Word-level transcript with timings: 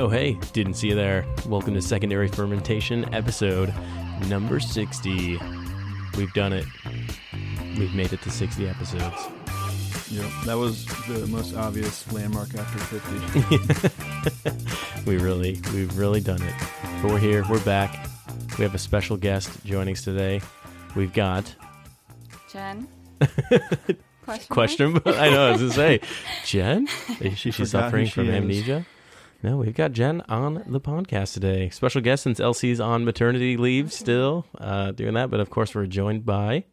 Oh, 0.00 0.08
hey, 0.08 0.38
didn't 0.52 0.74
see 0.74 0.90
you 0.90 0.94
there. 0.94 1.26
Welcome 1.46 1.74
to 1.74 1.82
Secondary 1.82 2.28
Fermentation, 2.28 3.12
episode 3.12 3.74
number 4.28 4.60
60. 4.60 5.36
We've 6.16 6.32
done 6.34 6.52
it. 6.52 6.64
We've 7.76 7.92
made 7.92 8.12
it 8.12 8.22
to 8.22 8.30
60 8.30 8.68
episodes. 8.68 9.26
Yep, 10.08 10.30
that 10.44 10.56
was 10.56 10.86
the 11.08 11.26
most 11.26 11.56
obvious 11.56 12.12
landmark 12.12 12.54
after 12.54 12.78
50. 12.78 15.02
we 15.10 15.16
really, 15.16 15.60
we've 15.74 15.98
really 15.98 16.20
done 16.20 16.42
it. 16.42 16.54
But 17.02 17.10
we're 17.10 17.18
here, 17.18 17.44
we're 17.50 17.64
back. 17.64 18.06
We 18.56 18.62
have 18.62 18.76
a 18.76 18.78
special 18.78 19.16
guest 19.16 19.50
joining 19.64 19.94
us 19.94 20.04
today. 20.04 20.40
We've 20.94 21.12
got 21.12 21.52
Jen? 22.52 22.86
Question? 24.22 24.54
question. 24.54 25.00
I 25.06 25.30
know, 25.30 25.48
I 25.48 25.52
was 25.52 25.62
gonna 25.62 25.72
say, 25.72 26.00
Jen. 26.44 26.86
Is 27.18 27.38
she, 27.38 27.50
she's 27.50 27.72
forgot 27.72 27.86
suffering 27.86 28.04
she 28.04 28.12
from 28.12 28.28
is. 28.28 28.84
Amnesia. 29.42 29.50
No, 29.56 29.56
we've 29.58 29.74
got 29.74 29.92
Jen 29.92 30.22
on 30.28 30.64
the 30.66 30.80
podcast 30.80 31.34
today. 31.34 31.70
Special 31.70 32.00
guest 32.00 32.22
since 32.24 32.40
LC's 32.40 32.80
on 32.80 33.04
maternity 33.04 33.56
leave, 33.56 33.92
still 33.92 34.46
uh, 34.58 34.92
doing 34.92 35.14
that. 35.14 35.30
But 35.30 35.40
of 35.40 35.50
course, 35.50 35.74
we're 35.74 35.86
joined 35.86 36.24
by, 36.24 36.64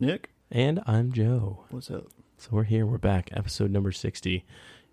Nick, 0.00 0.30
and 0.50 0.80
I'm 0.86 1.12
Joe. 1.12 1.64
what's 1.70 1.90
up? 1.90 2.06
So 2.38 2.48
we're 2.52 2.64
here. 2.64 2.84
We're 2.86 2.98
back. 2.98 3.30
Episode 3.32 3.70
number 3.70 3.92
sixty. 3.92 4.44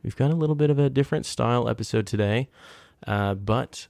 We've 0.04 0.16
got 0.16 0.32
a 0.32 0.36
little 0.36 0.56
bit 0.56 0.70
of 0.70 0.80
a 0.80 0.90
different 0.90 1.26
style 1.26 1.68
episode 1.70 2.08
today, 2.08 2.50
uh, 3.08 3.36
but 3.36 3.88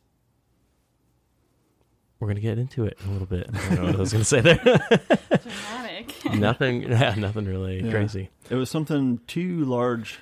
we're 2.19 2.27
gonna 2.27 2.39
get 2.39 2.57
into 2.59 2.85
it 2.85 2.97
in 3.03 3.09
a 3.09 3.13
little 3.13 3.27
bit. 3.27 3.49
I 3.53 3.69
don't 3.69 3.75
know 3.75 3.85
what 3.87 3.95
I 3.95 3.99
was 3.99 4.11
gonna 4.11 4.23
say 4.25 4.41
there. 4.41 4.55
Dramatic. 5.41 6.13
nothing. 6.35 6.83
Yeah, 6.83 7.15
nothing 7.17 7.45
really 7.45 7.83
Yeah. 7.83 7.91
crazy. 7.91 8.29
It 8.49 8.55
was 8.55 8.69
something 8.69 9.19
too 9.27 9.63
large 9.65 10.19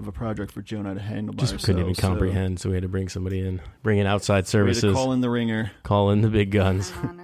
of 0.00 0.08
a 0.08 0.12
project 0.12 0.50
for 0.50 0.62
Joe 0.62 0.78
and 0.78 0.88
I 0.88 0.94
to 0.94 1.00
handle 1.00 1.34
by 1.34 1.42
Just 1.42 1.58
couldn't 1.58 1.80
even 1.80 1.90
ourselves, 1.90 2.00
so 2.00 2.08
comprehend, 2.08 2.58
so 2.60 2.70
we 2.70 2.74
had 2.76 2.82
to 2.82 2.88
bring 2.88 3.08
somebody 3.08 3.40
in, 3.40 3.60
bring 3.82 3.98
in 3.98 4.06
outside 4.06 4.34
we 4.34 4.36
had 4.38 4.44
to 4.46 4.50
services, 4.50 4.94
call 4.94 5.12
in 5.12 5.20
the 5.20 5.30
ringer. 5.30 5.70
call 5.82 6.10
in 6.10 6.22
the 6.22 6.28
big 6.28 6.50
guns. 6.50 6.92
I'm 6.96 7.20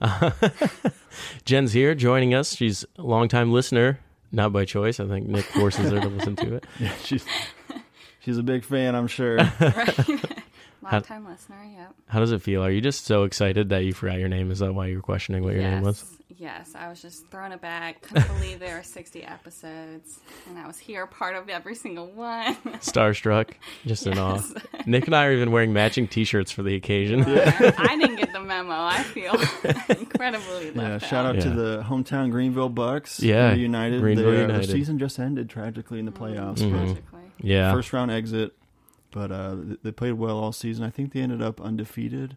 honored. 0.00 0.42
Jen's 1.44 1.72
here 1.72 1.94
joining 1.94 2.34
us. 2.34 2.54
She's 2.56 2.84
a 2.98 3.02
longtime 3.02 3.52
listener, 3.52 4.00
not 4.32 4.52
by 4.52 4.64
choice. 4.64 4.98
I 4.98 5.06
think 5.06 5.28
Nick 5.28 5.44
forces 5.44 5.90
her 5.90 6.00
to 6.00 6.08
listen 6.08 6.36
to 6.36 6.54
it. 6.56 6.66
Yeah, 6.80 6.92
she's 7.02 7.24
she's 8.20 8.38
a 8.38 8.42
big 8.42 8.64
fan, 8.64 8.94
I'm 8.94 9.06
sure. 9.06 9.38
Right? 10.82 10.92
Long 10.92 11.02
time 11.02 11.24
listener, 11.26 11.64
yep. 11.74 11.94
How 12.08 12.20
does 12.20 12.30
it 12.30 12.42
feel? 12.42 12.62
Are 12.62 12.70
you 12.70 12.82
just 12.82 13.06
so 13.06 13.22
excited 13.22 13.70
that 13.70 13.84
you 13.84 13.94
forgot 13.94 14.18
your 14.18 14.28
name? 14.28 14.50
Is 14.50 14.58
that 14.58 14.74
why 14.74 14.88
you 14.88 14.96
were 14.96 15.02
questioning 15.02 15.42
what 15.42 15.54
your 15.54 15.62
yes. 15.62 15.72
name 15.72 15.82
was? 15.82 16.04
Yes, 16.44 16.74
I 16.74 16.90
was 16.90 17.00
just 17.00 17.26
throwing 17.30 17.52
it 17.52 17.62
back. 17.62 18.02
Couldn't 18.02 18.28
believe 18.28 18.58
there 18.60 18.76
were 18.76 18.82
60 18.82 19.22
episodes, 19.24 20.20
and 20.46 20.58
I 20.58 20.66
was 20.66 20.78
here, 20.78 21.06
part 21.06 21.36
of 21.36 21.48
every 21.48 21.74
single 21.74 22.06
one. 22.10 22.54
Starstruck, 22.82 23.52
just 23.86 24.06
in 24.06 24.18
awe. 24.18 24.42
Nick 24.86 25.06
and 25.06 25.16
I 25.16 25.24
are 25.24 25.32
even 25.32 25.52
wearing 25.52 25.72
matching 25.72 26.06
T-shirts 26.06 26.50
for 26.52 26.62
the 26.62 26.74
occasion. 26.74 27.22
I 27.26 27.96
didn't 27.98 28.16
get 28.16 28.34
the 28.34 28.40
memo. 28.40 28.74
I 28.74 29.02
feel 29.04 29.32
incredibly 29.98 30.70
left 30.72 30.76
Yeah, 31.02 31.08
shout 31.08 31.24
out 31.24 31.40
to 31.40 31.48
Yeah. 31.48 31.54
the 31.54 31.82
hometown 31.88 32.30
Greenville 32.30 32.68
Bucks. 32.68 33.20
Yeah, 33.20 33.54
United. 33.54 34.00
Greenville 34.02 34.30
their, 34.32 34.42
United. 34.42 34.68
The 34.68 34.72
season 34.72 34.98
just 34.98 35.18
ended 35.18 35.48
tragically 35.48 35.98
in 35.98 36.04
the 36.04 36.12
playoffs. 36.12 36.58
Mhm. 36.58 36.70
Tragically. 36.72 37.20
Yeah, 37.40 37.72
First 37.72 37.90
round 37.94 38.10
exit, 38.10 38.52
but 39.12 39.32
uh, 39.32 39.56
they 39.82 39.92
played 39.92 40.12
well 40.12 40.36
all 40.36 40.52
season. 40.52 40.84
I 40.84 40.90
think 40.90 41.14
they 41.14 41.20
ended 41.20 41.40
up 41.40 41.58
undefeated. 41.58 42.36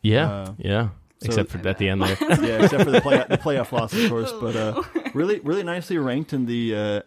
yeah, 0.00 0.30
uh, 0.30 0.52
yeah. 0.56 0.88
So- 1.22 1.28
Except 1.28 1.50
for 1.50 1.68
at 1.68 1.78
the 1.78 1.88
end 1.88 2.02
there. 2.02 2.16
yeah, 2.20 2.64
except 2.64 2.84
for 2.84 2.90
the 2.90 3.00
play 3.00 3.24
the 3.28 3.38
playoff 3.38 3.72
loss, 3.72 3.92
of 3.94 4.08
course. 4.10 4.32
But 4.40 4.56
uh, 4.56 4.82
really, 5.14 5.40
really 5.40 5.62
nicely 5.62 5.98
ranked 5.98 6.32
in 6.32 6.46
the 6.46 6.74
uh, 6.74 7.00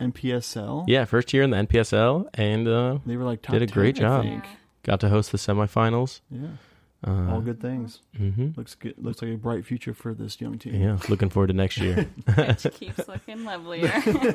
NPSL. 0.00 0.84
Yeah, 0.88 1.04
first 1.04 1.32
year 1.32 1.42
in 1.42 1.50
the 1.50 1.56
NPSL, 1.58 2.28
and 2.34 2.68
uh, 2.68 2.98
they 3.06 3.16
were 3.16 3.24
like 3.24 3.42
top 3.42 3.52
Did 3.54 3.62
a 3.62 3.66
10, 3.66 3.74
great 3.74 3.96
I 3.96 4.00
job. 4.00 4.24
Yeah. 4.24 4.40
got 4.84 5.00
to 5.00 5.08
host 5.08 5.32
the 5.32 5.38
semifinals. 5.38 6.20
Yeah, 6.30 6.46
Uh, 7.06 7.30
all 7.32 7.40
good 7.40 7.60
things. 7.60 8.00
hmm 8.16 8.50
Looks 8.56 8.74
good. 8.74 8.94
Looks 8.98 9.22
like 9.22 9.32
a 9.32 9.36
bright 9.36 9.64
future 9.64 9.94
for 9.94 10.14
this 10.14 10.40
young 10.40 10.58
team. 10.58 10.74
Yeah, 10.80 10.98
looking 11.08 11.28
forward 11.30 11.48
to 11.48 11.52
next 11.52 11.78
year. 11.78 12.08
Pitch 12.26 12.66
keeps 12.74 13.06
looking 13.08 13.44
lovelier. 13.44 13.88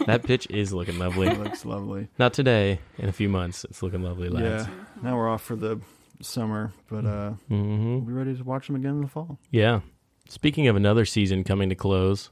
that 0.08 0.24
pitch 0.26 0.48
is 0.50 0.74
looking 0.74 0.98
lovely. 1.00 1.28
It 1.28 1.40
looks 1.40 1.66
lovely. 1.66 2.08
Not 2.20 2.34
today. 2.34 2.80
In 2.98 3.10
a 3.10 3.14
few 3.14 3.30
months, 3.30 3.64
it's 3.66 3.82
looking 3.84 4.04
lovely, 4.04 4.30
lads. 4.30 4.68
Yeah. 4.68 4.74
Now 5.02 5.16
we're 5.18 5.30
off 5.30 5.44
for 5.44 5.56
the 5.56 5.80
summer, 6.22 6.72
but 6.90 7.06
uh, 7.06 7.32
hmm 7.48 7.92
we'll 7.92 8.02
be 8.02 8.14
ready 8.14 8.36
to 8.36 8.44
watch 8.44 8.68
them 8.68 8.76
again 8.76 8.92
in 8.92 9.02
the 9.02 9.08
fall. 9.08 9.38
Yeah. 9.52 9.82
Speaking 10.30 10.68
of 10.68 10.76
another 10.76 11.06
season 11.06 11.44
coming 11.44 11.70
to 11.70 11.76
close, 11.76 12.30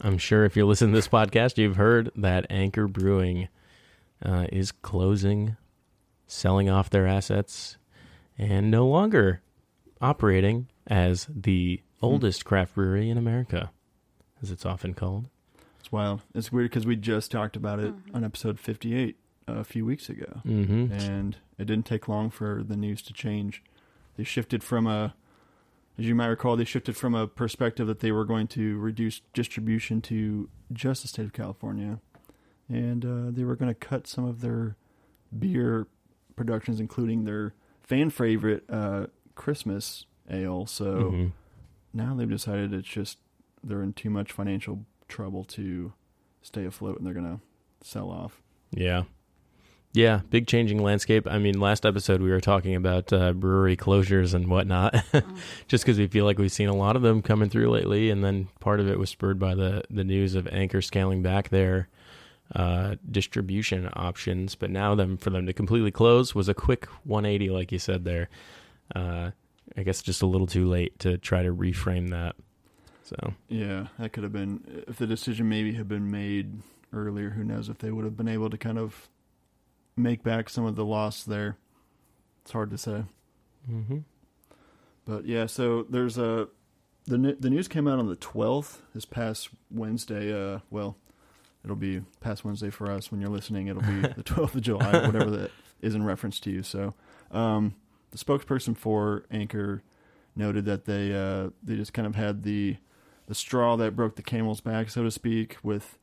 I'm 0.00 0.18
sure 0.18 0.44
if 0.44 0.56
you're 0.56 0.64
listening 0.66 0.92
to 0.92 0.98
this 0.98 1.08
podcast, 1.08 1.58
you've 1.58 1.76
heard 1.76 2.10
that 2.16 2.46
Anchor 2.50 2.86
Brewing 2.86 3.48
uh, 4.24 4.46
is 4.52 4.70
closing, 4.72 5.56
selling 6.26 6.70
off 6.70 6.88
their 6.90 7.06
assets, 7.06 7.76
and 8.38 8.70
no 8.70 8.86
longer 8.86 9.42
operating 10.00 10.68
as 10.86 11.28
the 11.34 11.80
oldest 12.00 12.44
craft 12.44 12.74
brewery 12.74 13.10
in 13.10 13.18
America, 13.18 13.70
as 14.42 14.50
it's 14.50 14.64
often 14.66 14.94
called. 14.94 15.28
It's 15.80 15.90
wild. 15.92 16.22
It's 16.34 16.52
weird 16.52 16.70
because 16.70 16.86
we 16.86 16.96
just 16.96 17.30
talked 17.30 17.56
about 17.56 17.80
it 17.80 17.92
on 18.14 18.24
episode 18.24 18.58
58 18.60 19.16
a 19.46 19.64
few 19.64 19.84
weeks 19.84 20.08
ago, 20.08 20.40
Mm-hmm. 20.46 20.92
and 20.92 21.36
it 21.58 21.64
didn't 21.66 21.86
take 21.86 22.08
long 22.08 22.30
for 22.30 22.62
the 22.62 22.76
news 22.76 23.02
to 23.02 23.12
change. 23.12 23.62
They 24.16 24.24
shifted 24.24 24.62
from 24.62 24.86
a, 24.86 25.14
as 25.98 26.06
you 26.06 26.14
might 26.14 26.26
recall, 26.26 26.56
they 26.56 26.64
shifted 26.64 26.96
from 26.96 27.14
a 27.14 27.26
perspective 27.26 27.86
that 27.86 28.00
they 28.00 28.12
were 28.12 28.24
going 28.24 28.46
to 28.48 28.78
reduce 28.78 29.20
distribution 29.34 30.00
to 30.02 30.48
just 30.72 31.02
the 31.02 31.08
state 31.08 31.24
of 31.24 31.32
California, 31.32 31.98
and 32.68 33.04
uh, 33.04 33.30
they 33.30 33.44
were 33.44 33.56
going 33.56 33.68
to 33.70 33.74
cut 33.74 34.06
some 34.06 34.24
of 34.24 34.40
their 34.40 34.76
beer 35.36 35.86
productions, 36.36 36.80
including 36.80 37.24
their 37.24 37.54
fan 37.82 38.10
favorite 38.10 38.64
uh, 38.70 39.06
Christmas 39.34 40.06
ale. 40.30 40.66
So 40.66 41.10
hmm 41.10 41.26
now 41.94 42.14
they've 42.14 42.30
decided 42.30 42.72
it's 42.72 42.88
just 42.88 43.18
they're 43.62 43.82
in 43.82 43.92
too 43.92 44.08
much 44.08 44.32
financial 44.32 44.86
trouble 45.08 45.44
to 45.44 45.92
stay 46.40 46.64
afloat, 46.64 46.96
and 46.96 47.06
they're 47.06 47.12
going 47.12 47.38
to 47.38 47.86
sell 47.86 48.08
off. 48.10 48.40
Yeah. 48.70 49.02
Yeah, 49.94 50.20
big 50.30 50.46
changing 50.46 50.82
landscape. 50.82 51.26
I 51.30 51.36
mean, 51.38 51.60
last 51.60 51.84
episode 51.84 52.22
we 52.22 52.30
were 52.30 52.40
talking 52.40 52.74
about 52.74 53.12
uh, 53.12 53.34
brewery 53.34 53.76
closures 53.76 54.32
and 54.32 54.48
whatnot, 54.48 54.94
just 55.68 55.84
because 55.84 55.98
we 55.98 56.06
feel 56.06 56.24
like 56.24 56.38
we've 56.38 56.50
seen 56.50 56.68
a 56.68 56.74
lot 56.74 56.96
of 56.96 57.02
them 57.02 57.20
coming 57.20 57.50
through 57.50 57.68
lately, 57.70 58.08
and 58.08 58.24
then 58.24 58.48
part 58.58 58.80
of 58.80 58.88
it 58.88 58.98
was 58.98 59.10
spurred 59.10 59.38
by 59.38 59.54
the 59.54 59.82
the 59.90 60.04
news 60.04 60.34
of 60.34 60.48
Anchor 60.48 60.80
scaling 60.80 61.22
back 61.22 61.50
their 61.50 61.88
uh, 62.54 62.96
distribution 63.10 63.90
options. 63.92 64.54
But 64.54 64.70
now, 64.70 64.94
them 64.94 65.18
for 65.18 65.28
them 65.28 65.44
to 65.44 65.52
completely 65.52 65.90
close 65.90 66.34
was 66.34 66.48
a 66.48 66.54
quick 66.54 66.86
180, 67.04 67.50
like 67.50 67.70
you 67.70 67.78
said 67.78 68.04
there. 68.04 68.30
Uh, 68.94 69.32
I 69.76 69.82
guess 69.82 70.00
just 70.00 70.22
a 70.22 70.26
little 70.26 70.46
too 70.46 70.68
late 70.68 70.98
to 71.00 71.18
try 71.18 71.42
to 71.42 71.52
reframe 71.52 72.10
that. 72.10 72.36
So 73.04 73.34
Yeah, 73.48 73.88
that 73.98 74.12
could 74.12 74.22
have 74.22 74.32
been 74.32 74.84
if 74.88 74.96
the 74.96 75.06
decision 75.06 75.48
maybe 75.48 75.74
had 75.74 75.88
been 75.88 76.10
made 76.10 76.62
earlier. 76.94 77.30
Who 77.30 77.44
knows 77.44 77.68
if 77.68 77.78
they 77.78 77.90
would 77.90 78.04
have 78.04 78.16
been 78.16 78.28
able 78.28 78.48
to 78.48 78.56
kind 78.56 78.78
of 78.78 79.08
make 79.96 80.22
back 80.22 80.48
some 80.48 80.64
of 80.64 80.76
the 80.76 80.84
loss 80.84 81.24
there. 81.24 81.56
It's 82.42 82.52
hard 82.52 82.70
to 82.70 82.78
say, 82.78 83.04
hmm 83.66 83.98
but 85.04 85.26
yeah. 85.26 85.46
So 85.46 85.84
there's 85.88 86.18
a 86.18 86.48
the 87.06 87.36
the 87.38 87.50
news 87.50 87.68
came 87.68 87.88
out 87.88 87.98
on 87.98 88.08
the 88.08 88.16
12th 88.16 88.78
this 88.94 89.04
past 89.04 89.50
Wednesday. 89.70 90.32
Uh, 90.32 90.60
well, 90.70 90.96
it'll 91.64 91.76
be 91.76 92.02
past 92.20 92.44
Wednesday 92.44 92.70
for 92.70 92.90
us 92.90 93.10
when 93.10 93.20
you're 93.20 93.30
listening. 93.30 93.66
It'll 93.68 93.82
be 93.82 94.00
the 94.16 94.22
12th 94.22 94.54
of 94.54 94.60
July, 94.62 95.06
whatever 95.06 95.30
that 95.30 95.50
is 95.80 95.94
in 95.94 96.04
reference 96.04 96.38
to 96.40 96.50
you. 96.50 96.62
So, 96.62 96.94
um, 97.30 97.74
the 98.10 98.18
spokesperson 98.18 98.76
for 98.76 99.24
Anchor 99.30 99.82
noted 100.36 100.64
that 100.66 100.84
they 100.84 101.12
uh, 101.12 101.50
they 101.62 101.76
just 101.76 101.92
kind 101.92 102.06
of 102.06 102.14
had 102.14 102.42
the 102.42 102.76
the 103.26 103.34
straw 103.34 103.76
that 103.76 103.96
broke 103.96 104.16
the 104.16 104.22
camel's 104.22 104.60
back, 104.60 104.90
so 104.90 105.02
to 105.02 105.10
speak, 105.10 105.56
with 105.62 105.98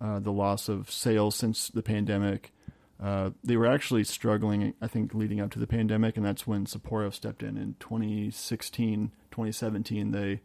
uh, 0.00 0.18
the 0.20 0.32
loss 0.32 0.68
of 0.68 0.90
sales 0.90 1.34
since 1.34 1.68
the 1.68 1.82
pandemic. 1.82 2.52
Uh, 3.00 3.30
they 3.44 3.56
were 3.56 3.66
actually 3.66 4.02
struggling, 4.02 4.74
I 4.80 4.88
think, 4.88 5.14
leading 5.14 5.40
up 5.40 5.50
to 5.52 5.58
the 5.58 5.66
pandemic, 5.66 6.16
and 6.16 6.26
that's 6.26 6.46
when 6.46 6.64
Sapporo 6.64 7.12
stepped 7.12 7.42
in 7.42 7.56
in 7.56 7.76
2016, 7.78 9.12
2017. 9.30 10.10
They 10.10 10.40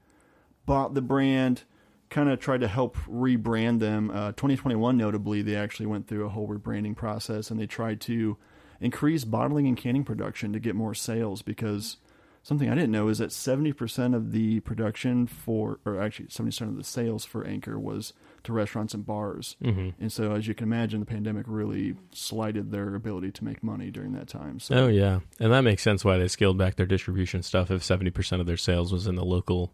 bought 0.66 0.94
the 0.94 1.02
brand, 1.02 1.64
kind 2.10 2.30
of 2.30 2.40
tried 2.40 2.62
to 2.62 2.68
help 2.68 2.96
rebrand 3.10 3.80
them. 3.80 4.12
Uh, 4.12 4.34
2021, 4.34 4.96
notably, 4.96 5.42
they 5.42 5.56
actually 5.56 5.88
went 5.88 6.08
through 6.08 6.26
a 6.26 6.30
whole 6.30 6.48
rebranding 6.48 6.96
process, 6.96 7.50
and 7.50 7.60
they 7.60 7.66
tried 7.66 8.00
to 8.02 8.38
increase 8.80 9.24
bottling 9.24 9.66
and 9.66 9.78
canning 9.78 10.04
production 10.04 10.54
to 10.54 10.60
get 10.60 10.76
more 10.76 10.94
sales 10.94 11.42
because 11.42 11.98
something 12.44 12.70
I 12.70 12.76
didn't 12.76 12.92
know 12.92 13.08
is 13.08 13.18
that 13.18 13.30
70% 13.30 14.14
of 14.14 14.32
the 14.32 14.60
production 14.60 15.26
for, 15.26 15.80
or 15.86 16.00
actually 16.00 16.28
70% 16.28 16.62
of 16.62 16.78
the 16.78 16.84
sales 16.84 17.26
for 17.26 17.48
Anchor 17.48 17.80
was 17.80 18.14
to 18.44 18.54
restaurants 18.54 18.94
and 18.94 19.06
bars. 19.06 19.56
hmm 19.62 19.90
And 20.00 20.12
so, 20.12 20.34
as 20.34 20.48
you 20.48 20.54
can 20.54 20.68
imagine, 20.68 21.00
the 21.00 21.06
pandemic 21.06 21.46
really 21.48 21.96
slighted 22.12 22.72
their 22.72 22.96
ability 22.96 23.32
to 23.32 23.44
make 23.44 23.64
money 23.64 23.90
during 23.92 24.14
that 24.14 24.28
time. 24.28 24.60
So, 24.60 24.76
Oh 24.76 24.88
yeah, 24.88 25.22
and 25.40 25.52
that 25.52 25.62
makes 25.62 25.82
sense 25.82 26.04
why 26.04 26.18
they 26.18 26.28
scaled 26.28 26.58
back 26.58 26.76
their 26.76 26.86
distribution 26.86 27.44
stuff. 27.44 27.72
If 27.72 27.84
seventy 27.84 28.12
percent 28.12 28.42
of 28.42 28.48
their 28.48 28.58
sales 28.58 28.92
was 28.92 29.08
in 29.08 29.16
the 29.16 29.26
local 29.26 29.72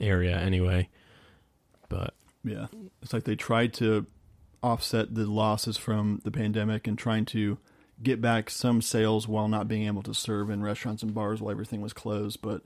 area 0.00 0.36
anyway, 0.38 0.88
but 1.88 2.14
yeah, 2.44 2.66
it's 3.02 3.12
like 3.12 3.24
they 3.24 3.36
tried 3.36 3.72
to 3.74 4.06
offset 4.62 5.14
the 5.14 5.26
losses 5.26 5.76
from 5.76 6.20
the 6.24 6.30
pandemic 6.30 6.86
and 6.86 6.98
trying 6.98 7.24
to 7.26 7.58
get 8.02 8.20
back 8.20 8.50
some 8.50 8.82
sales 8.82 9.28
while 9.28 9.48
not 9.48 9.68
being 9.68 9.86
able 9.86 10.02
to 10.02 10.14
serve 10.14 10.50
in 10.50 10.62
restaurants 10.62 11.02
and 11.02 11.14
bars 11.14 11.40
while 11.40 11.50
everything 11.50 11.80
was 11.80 11.92
closed. 11.92 12.40
But 12.42 12.62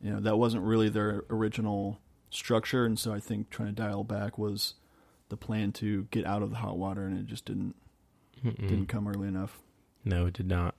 you 0.00 0.10
know 0.12 0.20
that 0.20 0.36
wasn't 0.36 0.64
really 0.64 0.88
their 0.88 1.24
original 1.30 1.98
structure, 2.36 2.84
and 2.84 2.98
so 2.98 3.12
I 3.12 3.20
think 3.20 3.50
trying 3.50 3.68
to 3.68 3.74
dial 3.82 4.04
back 4.04 4.38
was 4.38 4.74
the 5.28 5.36
plan 5.36 5.72
to 5.72 6.04
get 6.10 6.24
out 6.26 6.42
of 6.42 6.50
the 6.50 6.56
hot 6.56 6.78
water, 6.78 7.04
and 7.06 7.18
it 7.18 7.26
just 7.26 7.44
didn't 7.44 7.74
Mm-mm. 8.44 8.68
didn't 8.68 8.86
come 8.86 9.08
early 9.08 9.28
enough. 9.28 9.58
No, 10.04 10.26
it 10.26 10.34
did 10.34 10.46
not. 10.48 10.74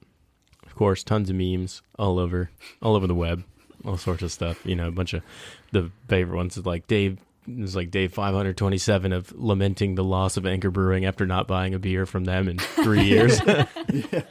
Of 0.65 0.75
course, 0.75 1.03
tons 1.03 1.29
of 1.29 1.35
memes 1.35 1.81
all 1.97 2.19
over, 2.19 2.49
all 2.81 2.95
over 2.95 3.07
the 3.07 3.15
web, 3.15 3.43
all 3.85 3.97
sorts 3.97 4.21
of 4.23 4.31
stuff. 4.31 4.65
You 4.65 4.75
know, 4.75 4.87
a 4.87 4.91
bunch 4.91 5.13
of 5.13 5.23
the 5.71 5.91
favorite 6.07 6.35
ones 6.37 6.57
is 6.57 6.65
like 6.65 6.87
Dave. 6.87 7.17
Is 7.49 7.77
like 7.77 7.91
day 7.91 8.09
527 8.09 9.13
of 9.13 9.31
lamenting 9.33 9.95
the 9.95 10.03
loss 10.03 10.35
of 10.35 10.45
Anchor 10.45 10.69
Brewing 10.69 11.05
after 11.05 11.25
not 11.25 11.47
buying 11.47 11.73
a 11.73 11.79
beer 11.79 12.05
from 12.05 12.25
them 12.25 12.49
in 12.49 12.59
three 12.59 13.03
years. 13.05 13.39
yeah, 13.47 13.65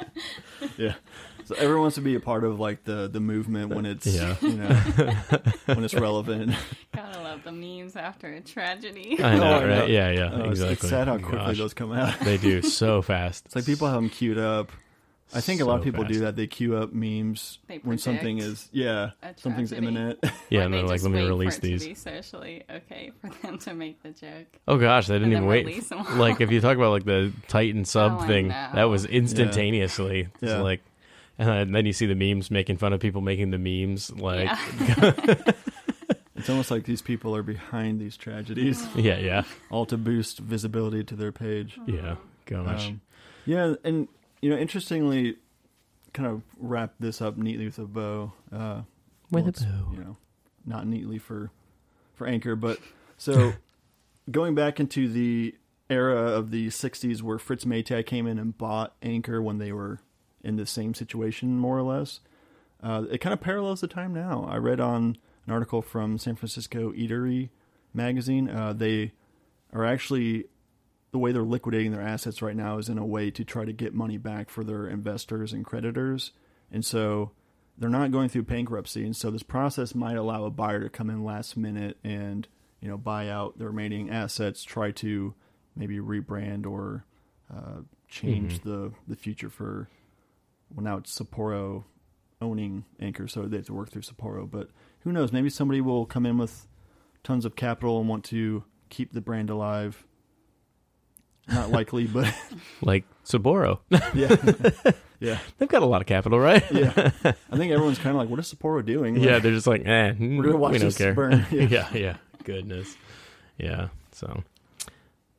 yeah. 0.77 0.95
So 1.47 1.55
everyone 1.55 1.83
wants 1.83 1.95
to 1.95 2.01
be 2.03 2.15
a 2.17 2.21
part 2.21 2.45
of 2.45 2.59
like 2.61 2.85
the 2.85 3.09
the 3.09 3.21
movement 3.21 3.75
when 3.75 3.87
it's 3.87 4.07
Yeah. 4.07 4.35
you 4.41 4.55
know 4.55 4.69
when 5.67 5.85
it's 5.85 5.95
relevant. 5.95 6.55
Gotta 6.95 7.21
love 7.21 7.45
the 7.45 7.53
memes 7.53 7.95
after 7.97 8.33
a 8.33 8.41
tragedy. 8.41 9.17
I 9.23 9.37
know, 9.37 9.43
Oh, 9.45 9.57
I 9.57 9.61
know. 9.61 9.81
right? 9.81 9.89
Yeah, 9.89 10.11
yeah, 10.11 10.33
Uh, 10.35 10.45
exactly. 10.51 10.73
It's 10.75 10.89
sad 10.89 11.07
how 11.09 11.15
Oh, 11.15 11.19
quickly 11.19 11.39
gosh. 11.47 11.59
those 11.59 11.75
come 11.75 11.93
out. 11.93 12.19
They 12.21 12.37
do 12.37 12.63
so 12.63 13.01
fast. 13.11 13.47
It's 13.47 13.55
like 13.57 13.65
people 13.65 13.87
have 13.87 13.97
them 13.97 14.11
queued 14.11 14.39
up. 14.39 14.73
I 15.35 15.41
think 15.41 15.61
a 15.61 15.65
lot 15.65 15.75
of 15.75 15.81
So 15.81 15.85
people 15.85 16.05
do 16.05 16.21
that. 16.21 16.37
They 16.37 16.47
queue 16.47 16.77
up 16.77 16.93
memes 16.93 17.59
when 17.83 17.99
something 17.99 18.39
is 18.39 18.69
yeah 18.73 19.11
something's 19.37 19.73
imminent. 19.73 20.19
Yeah, 20.51 20.63
and 20.63 20.73
they 20.75 20.79
they're 20.79 20.87
like, 20.87 20.95
just 21.01 21.05
let 21.05 21.13
me 21.21 21.27
release 21.27 21.59
these. 21.59 21.83
To 21.83 21.89
be 21.89 21.95
socially 21.97 22.63
okay 22.71 23.11
for 23.21 23.31
them 23.43 23.59
to 23.59 23.75
make 23.75 24.03
the 24.05 24.11
joke. 24.11 24.47
Oh 24.69 24.79
gosh, 24.79 25.09
they 25.09 25.15
didn't 25.19 25.33
even 25.33 25.47
wait. 25.47 25.67
Like 26.15 26.41
if 26.41 26.51
you 26.53 26.61
talk 26.61 26.77
about 26.77 26.91
like 26.91 27.05
the 27.05 27.33
Titan 27.49 27.85
sub 27.85 28.19
Oh, 28.21 28.27
thing, 28.27 28.49
that 28.49 28.85
was 28.85 29.05
instantaneously. 29.05 30.29
It's 30.41 30.43
Yeah. 30.53 30.61
like, 30.61 30.81
and 31.39 31.75
then 31.75 31.87
you 31.87 31.93
see 31.93 32.07
the 32.07 32.15
memes 32.15 32.51
making 32.51 32.77
fun 32.79 32.93
of 32.93 33.01
people 33.01 33.21
making 33.21 33.51
the 33.51 33.59
memes. 33.59 34.11
Like, 34.13 34.51
yeah. 34.81 35.53
It's 36.39 36.51
almost 36.51 36.71
like 36.71 36.85
these 36.85 37.03
people 37.03 37.35
are 37.35 37.43
behind 37.43 37.99
these 37.99 38.17
tragedies, 38.17 38.87
yeah, 38.95 39.17
yeah, 39.19 39.43
all 39.71 39.87
to 39.87 39.97
boost 39.97 40.39
visibility 40.39 41.03
to 41.03 41.17
their 41.17 41.33
page. 41.33 41.79
yeah. 41.87 42.17
Gosh, 42.45 42.89
Um, 42.89 43.01
yeah, 43.47 43.75
and 43.83 44.07
you 44.43 44.51
know, 44.51 44.57
interestingly, 44.57 45.37
kind 46.13 46.29
of 46.29 46.43
wrap 46.59 46.93
this 47.01 47.21
up 47.21 47.37
neatly 47.37 47.65
with 47.65 47.79
a 47.79 47.87
bow. 47.87 48.33
Uh, 48.53 48.83
With 49.31 49.49
a 49.49 49.65
bow. 49.65 49.89
You 49.93 49.99
know, 49.99 50.17
not 50.65 50.87
neatly 50.87 51.19
for 51.19 51.51
for 52.15 52.27
Anchor, 52.29 52.55
but 52.55 52.79
so 53.17 53.55
going 54.31 54.55
back 54.55 54.79
into 54.79 55.09
the 55.09 55.55
era 55.91 56.17
of 56.33 56.51
the 56.53 56.69
'60s 56.69 57.23
where 57.23 57.39
Fritz 57.39 57.65
Maytag 57.65 58.07
came 58.07 58.27
in 58.29 58.39
and 58.39 58.57
bought 58.57 58.95
Anchor 59.03 59.43
when 59.43 59.59
they 59.59 59.73
were 59.73 60.01
in 60.47 60.57
the 60.57 60.65
same 60.67 60.95
situation, 60.95 61.59
more 61.59 61.77
or 61.79 61.83
less. 61.83 62.21
Uh, 62.83 63.05
it 63.11 63.19
kind 63.19 63.33
of 63.35 63.41
parallels 63.41 63.81
the 63.81 63.89
time 63.89 64.15
now. 64.15 64.47
I 64.49 64.57
read 64.57 64.81
on 64.81 65.19
an 65.47 65.53
article 65.53 65.83
from 65.83 66.19
San 66.19 66.37
Francisco 66.37 66.93
Eatery 66.93 67.51
magazine. 67.93 68.49
Uh, 68.49 68.73
they 68.73 69.13
are 69.73 69.85
actually 69.85 70.45
the 71.11 71.19
way 71.19 71.33
they're 71.33 71.43
liquidating 71.43 71.93
their 71.93 72.03
assets 72.03 72.43
right 72.43 72.57
now 72.57 72.79
is 72.79 72.89
in 72.89 72.99
a 72.99 73.07
way 73.07 73.31
to 73.31 73.45
try 73.45 73.65
to 73.65 73.73
get 73.73 73.95
money 73.95 74.19
back 74.19 74.51
for 74.51 74.63
their 74.65 74.87
investors 74.87 75.53
and 75.53 75.65
creditors. 75.65 76.33
And 76.71 76.85
so 76.85 77.33
they're 77.79 77.89
not 77.91 78.11
going 78.13 78.29
through 78.29 78.43
bankruptcy. 78.45 79.05
And 79.05 79.17
so 79.17 79.31
this 79.31 79.43
process 79.43 79.95
might 79.95 80.17
allow 80.17 80.45
a 80.45 80.51
buyer 80.51 80.81
to 80.83 80.91
come 80.91 81.09
in 81.11 81.25
last 81.25 81.57
minute 81.57 81.97
and, 82.05 82.47
you 82.81 82.89
know, 82.89 82.99
buy 82.99 83.29
out 83.29 83.59
the 83.59 83.67
remaining 83.67 84.11
assets, 84.11 84.63
try 84.63 84.91
to 84.93 85.35
maybe 85.75 85.99
rebrand 85.99 86.67
or 86.67 87.05
uh, 87.55 87.81
change 88.09 88.61
Mhm. 88.61 88.63
the, 88.65 88.93
the 89.09 89.17
future 89.17 89.49
for, 89.51 89.89
well, 90.75 90.85
now 90.85 90.97
it's 90.99 91.19
Sapporo 91.19 91.85
owning 92.41 92.85
Anchor, 93.01 93.29
so 93.29 93.43
they 93.43 93.57
have 93.57 93.67
to 93.67 93.75
work 93.75 93.91
through 93.91 94.03
Sapporo. 94.03 94.51
But 94.51 94.69
who 95.01 95.13
knows? 95.13 95.33
Maybe 95.33 95.51
somebody 95.51 95.81
will 95.81 96.07
come 96.07 96.27
in 96.27 96.39
with 96.39 96.67
tons 97.25 97.45
of 97.45 97.57
capital 97.57 97.99
and 98.01 98.09
want 98.09 98.25
to 98.27 98.65
keep 98.89 99.13
the 99.13 99.21
brand 99.21 99.51
alive. 99.51 100.05
Not 101.49 101.71
likely, 101.71 102.07
but 102.07 102.33
like 102.83 103.05
Sapporo. 103.25 103.79
yeah, 104.15 104.93
yeah, 105.21 105.39
they've 105.59 105.69
got 105.69 105.83
a 105.83 105.87
lot 105.87 106.01
of 106.01 106.07
capital, 106.09 106.41
right? 106.41 106.65
yeah. 106.73 106.91
I 107.25 107.57
think 107.57 107.73
everyone's 107.73 107.99
kind 107.99 108.11
of 108.11 108.17
like, 108.17 108.29
"What 108.29 108.41
is 108.41 108.53
Sapporo 108.53 108.85
doing?" 108.85 109.15
Like, 109.15 109.25
yeah, 109.25 109.39
they're 109.39 109.53
just 109.53 109.67
like, 109.69 109.87
eh, 109.87 110.13
we're 110.19 110.43
gonna 110.43 110.57
watch 110.57 110.73
we 110.73 110.79
don't 110.79 110.89
this 110.89 110.99
care. 110.99 111.15
burn. 111.15 111.47
Yeah. 111.53 111.69
yeah, 111.69 111.95
yeah. 111.95 112.17
Goodness. 112.43 112.97
Yeah. 113.59 113.89
So 114.11 114.43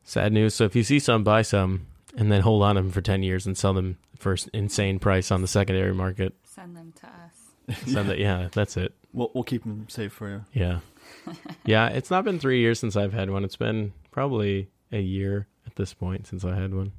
sad 0.03 0.31
news. 0.31 0.55
So 0.55 0.63
if 0.63 0.75
you 0.75 0.83
see 0.83 0.99
some, 0.99 1.23
buy 1.23 1.41
some, 1.41 1.87
and 2.17 2.29
then 2.31 2.41
hold 2.41 2.63
on 2.63 2.75
to 2.75 2.81
them 2.81 2.91
for 2.91 2.99
ten 3.01 3.23
years 3.23 3.45
and 3.45 3.57
sell 3.57 3.73
them 3.73 3.97
for 4.19 4.33
s- 4.33 4.47
insane 4.53 4.99
price 4.99 5.31
on 5.31 5.41
the 5.41 5.47
secondary 5.47 5.93
market. 5.93 6.35
Send 6.43 6.75
them 6.75 6.91
to 6.99 7.07
us. 7.07 7.79
Send 7.87 8.09
it. 8.09 8.19
Yeah, 8.19 8.49
that's 8.51 8.75
it. 8.75 8.93
We'll 9.13 9.31
we'll 9.33 9.43
keep 9.45 9.63
them 9.63 9.87
safe 9.89 10.11
for 10.11 10.29
you. 10.29 10.45
Yeah. 10.53 10.79
Yeah. 11.65 11.87
It's 11.87 12.09
not 12.11 12.23
been 12.25 12.39
three 12.39 12.59
years 12.59 12.79
since 12.79 12.95
I've 12.97 13.13
had 13.13 13.29
one. 13.29 13.43
It's 13.45 13.55
been 13.55 13.93
probably 14.11 14.69
a 14.91 14.99
year 14.99 15.47
at 15.65 15.75
this 15.75 15.93
point 15.93 16.27
since 16.27 16.43
I 16.43 16.55
had 16.55 16.73
one. 16.73 16.91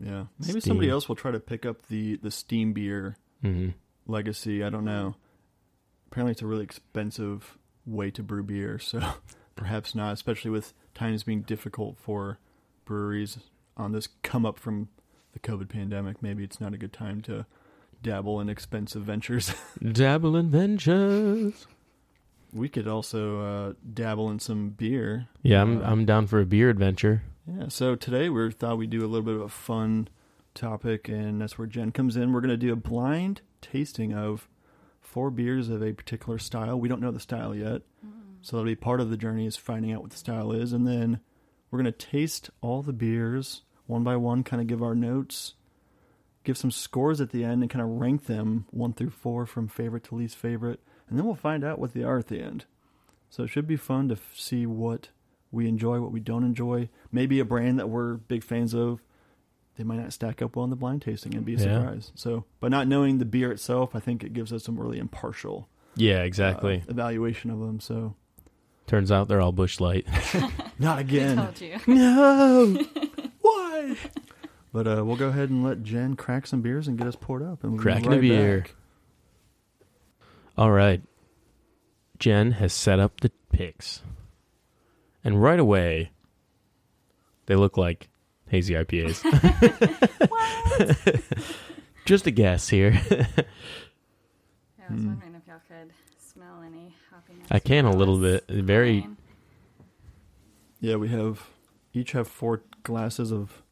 Yeah, 0.00 0.24
maybe 0.38 0.60
Steam. 0.60 0.70
somebody 0.70 0.90
else 0.90 1.08
will 1.08 1.16
try 1.16 1.30
to 1.32 1.40
pick 1.40 1.66
up 1.66 1.86
the 1.88 2.16
the 2.16 2.30
steam 2.30 2.72
beer 2.72 3.16
hmm 3.42 3.70
legacy. 4.06 4.62
I 4.64 4.70
don't 4.70 4.84
know. 4.84 5.16
Apparently, 6.10 6.32
it's 6.32 6.42
a 6.42 6.46
really 6.46 6.64
expensive 6.64 7.58
way 7.84 8.10
to 8.12 8.22
brew 8.22 8.42
beer, 8.44 8.78
so 8.78 9.00
perhaps 9.56 9.94
not. 9.94 10.12
Especially 10.12 10.50
with 10.52 10.72
times 10.94 11.24
being 11.24 11.42
difficult 11.42 11.98
for 11.98 12.38
breweries 12.84 13.38
on 13.78 13.92
this 13.92 14.08
come 14.22 14.44
up 14.44 14.58
from 14.58 14.88
the 15.32 15.38
COVID 15.38 15.68
pandemic. 15.68 16.22
Maybe 16.22 16.44
it's 16.44 16.60
not 16.60 16.74
a 16.74 16.78
good 16.78 16.92
time 16.92 17.20
to 17.22 17.46
dabble 18.02 18.40
in 18.40 18.48
expensive 18.48 19.02
ventures. 19.02 19.52
Dabble 19.92 20.36
in 20.36 20.50
ventures. 20.50 21.66
we 22.52 22.68
could 22.68 22.86
also 22.88 23.40
uh, 23.40 23.72
dabble 23.94 24.30
in 24.30 24.38
some 24.38 24.70
beer. 24.70 25.26
Yeah, 25.42 25.62
I'm 25.62 25.78
Uh, 25.82 25.86
I'm 25.86 26.04
down 26.04 26.26
for 26.26 26.40
a 26.40 26.46
beer 26.46 26.70
adventure. 26.70 27.22
Yeah, 27.46 27.68
so 27.68 27.94
today 27.96 28.28
we 28.28 28.50
thought 28.50 28.78
we'd 28.78 28.90
do 28.90 29.00
a 29.04 29.08
little 29.08 29.22
bit 29.22 29.34
of 29.34 29.40
a 29.40 29.48
fun 29.48 30.08
topic, 30.54 31.08
and 31.08 31.40
that's 31.40 31.58
where 31.58 31.66
Jen 31.66 31.92
comes 31.92 32.16
in. 32.16 32.32
We're 32.32 32.40
going 32.40 32.50
to 32.50 32.56
do 32.56 32.72
a 32.72 32.76
blind 32.76 33.40
tasting 33.60 34.12
of 34.12 34.48
four 35.00 35.30
beers 35.30 35.68
of 35.68 35.82
a 35.82 35.92
particular 35.92 36.38
style. 36.38 36.78
We 36.78 36.88
don't 36.88 37.00
know 37.00 37.10
the 37.10 37.20
style 37.20 37.54
yet, 37.54 37.82
so 38.42 38.56
that'll 38.56 38.64
be 38.70 38.76
part 38.76 39.00
of 39.00 39.10
the 39.10 39.16
journey 39.16 39.46
is 39.46 39.56
finding 39.56 39.92
out 39.92 40.02
what 40.02 40.10
the 40.10 40.16
style 40.18 40.52
is, 40.52 40.72
and 40.72 40.86
then 40.86 41.20
we're 41.70 41.80
going 41.80 41.92
to 41.92 42.06
taste 42.06 42.50
all 42.60 42.82
the 42.82 42.92
beers 42.92 43.62
one 43.88 44.04
by 44.04 44.14
one, 44.14 44.44
kind 44.44 44.60
of 44.62 44.68
give 44.68 44.82
our 44.82 44.94
notes, 44.94 45.54
give 46.44 46.56
some 46.56 46.70
scores 46.70 47.20
at 47.20 47.30
the 47.30 47.42
end, 47.42 47.62
and 47.62 47.70
kind 47.70 47.82
of 47.82 47.88
rank 47.88 48.26
them 48.26 48.66
one 48.70 48.92
through 48.92 49.10
four 49.10 49.44
from 49.46 49.66
favorite 49.66 50.04
to 50.04 50.14
least 50.14 50.36
favorite, 50.36 50.78
and 51.08 51.18
then 51.18 51.26
we'll 51.26 51.34
find 51.34 51.64
out 51.64 51.80
what 51.80 51.92
they 51.94 52.04
are 52.04 52.18
at 52.18 52.28
the 52.28 52.40
end. 52.40 52.64
So 53.30 53.42
it 53.42 53.48
should 53.48 53.66
be 53.66 53.76
fun 53.76 54.08
to 54.08 54.14
f- 54.14 54.32
see 54.36 54.64
what 54.64 55.08
we 55.50 55.66
enjoy, 55.66 56.00
what 56.00 56.12
we 56.12 56.20
don't 56.20 56.44
enjoy. 56.44 56.88
Maybe 57.10 57.40
a 57.40 57.44
brand 57.44 57.78
that 57.78 57.88
we're 57.88 58.14
big 58.14 58.44
fans 58.44 58.74
of, 58.74 59.00
they 59.76 59.84
might 59.84 59.98
not 60.00 60.12
stack 60.12 60.42
up 60.42 60.54
well 60.56 60.64
in 60.64 60.70
the 60.70 60.76
blind 60.76 61.02
tasting 61.02 61.34
and 61.34 61.44
be 61.44 61.54
a 61.54 61.58
Yeah. 61.58 61.62
surprise. 61.80 62.12
So, 62.14 62.44
by 62.60 62.68
not 62.68 62.88
knowing 62.88 63.18
the 63.18 63.24
beer 63.24 63.50
itself, 63.52 63.94
I 63.94 64.00
think 64.00 64.22
it 64.22 64.32
gives 64.32 64.52
us 64.52 64.64
some 64.64 64.78
really 64.78 64.98
impartial 64.98 65.68
Yeah, 65.96 66.20
uh, 66.20 66.24
exactly. 66.24 66.82
evaluation 66.88 67.50
of 67.50 67.58
them. 67.60 67.80
So, 67.80 68.14
Turns 68.86 69.12
out 69.12 69.28
they're 69.28 69.40
all 69.42 69.52
bush 69.52 69.80
light. 69.80 70.06
not 70.78 70.98
I 70.98 71.00
again. 71.02 71.36
told 71.36 71.60
you. 71.60 71.76
no. 71.86 72.84
Why? 73.88 73.96
But 74.70 74.86
uh, 74.86 75.02
we'll 75.02 75.16
go 75.16 75.28
ahead 75.28 75.48
and 75.48 75.64
let 75.64 75.82
Jen 75.82 76.14
crack 76.14 76.46
some 76.46 76.60
beers 76.60 76.88
and 76.88 76.98
get 76.98 77.06
us 77.06 77.16
poured 77.18 77.42
up. 77.42 77.64
And 77.64 77.72
we'll 77.72 77.78
be 77.78 77.82
Cracking 77.84 78.12
a 78.12 78.18
beer. 78.18 78.60
back. 78.60 78.74
All 80.58 80.70
right. 80.70 81.00
Jen 82.18 82.52
has 82.52 82.74
set 82.74 83.00
up 83.00 83.20
the 83.20 83.32
picks. 83.50 84.02
And 85.24 85.42
right 85.42 85.58
away, 85.58 86.10
they 87.46 87.56
look 87.56 87.78
like 87.78 88.10
hazy 88.50 88.74
IPAs. 88.74 89.24
Just 92.04 92.26
a 92.26 92.30
guess 92.30 92.68
here. 92.68 92.92
I 92.92 93.06
was 94.92 95.00
Hmm. 95.00 95.06
wondering 95.08 95.34
if 95.34 95.48
y'all 95.48 95.60
could 95.66 95.92
smell 96.18 96.62
any 96.64 96.94
hoppiness. 97.10 97.46
I 97.50 97.58
can 97.58 97.86
a 97.86 97.96
little 97.96 98.18
bit. 98.20 98.44
Very- 98.48 99.08
Yeah, 100.78 100.96
we 100.96 101.08
have 101.08 101.46
each 101.94 102.12
have 102.12 102.28
four 102.28 102.60
glasses 102.82 103.32
of 103.32 103.62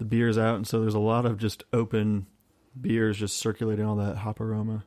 the 0.00 0.04
beers 0.04 0.36
out, 0.36 0.56
and 0.56 0.66
so 0.66 0.80
there's 0.80 0.94
a 0.94 0.98
lot 0.98 1.24
of 1.26 1.38
just 1.38 1.62
open 1.72 2.26
beers 2.80 3.18
just 3.18 3.36
circulating 3.36 3.84
all 3.84 3.94
that 3.96 4.16
hop 4.16 4.40
aroma. 4.40 4.84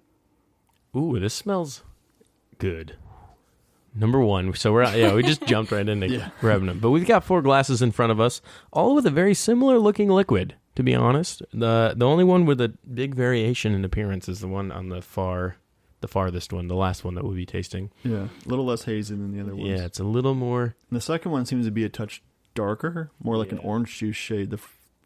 Ooh, 0.95 1.17
this 1.19 1.33
smells 1.33 1.83
good. 2.57 2.95
Number 3.95 4.19
one. 4.19 4.53
So 4.55 4.73
we're 4.73 4.83
yeah, 4.95 5.13
we 5.13 5.21
just 5.23 5.41
jumped 5.45 5.71
right 5.71 5.87
into 5.87 6.09
Yeah. 6.09 6.29
grabbing 6.39 6.65
them. 6.67 6.79
But 6.79 6.89
we've 6.89 7.05
got 7.05 7.23
four 7.23 7.41
glasses 7.41 7.81
in 7.81 7.91
front 7.91 8.11
of 8.11 8.19
us, 8.19 8.41
all 8.71 8.95
with 8.95 9.05
a 9.05 9.11
very 9.11 9.33
similar 9.33 9.77
looking 9.79 10.09
liquid. 10.09 10.55
To 10.75 10.83
be 10.83 10.95
honest, 10.95 11.43
the 11.53 11.93
the 11.95 12.07
only 12.07 12.23
one 12.23 12.45
with 12.47 12.59
a 12.59 12.69
big 12.91 13.13
variation 13.13 13.73
in 13.75 13.85
appearance 13.85 14.27
is 14.27 14.39
the 14.39 14.47
one 14.47 14.71
on 14.71 14.89
the 14.89 15.03
far, 15.03 15.57
the 16.01 16.07
farthest 16.07 16.51
one, 16.51 16.67
the 16.67 16.73
last 16.75 17.03
one 17.03 17.13
that 17.13 17.23
we'll 17.23 17.35
be 17.35 17.45
tasting. 17.45 17.91
Yeah, 18.03 18.29
a 18.45 18.49
little 18.49 18.65
less 18.65 18.83
hazy 18.85 19.13
than 19.13 19.31
the 19.31 19.41
other 19.41 19.55
ones. 19.55 19.69
Yeah, 19.69 19.85
it's 19.85 19.99
a 19.99 20.03
little 20.03 20.33
more. 20.33 20.75
And 20.89 20.97
the 20.97 21.01
second 21.01 21.31
one 21.31 21.45
seems 21.45 21.65
to 21.67 21.71
be 21.71 21.83
a 21.83 21.89
touch 21.89 22.23
darker, 22.55 23.11
more 23.23 23.37
like 23.37 23.51
an 23.51 23.59
orange 23.59 23.95
juice 23.99 24.15
shade. 24.15 24.49
The 24.49 24.59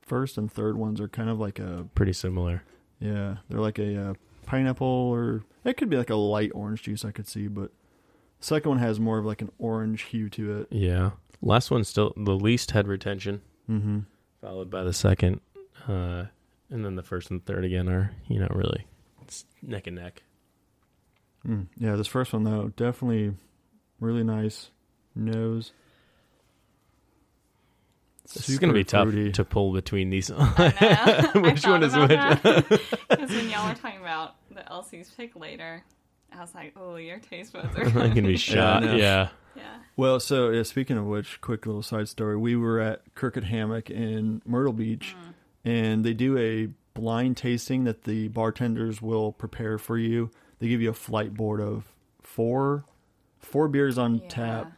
first 0.08 0.38
and 0.38 0.52
third 0.52 0.76
ones 0.78 1.00
are 1.00 1.08
kind 1.08 1.30
of 1.30 1.40
like 1.40 1.60
a 1.60 1.86
Pretty 1.94 2.14
similar. 2.14 2.64
yeah, 3.00 3.38
they're 3.50 3.60
like 3.60 3.78
a 3.78 4.10
uh, 4.10 4.14
pineapple 4.48 4.88
or 4.88 5.44
it 5.64 5.78
could 5.78 5.90
be 5.90 5.98
like 5.98 6.10
a 6.10 6.16
light 6.16 6.52
orange 6.56 6.82
juice 6.84 7.06
I 7.06 7.12
could 7.12 7.28
see, 7.28 7.48
but 7.48 7.72
the 8.40 8.46
second 8.46 8.70
one 8.70 8.80
has 8.80 9.00
more 9.00 9.20
of 9.20 9.26
like 9.26 9.42
an 9.42 9.52
orange 9.60 10.04
hue 10.04 10.30
to 10.30 10.60
it. 10.62 10.68
Yeah. 10.72 11.12
Last 11.42 11.70
one 11.70 11.84
still 11.84 12.14
the 12.18 12.36
least 12.36 12.72
head 12.72 12.88
retention, 12.88 13.42
Mm-hmm. 13.70 14.00
followed 14.42 14.70
by 14.72 14.84
the 14.84 14.94
second, 14.94 15.42
uh, 15.88 16.26
and 16.70 16.84
then 16.86 16.96
the 16.96 17.04
first 17.04 17.30
and 17.30 17.46
third 17.46 17.64
again 17.66 17.88
are 17.90 18.12
you 18.28 18.40
know 18.40 18.48
really 18.52 18.88
it's 19.22 19.46
neck 19.62 19.86
and 19.88 19.98
neck. 19.98 20.24
Mm. 21.48 21.68
Yeah, 21.78 21.96
this 21.96 22.08
first 22.08 22.34
one 22.34 22.44
though, 22.44 22.72
definitely 22.76 23.34
really 24.00 24.24
nice 24.24 24.72
nose. 25.16 25.72
This 28.34 28.50
is 28.50 28.60
gonna 28.60 28.74
be 28.74 28.82
Super 28.82 28.90
tough 28.90 29.10
fruity. 29.10 29.32
to 29.34 29.46
pull 29.46 29.74
between 29.74 30.10
these. 30.10 30.30
Which 31.36 31.66
one 31.66 31.84
is 31.84 31.96
which? 31.96 32.10
Because 33.10 33.30
when 33.32 33.50
y'all 33.50 33.68
were 33.70 33.76
talking 33.76 34.00
about 34.02 34.36
the 34.54 34.62
LC's 34.62 35.10
pick 35.16 35.36
later, 35.36 35.84
I 36.34 36.42
was 36.42 36.54
like, 36.54 36.74
oh, 36.76 36.98
your 36.98 37.20
taste 37.20 37.54
buds 37.54 37.76
are 37.78 37.84
I'm 37.86 37.94
gonna 38.14 38.22
be 38.24 38.38
shot. 38.38 38.84
know. 38.84 38.96
Yeah. 38.96 39.30
Yeah. 39.56 39.78
Well, 39.96 40.20
so 40.20 40.50
yeah, 40.50 40.64
speaking 40.64 40.98
of 40.98 41.06
which, 41.06 41.42
quick 41.42 41.66
little 41.66 41.82
side 41.82 42.10
story. 42.10 42.38
We 42.38 42.56
were 42.56 42.80
at 42.80 43.02
Crooked 43.16 43.46
Hammock 43.46 43.90
in 43.90 44.42
Myrtle 44.46 44.74
Beach, 44.74 45.16
mm. 45.20 45.34
and 45.66 46.04
they 46.04 46.14
do 46.14 46.38
a 46.38 46.70
blind 47.00 47.38
tasting 47.38 47.84
that 47.86 48.04
the 48.04 48.28
bartenders 48.28 49.02
will 49.02 49.32
prepare 49.32 49.78
for 49.80 49.98
you. 49.98 50.30
They 50.60 50.68
give 50.68 50.82
you 50.82 50.90
a 50.92 50.94
flight 50.94 51.34
board 51.34 51.60
of 51.62 51.92
four, 52.22 52.86
four 53.40 53.68
beers 53.68 53.98
on 53.98 54.16
Yeah. 54.20 54.28
tap, 54.30 54.72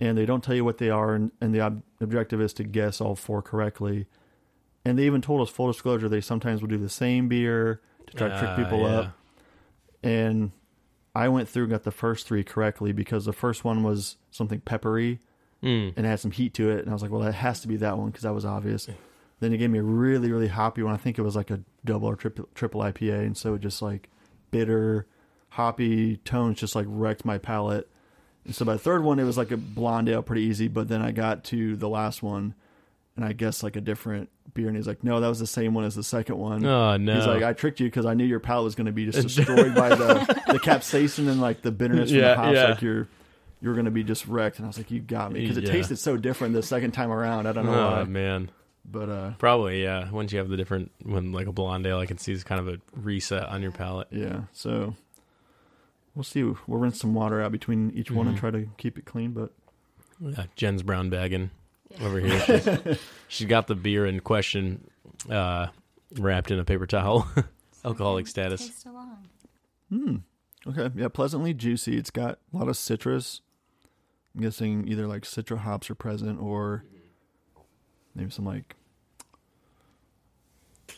and 0.00 0.16
they 0.16 0.24
don't 0.26 0.42
tell 0.42 0.54
you 0.54 0.64
what 0.64 0.78
they 0.78 0.90
are, 0.90 1.14
and, 1.14 1.30
and 1.40 1.54
the 1.54 1.60
ob- 1.60 1.82
objective 2.00 2.40
is 2.40 2.52
to 2.54 2.64
guess 2.64 3.00
all 3.00 3.14
four 3.14 3.42
correctly. 3.42 4.06
And 4.84 4.98
they 4.98 5.04
even 5.04 5.20
told 5.20 5.42
us 5.42 5.50
full 5.50 5.66
disclosure 5.70 6.08
they 6.08 6.20
sometimes 6.22 6.62
will 6.62 6.68
do 6.68 6.78
the 6.78 6.88
same 6.88 7.28
beer 7.28 7.80
to 8.06 8.16
try 8.16 8.28
to 8.28 8.38
trick 8.38 8.50
Ah, 8.50 8.56
people 8.56 8.80
yeah. 8.80 8.86
up 9.00 9.16
and 10.02 10.52
I 11.14 11.28
went 11.28 11.48
through 11.48 11.64
and 11.64 11.72
got 11.72 11.82
the 11.82 11.90
first 11.90 12.26
three 12.26 12.44
correctly 12.44 12.92
because 12.92 13.24
the 13.24 13.32
first 13.32 13.64
one 13.64 13.82
was 13.82 14.16
something 14.30 14.60
peppery 14.60 15.18
Mm. 15.62 15.92
and 15.94 16.06
it 16.06 16.08
had 16.08 16.18
some 16.20 16.30
heat 16.30 16.54
to 16.54 16.70
it, 16.70 16.78
and 16.80 16.88
I 16.88 16.94
was 16.94 17.02
like, 17.02 17.10
well, 17.10 17.20
that 17.20 17.34
has 17.34 17.60
to 17.60 17.68
be 17.68 17.76
that 17.76 17.98
one 17.98 18.06
because 18.06 18.22
that 18.22 18.32
was 18.32 18.46
obvious. 18.46 18.88
Then 19.40 19.52
it 19.52 19.58
gave 19.58 19.68
me 19.68 19.78
a 19.78 19.82
really, 19.82 20.32
really 20.32 20.48
hoppy 20.48 20.82
one. 20.82 20.94
I 20.94 20.96
think 20.96 21.18
it 21.18 21.22
was 21.22 21.36
like 21.36 21.50
a 21.50 21.60
double 21.84 22.08
or 22.08 22.16
triple, 22.16 22.48
triple 22.54 22.80
IPA, 22.80 23.26
and 23.26 23.36
so 23.36 23.52
it 23.52 23.60
just 23.60 23.82
like 23.82 24.08
bitter, 24.50 25.06
hoppy 25.50 26.16
tones 26.18 26.58
just 26.60 26.74
like 26.74 26.86
wrecked 26.88 27.26
my 27.26 27.36
palate. 27.36 27.90
And 28.50 28.56
so 28.56 28.64
by 28.64 28.72
the 28.72 28.80
third 28.80 29.04
one, 29.04 29.20
it 29.20 29.24
was 29.24 29.38
like 29.38 29.52
a 29.52 29.56
blonde 29.56 30.08
ale, 30.08 30.22
pretty 30.22 30.42
easy. 30.42 30.66
But 30.66 30.88
then 30.88 31.02
I 31.02 31.12
got 31.12 31.44
to 31.44 31.76
the 31.76 31.88
last 31.88 32.20
one, 32.20 32.54
and 33.14 33.24
I 33.24 33.32
guessed 33.32 33.62
like 33.62 33.76
a 33.76 33.80
different 33.80 34.28
beer, 34.54 34.66
and 34.66 34.76
he's 34.76 34.88
like, 34.88 35.04
no, 35.04 35.20
that 35.20 35.28
was 35.28 35.38
the 35.38 35.46
same 35.46 35.72
one 35.72 35.84
as 35.84 35.94
the 35.94 36.02
second 36.02 36.36
one. 36.36 36.66
Oh 36.66 36.96
no. 36.96 37.14
He's 37.14 37.26
like, 37.28 37.44
I 37.44 37.52
tricked 37.52 37.78
you 37.78 37.86
because 37.86 38.06
I 38.06 38.14
knew 38.14 38.24
your 38.24 38.40
palate 38.40 38.64
was 38.64 38.74
going 38.74 38.86
to 38.86 38.92
be 38.92 39.06
just 39.06 39.22
destroyed 39.36 39.72
by 39.76 39.90
the 39.90 40.42
the 40.48 40.58
capsaicin 40.58 41.28
and 41.28 41.40
like 41.40 41.62
the 41.62 41.70
bitterness 41.70 42.10
from 42.10 42.18
Yeah, 42.18 42.30
the 42.30 42.36
hops. 42.36 42.54
yeah. 42.56 42.64
Like 42.70 42.82
you're 42.82 43.06
you're 43.62 43.74
going 43.74 43.84
to 43.84 43.92
be 43.92 44.02
just 44.02 44.26
wrecked. 44.26 44.56
And 44.58 44.66
I 44.66 44.68
was 44.68 44.78
like, 44.78 44.90
you 44.90 44.98
got 45.00 45.30
me 45.30 45.42
because 45.42 45.56
it 45.56 45.64
Yeah. 45.64 45.72
tasted 45.72 45.98
so 45.98 46.16
different 46.16 46.54
the 46.54 46.62
second 46.64 46.90
time 46.90 47.12
around. 47.12 47.46
I 47.46 47.52
don't 47.52 47.66
know 47.66 47.74
oh 47.74 47.90
why, 47.98 48.04
man. 48.04 48.50
but 48.84 49.08
uh, 49.08 49.30
Probably 49.38 49.82
yeah. 49.84 50.10
Once 50.10 50.32
you 50.32 50.38
have 50.40 50.48
the 50.48 50.56
different 50.56 50.90
when 51.04 51.30
like 51.30 51.46
a 51.46 51.52
blonde 51.52 51.86
ale, 51.86 51.98
I 52.00 52.06
can 52.06 52.18
see 52.18 52.32
it's 52.32 52.42
kind 52.42 52.60
of 52.60 52.66
a 52.74 52.80
reset 52.96 53.44
on 53.48 53.62
your 53.62 53.70
palate. 53.70 54.08
yeah. 54.10 54.40
So 54.52 54.96
we'll 56.14 56.24
see. 56.24 56.42
We'll 56.42 56.56
rinse 56.80 57.00
some 57.00 57.14
water 57.14 57.40
out 57.42 57.52
between 57.52 57.90
each 57.92 58.10
one 58.10 58.26
and 58.26 58.36
Mhm. 58.36 58.40
try 58.40 58.50
to 58.50 58.68
keep 58.78 58.98
it 58.98 59.04
clean. 59.04 59.32
But 59.32 59.52
Yeah, 60.20 60.46
Jen's 60.56 60.82
brown 60.82 61.10
bagging 61.10 61.50
Yeah. 61.90 62.04
over 62.04 62.20
here. 62.20 62.40
She's, 62.40 62.98
she's 63.28 63.48
got 63.48 63.66
the 63.66 63.74
beer 63.74 64.04
in 64.06 64.20
question 64.20 64.88
uh, 65.28 65.68
wrapped 66.18 66.50
in 66.50 66.58
a 66.58 66.64
paper 66.64 66.86
towel. 66.86 67.28
Alcoholic 67.84 68.26
status. 68.26 68.66
Taste 68.66 68.86
along. 68.86 69.28
hmm, 69.88 70.16
okay, 70.66 70.90
yeah, 70.94 71.08
pleasantly 71.08 71.54
juicy. 71.54 71.96
It's 71.96 72.10
got 72.10 72.38
a 72.52 72.56
lot 72.56 72.68
of 72.68 72.76
citrus. 72.76 73.40
I'm 74.34 74.42
guessing 74.42 74.86
either 74.86 75.06
like 75.06 75.22
citra 75.22 75.58
hops 75.58 75.88
are 75.90 75.94
present 75.94 76.40
or 76.40 76.84
maybe 78.14 78.30
some 78.30 78.44
like 78.44 78.76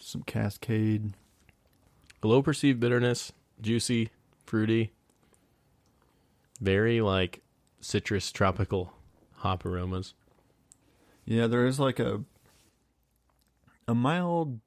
some 0.01 0.23
Cascade. 0.23 1.15
Low 2.23 2.43
perceived 2.43 2.81
bitterness, 2.81 3.33
juicy, 3.61 4.11
fruity, 4.45 4.93
very 6.63 7.01
like 7.01 7.43
citrus 7.81 8.31
tropical 8.31 8.93
hop 9.39 9.67
aromas. 9.67 10.15
Yeah, 11.25 11.47
there 11.49 11.67
is 11.67 11.81
like 11.81 11.99
a 11.99 12.23
a 13.89 13.95
mild 13.95 14.61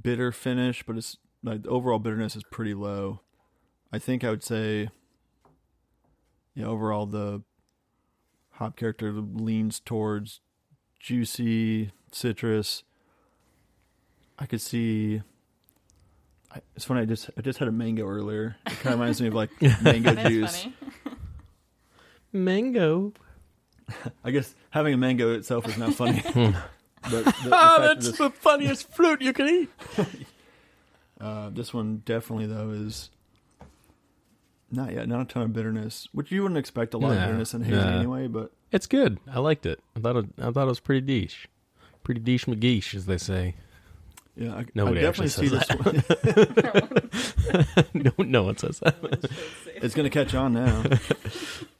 bitter 0.00 0.32
finish, 0.32 0.82
but 0.82 0.96
it's 0.96 1.18
like 1.44 1.62
the 1.62 1.68
overall 1.68 1.98
bitterness 1.98 2.34
is 2.34 2.44
pretty 2.50 2.74
low. 2.74 3.20
I 3.92 3.98
think 3.98 4.24
I 4.24 4.30
would 4.30 4.42
say 4.42 4.88
yeah, 6.54 6.66
overall 6.66 7.04
the 7.04 7.42
hop 8.52 8.76
character 8.76 9.12
leans 9.12 9.80
towards 9.80 10.40
juicy 10.98 11.92
citrus. 12.10 12.82
I 14.38 14.46
could 14.46 14.62
see 14.62 15.22
I, 16.56 16.60
it's 16.74 16.84
funny. 16.84 17.02
I 17.02 17.04
just 17.04 17.30
I 17.36 17.42
just 17.42 17.58
had 17.58 17.68
a 17.68 17.72
mango 17.72 18.06
earlier. 18.06 18.56
It 18.66 18.78
kind 18.78 18.94
of 18.94 19.00
reminds 19.00 19.20
me 19.20 19.28
of 19.28 19.34
like 19.34 19.50
mango 19.82 20.14
juice. 20.28 20.62
funny. 20.62 20.74
Mango. 22.44 23.12
I 24.24 24.30
guess 24.30 24.54
having 24.70 24.94
a 24.94 24.96
mango 24.96 25.34
itself 25.34 25.66
is 25.68 25.76
not 25.78 25.94
funny. 25.94 26.22
but 26.34 26.54
the, 27.10 27.22
the 27.22 27.32
Ah, 27.52 27.76
fact 27.76 27.80
that 27.80 27.94
that's 27.94 28.06
this- 28.08 28.18
the 28.18 28.30
funniest 28.30 28.92
fruit 28.92 29.20
you 29.22 29.32
can 29.32 29.48
eat. 29.48 29.68
Uh, 31.18 31.48
this 31.48 31.72
one 31.72 32.02
definitely 32.04 32.44
though 32.44 32.72
is 32.72 33.08
not 34.70 34.92
yet, 34.92 35.08
not 35.08 35.22
a 35.22 35.24
ton 35.24 35.42
of 35.44 35.52
bitterness, 35.54 36.08
which 36.12 36.30
you 36.30 36.42
wouldn't 36.42 36.58
expect 36.58 36.92
a 36.92 36.98
lot 36.98 37.12
of 37.12 37.18
bitterness 37.18 37.54
in 37.54 37.62
hazy 37.62 37.76
no. 37.76 37.88
anyway. 37.88 38.26
But 38.26 38.52
It's 38.70 38.86
good. 38.86 39.18
I 39.32 39.38
liked 39.38 39.64
it. 39.64 39.80
I 39.96 40.00
thought 40.00 40.16
it, 40.16 40.26
I 40.38 40.50
thought 40.50 40.64
it 40.64 40.68
was 40.68 40.80
pretty 40.80 41.06
deesh, 41.06 41.46
Pretty 42.04 42.20
deesh 42.20 42.44
McGeesh, 42.44 42.94
as 42.94 43.06
they 43.06 43.16
say. 43.16 43.54
Yeah, 44.36 44.54
I, 44.54 44.66
Nobody 44.74 45.00
I 45.00 45.02
definitely 45.02 45.28
see 45.30 45.56
actually 45.56 45.98
this 45.98 47.72
one. 47.94 47.94
no, 47.94 48.12
no 48.18 48.42
one 48.42 48.58
says 48.58 48.80
that. 48.80 48.94
it's 49.76 49.94
going 49.94 50.04
to 50.04 50.10
catch 50.10 50.34
on 50.34 50.52
now. 50.52 50.84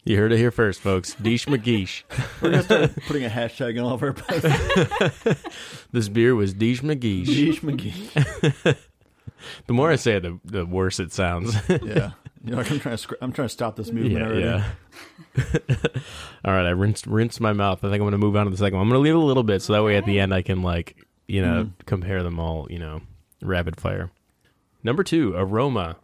You 0.05 0.17
heard 0.17 0.33
it 0.33 0.39
here 0.39 0.51
first, 0.51 0.81
folks. 0.81 1.15
Dish 1.15 1.45
McGeesh. 1.47 2.05
We're 2.41 2.53
going 2.53 2.63
to 2.63 2.65
start 2.65 2.97
putting 3.07 3.25
a 3.27 3.29
hashtag 3.29 3.77
in 3.77 3.81
all 3.81 3.93
of 3.93 4.03
our 4.03 4.15
posts. 4.15 5.45
This 5.93 6.09
beer 6.09 6.35
was 6.35 6.55
Dish 6.55 6.81
McGeesh. 6.81 7.27
Geesh 7.27 7.61
McGee. 7.61 8.77
The 9.67 9.73
more 9.73 9.91
I 9.91 9.97
say 9.97 10.17
it, 10.17 10.23
the, 10.23 10.41
the 10.45 10.67
worse 10.67 10.99
it 10.99 11.13
sounds. 11.13 11.55
Yeah, 11.69 12.13
you 12.43 12.53
know, 12.53 12.57
like 12.57 12.71
I'm 12.71 12.81
trying 12.81 12.97
to 12.97 13.19
I'm 13.21 13.33
trying 13.33 13.49
to 13.49 13.53
stop 13.53 13.77
this 13.77 13.93
movement 13.93 14.15
yeah, 14.15 14.25
already. 14.25 14.41
yeah. 14.43 16.01
All 16.45 16.53
right, 16.53 16.67
I 16.67 16.71
rinsed 16.71 17.07
rinsed 17.07 17.41
my 17.41 17.53
mouth. 17.53 17.79
I 17.85 17.89
think 17.89 17.95
I'm 17.95 18.01
going 18.01 18.13
to 18.13 18.19
move 18.19 18.35
on 18.37 18.47
to 18.47 18.51
the 18.51 18.57
second 18.57 18.79
one. 18.79 18.87
I'm 18.87 18.89
going 18.89 18.99
to 18.99 19.05
leave 19.05 19.15
a 19.15 19.19
little 19.19 19.43
bit 19.43 19.63
so 19.63 19.75
that 19.75 19.85
way 19.85 19.97
at 19.97 20.05
the 20.05 20.19
end 20.19 20.35
I 20.35 20.43
can 20.43 20.63
like 20.63 21.06
you 21.27 21.43
know 21.43 21.65
Mhm. 21.65 21.73
compare 21.87 22.23
them 22.23 22.39
all. 22.39 22.67
You 22.71 22.79
know, 22.79 23.03
rapid 23.43 23.81
fire. 23.81 24.11
Number 24.83 25.03
two, 25.03 25.35
aroma, 25.37 25.97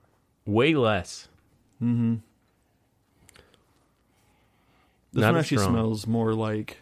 way 0.47 0.75
less. 0.75 1.29
Mm-hmm. 1.83 2.17
This 5.13 5.21
Not 5.23 5.33
one 5.33 5.41
actually 5.41 5.59
strong. 5.59 5.73
smells 5.75 6.07
more 6.07 6.33
like 6.35 6.79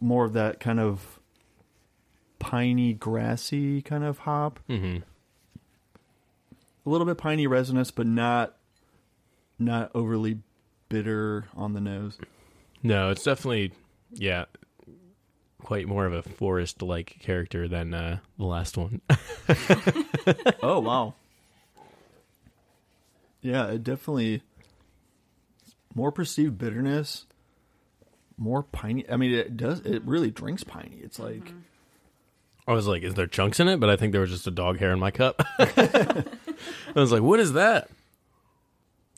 more 0.00 0.24
of 0.24 0.32
that 0.34 0.60
kind 0.60 0.78
of 0.78 1.18
piney, 2.38 2.92
grassy 2.92 3.82
kind 3.82 4.04
of 4.04 4.18
hop. 4.20 4.60
hmm 4.68 4.98
a 6.84 6.88
little 6.88 7.04
bit 7.06 7.18
piney 7.18 7.48
resinous, 7.48 7.90
but 7.90 8.06
not 8.06 8.56
not 9.58 9.90
overly 9.94 10.38
bitter 10.88 11.46
on 11.56 11.72
the 11.72 11.80
nose. 11.80 12.16
No, 12.84 13.10
it's 13.10 13.24
definitely 13.24 13.72
yeah, 14.12 14.44
quite 15.62 15.86
more 15.86 16.06
of 16.06 16.12
a 16.12 16.22
forest 16.22 16.82
like 16.82 17.16
character 17.20 17.68
than 17.68 17.94
uh, 17.94 18.18
the 18.38 18.44
last 18.44 18.76
one. 18.76 19.00
oh 20.62 20.80
wow. 20.80 21.14
Yeah, 23.40 23.66
it 23.68 23.84
definitely 23.84 24.42
more 25.94 26.10
perceived 26.12 26.58
bitterness, 26.58 27.26
more 28.36 28.62
piney. 28.62 29.04
I 29.10 29.16
mean, 29.16 29.32
it 29.32 29.56
does. 29.56 29.80
It 29.80 30.02
really 30.04 30.30
drinks 30.30 30.64
piney. 30.64 30.98
It's 31.02 31.18
like 31.18 31.52
I 32.66 32.72
was 32.72 32.86
like, 32.86 33.02
is 33.02 33.14
there 33.14 33.26
chunks 33.26 33.60
in 33.60 33.68
it? 33.68 33.78
But 33.78 33.90
I 33.90 33.96
think 33.96 34.12
there 34.12 34.20
was 34.20 34.30
just 34.30 34.46
a 34.46 34.50
dog 34.50 34.78
hair 34.78 34.92
in 34.92 34.98
my 34.98 35.10
cup. 35.10 35.42
I 35.58 36.24
was 36.94 37.12
like, 37.12 37.22
what 37.22 37.38
is 37.38 37.52
that? 37.52 37.88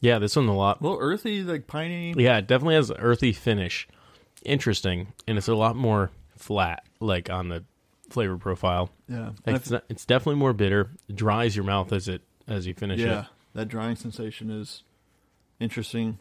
Yeah, 0.00 0.18
this 0.18 0.36
one 0.36 0.46
a 0.46 0.54
lot. 0.54 0.80
a 0.80 0.84
little 0.84 0.98
earthy, 1.00 1.42
like 1.42 1.66
piney. 1.66 2.14
Yeah, 2.16 2.38
it 2.38 2.46
definitely 2.46 2.76
has 2.76 2.90
an 2.90 2.98
earthy 2.98 3.32
finish. 3.32 3.88
Interesting, 4.44 5.08
and 5.26 5.36
it's 5.36 5.48
a 5.48 5.54
lot 5.54 5.74
more 5.74 6.10
flat, 6.38 6.84
like 7.00 7.30
on 7.30 7.48
the 7.48 7.64
flavor 8.10 8.38
profile. 8.38 8.90
Yeah, 9.08 9.30
Like, 9.46 9.56
it's, 9.56 9.70
not, 9.70 9.84
it's 9.88 10.04
definitely 10.06 10.38
more 10.38 10.52
bitter. 10.52 10.90
It 11.08 11.16
dries 11.16 11.54
your 11.56 11.64
mouth 11.64 11.92
as 11.92 12.08
it 12.08 12.22
as 12.46 12.66
you 12.66 12.74
finish 12.74 13.00
it. 13.00 13.06
yeah. 13.06 13.20
it. 13.20 13.26
That 13.54 13.68
drying 13.68 13.96
sensation 13.96 14.50
is 14.50 14.82
interesting 15.60 16.18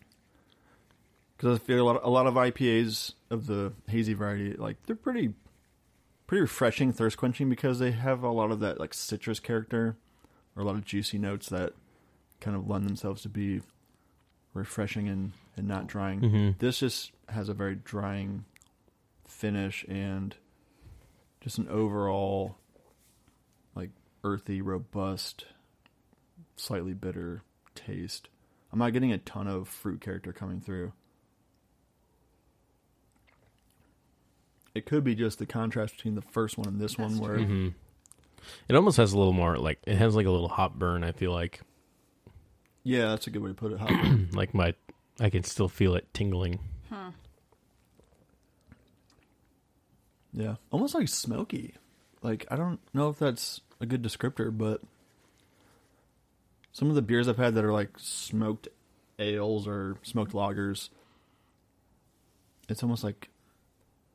because 1.38 1.60
I 1.60 1.64
feel 1.64 1.82
a 1.82 1.86
lot. 1.86 2.02
a 2.04 2.10
lot 2.10 2.28
of 2.28 2.34
IPAs 2.34 3.14
of 3.30 3.48
the 3.48 3.74
hazy 3.88 4.14
variety, 4.14 4.54
like 4.54 4.78
they're 4.86 4.96
pretty 4.96 5.34
pretty 6.26 6.42
refreshing, 6.42 6.92
thirst 6.92 7.18
quenching 7.18 7.50
because 7.50 7.80
they 7.80 7.92
have 7.92 8.24
a 8.24 8.30
lot 8.32 8.52
of 8.52 8.60
that 8.60 8.80
like 8.80 8.94
citrus 8.94 9.40
character 9.40 9.96
or 10.56 10.64
a 10.64 10.66
lot 10.66 10.76
of 10.76 10.84
juicy 10.84 11.18
notes 11.18 11.48
that 11.50 11.74
kind 12.42 12.58
of 12.58 12.68
lend 12.70 12.86
themselves 12.86 13.22
to 13.22 13.30
be 13.30 13.62
refreshing 14.54 15.08
and, 15.08 15.32
and 15.56 15.68
not 15.68 15.88
drying. 15.88 16.20
hmm 16.20 16.50
This 16.60 16.80
just 16.80 17.12
has 17.30 17.48
a 17.50 17.54
very 17.54 17.76
drying 17.76 18.46
finish 19.38 19.86
and 19.88 20.36
just 21.42 21.58
an 21.58 21.68
overall 21.70 22.58
like 23.76 23.92
earthy, 24.24 24.62
robust, 24.62 25.46
slightly 26.56 26.94
bitter 26.94 27.44
taste. 27.76 28.30
I'm 28.74 28.80
not 28.80 28.94
getting 28.94 29.12
a 29.12 29.18
ton 29.18 29.48
of 29.48 29.68
fruit 29.70 30.02
character 30.02 30.34
coming 30.34 30.60
through. 30.60 30.92
It 34.76 34.86
could 34.86 35.04
be 35.04 35.16
just 35.16 35.40
the 35.40 35.46
contrast 35.46 35.96
between 35.96 36.16
the 36.16 36.22
first 36.22 36.58
one 36.58 36.68
and 36.68 36.80
this 36.80 36.96
That's 36.96 37.12
one 37.12 37.20
where 37.20 37.40
hmm 37.40 37.70
It 38.68 38.76
almost 38.76 38.98
has 38.98 39.14
a 39.14 39.18
little 39.18 39.34
more 39.34 39.58
like 39.58 39.80
it 39.88 39.96
has 39.96 40.16
like 40.16 40.26
a 40.26 40.32
little 40.32 40.50
hop 40.50 40.76
burn. 40.76 41.04
I 41.04 41.12
feel 41.12 41.32
like 41.32 41.62
yeah, 42.84 43.10
that's 43.10 43.28
a 43.28 43.30
good 43.32 43.42
way 43.42 43.50
to 43.50 43.56
put 43.56 43.72
it. 43.74 43.80
Like 44.34 44.54
my 44.54 44.74
I 45.20 45.30
can 45.30 45.44
still 45.44 45.68
feel 45.70 45.96
it 45.96 46.08
tingling. 46.14 46.60
Hmm. 46.90 47.10
Yeah, 50.38 50.56
almost 50.72 50.94
like 50.96 51.08
smoky. 51.08 51.74
Like 52.22 52.46
I 52.52 52.56
don't 52.56 52.80
know 52.94 53.10
if 53.10 53.20
that's 53.20 53.62
a 53.82 53.86
good 53.86 54.02
descriptor, 54.04 54.56
but 54.56 54.82
some 56.72 56.90
of 56.90 56.96
the 56.96 57.02
beers 57.02 57.28
I've 57.28 57.38
had 57.38 57.56
that 57.56 57.64
are 57.66 57.74
like 57.74 57.92
smoked 57.98 58.68
ales 59.20 59.68
or 59.68 59.98
smoked 60.04 60.34
lagers, 60.34 60.90
it's 62.70 62.84
almost 62.84 63.04
like 63.04 63.30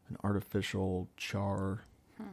an 0.08 0.16
artificial 0.22 1.08
char. 1.16 1.82
Hmm. 2.16 2.24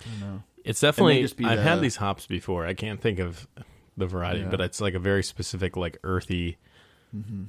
I 0.00 0.10
don't 0.10 0.20
know. 0.20 0.42
It's 0.64 0.80
definitely. 0.80 1.22
just 1.22 1.36
be 1.36 1.44
I've 1.44 1.58
the- 1.58 1.62
had 1.62 1.80
these 1.80 1.96
hops 1.96 2.26
before. 2.26 2.66
I 2.66 2.74
can't 2.74 3.00
think 3.00 3.18
of 3.20 3.46
the 3.96 4.06
variety, 4.06 4.40
Yeah. 4.40 4.48
but 4.48 4.60
it's 4.60 4.80
like 4.80 4.94
a 4.94 4.98
very 4.98 5.22
specific, 5.22 5.76
like 5.76 5.98
earthy, 6.02 6.58
Mm-hmm. 7.16 7.44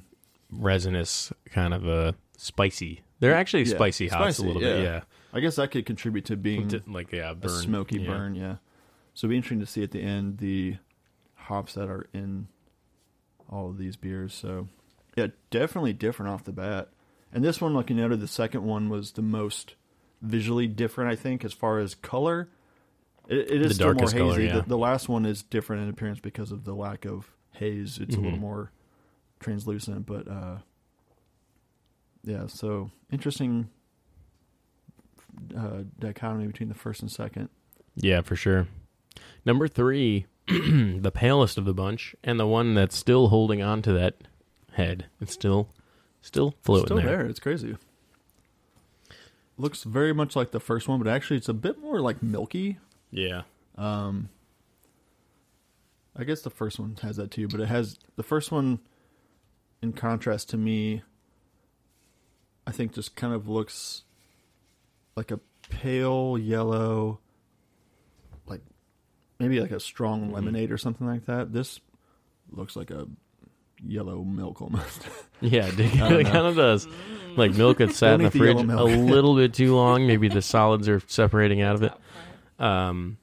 resinous 0.52 1.32
kind 1.50 1.74
of 1.74 1.86
a 1.86 2.14
spicy. 2.36 3.02
They're 3.20 3.34
actually 3.34 3.64
Yeah, 3.64 3.74
spicy 3.74 4.08
hops 4.08 4.36
spicy, 4.36 4.42
a 4.42 4.46
little 4.46 4.62
yeah. 4.62 4.74
bit. 4.76 4.82
Yeah, 4.84 5.00
I 5.32 5.40
guess 5.40 5.56
that 5.56 5.70
could 5.70 5.84
contribute 5.86 6.24
to 6.26 6.36
being 6.36 6.68
D- 6.68 6.82
like 6.86 7.12
yeah, 7.12 7.34
a 7.40 7.48
smoky 7.48 8.00
yeah. 8.00 8.06
burn. 8.08 8.34
Yeah. 8.34 8.56
So 9.14 9.26
it'd 9.26 9.30
be 9.30 9.36
interesting 9.36 9.60
to 9.60 9.66
see 9.66 9.82
at 9.82 9.90
the 9.90 10.00
end 10.00 10.38
the 10.38 10.76
hops 11.34 11.74
that 11.74 11.88
are 11.88 12.06
in 12.12 12.48
all 13.50 13.68
of 13.68 13.78
these 13.78 13.96
beers. 13.96 14.32
So 14.34 14.68
yeah, 15.16 15.28
definitely 15.50 15.92
different 15.92 16.32
off 16.32 16.44
the 16.44 16.52
bat. 16.52 16.88
And 17.32 17.44
this 17.44 17.60
one, 17.60 17.74
like 17.74 17.90
you 17.90 17.96
noted, 17.96 18.20
the 18.20 18.28
second 18.28 18.62
one 18.64 18.88
was 18.88 19.12
the 19.12 19.22
most 19.22 19.74
visually 20.22 20.66
different. 20.66 21.10
I 21.12 21.16
think 21.16 21.44
as 21.44 21.52
far 21.52 21.78
as 21.78 21.94
color, 21.94 22.48
it, 23.28 23.50
it 23.50 23.62
is 23.66 23.74
still 23.74 23.92
more 23.92 24.04
hazy. 24.04 24.18
color, 24.18 24.40
yeah. 24.40 24.54
the, 24.56 24.62
the 24.62 24.78
last 24.78 25.08
one 25.08 25.26
is 25.26 25.42
different 25.42 25.82
in 25.82 25.88
appearance 25.90 26.20
because 26.20 26.52
of 26.52 26.64
the 26.64 26.74
lack 26.74 27.04
of 27.04 27.30
haze. 27.52 27.98
It's 27.98 28.16
a 28.16 28.18
little 28.20 28.38
Mhm. 28.38 28.42
more 28.42 28.72
translucent, 29.40 30.06
but 30.06 30.26
uh, 30.26 30.56
yeah. 32.24 32.46
So 32.46 32.90
interesting 33.12 33.68
uh, 35.56 35.82
dichotomy 35.98 36.46
between 36.46 36.68
the 36.68 36.74
first 36.74 37.00
and 37.02 37.10
second. 37.10 37.48
Yeah, 37.96 38.20
for 38.22 38.36
sure. 38.36 38.68
Number 39.44 39.66
three, 39.68 40.26
the 40.46 41.10
palest 41.14 41.58
of 41.58 41.64
the 41.64 41.74
bunch, 41.74 42.14
and 42.22 42.38
the 42.38 42.46
one 42.46 42.74
that's 42.74 42.96
still 42.96 43.28
holding 43.28 43.62
on 43.62 43.82
to 43.82 43.92
that 43.92 44.16
head. 44.72 45.06
It's 45.20 45.32
still, 45.32 45.68
still 46.22 46.54
floating 46.62 46.86
Still 46.86 46.96
there. 46.98 47.06
there. 47.18 47.26
It's 47.26 47.40
crazy. 47.40 47.76
Looks 49.56 49.82
very 49.82 50.12
much 50.14 50.36
like 50.36 50.52
the 50.52 50.60
first 50.60 50.86
one, 50.86 50.98
but 51.02 51.08
actually 51.08 51.36
it's 51.38 51.48
a 51.48 51.54
bit 51.54 51.80
more 51.80 52.00
like 52.00 52.22
milky. 52.22 52.78
Yeah, 53.10 53.42
Um, 53.76 54.28
I 56.14 56.24
guess 56.24 56.42
the 56.42 56.50
first 56.50 56.78
one 56.78 56.96
has 57.02 57.16
that 57.16 57.30
too, 57.30 57.48
but 57.48 57.58
it 57.60 57.66
has 57.68 57.98
the 58.16 58.22
first 58.22 58.52
one. 58.52 58.80
In 59.80 59.92
contrast 59.92 60.50
to 60.50 60.56
me, 60.56 61.02
I 62.66 62.72
think 62.72 62.92
just 62.92 63.14
kind 63.16 63.32
of 63.32 63.48
looks 63.48 64.02
like 65.18 65.30
a 65.30 65.40
pale 65.68 66.38
yellow, 66.38 67.20
like 68.46 68.62
maybe 69.38 69.60
like 69.60 69.70
a 69.72 69.80
strong 69.80 70.30
Mhm. 70.30 70.32
lemonade 70.34 70.70
or 70.72 70.78
something 70.78 71.06
like 71.06 71.26
that. 71.26 71.52
This 71.52 71.80
looks 72.50 72.76
like 72.76 72.90
a 72.90 73.06
yellow 73.86 74.24
milk 74.24 74.62
almost. 74.62 75.02
yeah, 75.40 75.66
it 75.72 75.76
don't 75.76 75.94
know. 75.96 76.22
kind 76.24 76.46
of 76.46 76.56
does. 76.56 76.86
Like 77.36 77.52
milk 77.54 77.78
that's 77.78 77.96
sat 77.96 78.14
in 78.14 78.20
the 78.22 78.26
eat 78.28 78.32
the 78.32 78.38
fridge 78.38 78.56
yellow 78.56 78.86
a 78.88 78.96
milk. 78.96 79.10
little 79.12 79.36
bit 79.36 79.52
too 79.54 79.74
long. 79.76 80.06
Maybe 80.06 80.28
the 80.28 80.42
solids 80.42 80.88
are 80.88 81.00
separating 81.06 81.60
out 81.60 81.74
of 81.74 81.82
it. 81.82 81.92
Um, 82.58 83.18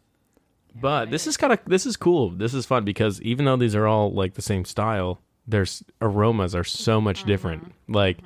but 0.80 1.10
this 1.10 1.28
is 1.28 1.38
kind 1.38 1.52
of 1.54 1.60
this 1.66 1.86
is 1.86 1.98
cool. 1.98 2.30
This 2.30 2.54
is 2.54 2.66
fun 2.66 2.86
because 2.86 3.22
even 3.22 3.46
though 3.46 3.58
these 3.58 3.76
are 3.76 3.88
all 3.88 4.12
like 4.14 4.36
the 4.36 4.42
same 4.42 4.64
style, 4.66 5.20
their 5.48 5.66
aromas 6.02 6.54
are 6.56 6.64
so 6.64 7.02
much 7.02 7.24
different. 7.24 7.74
Like 7.88 8.20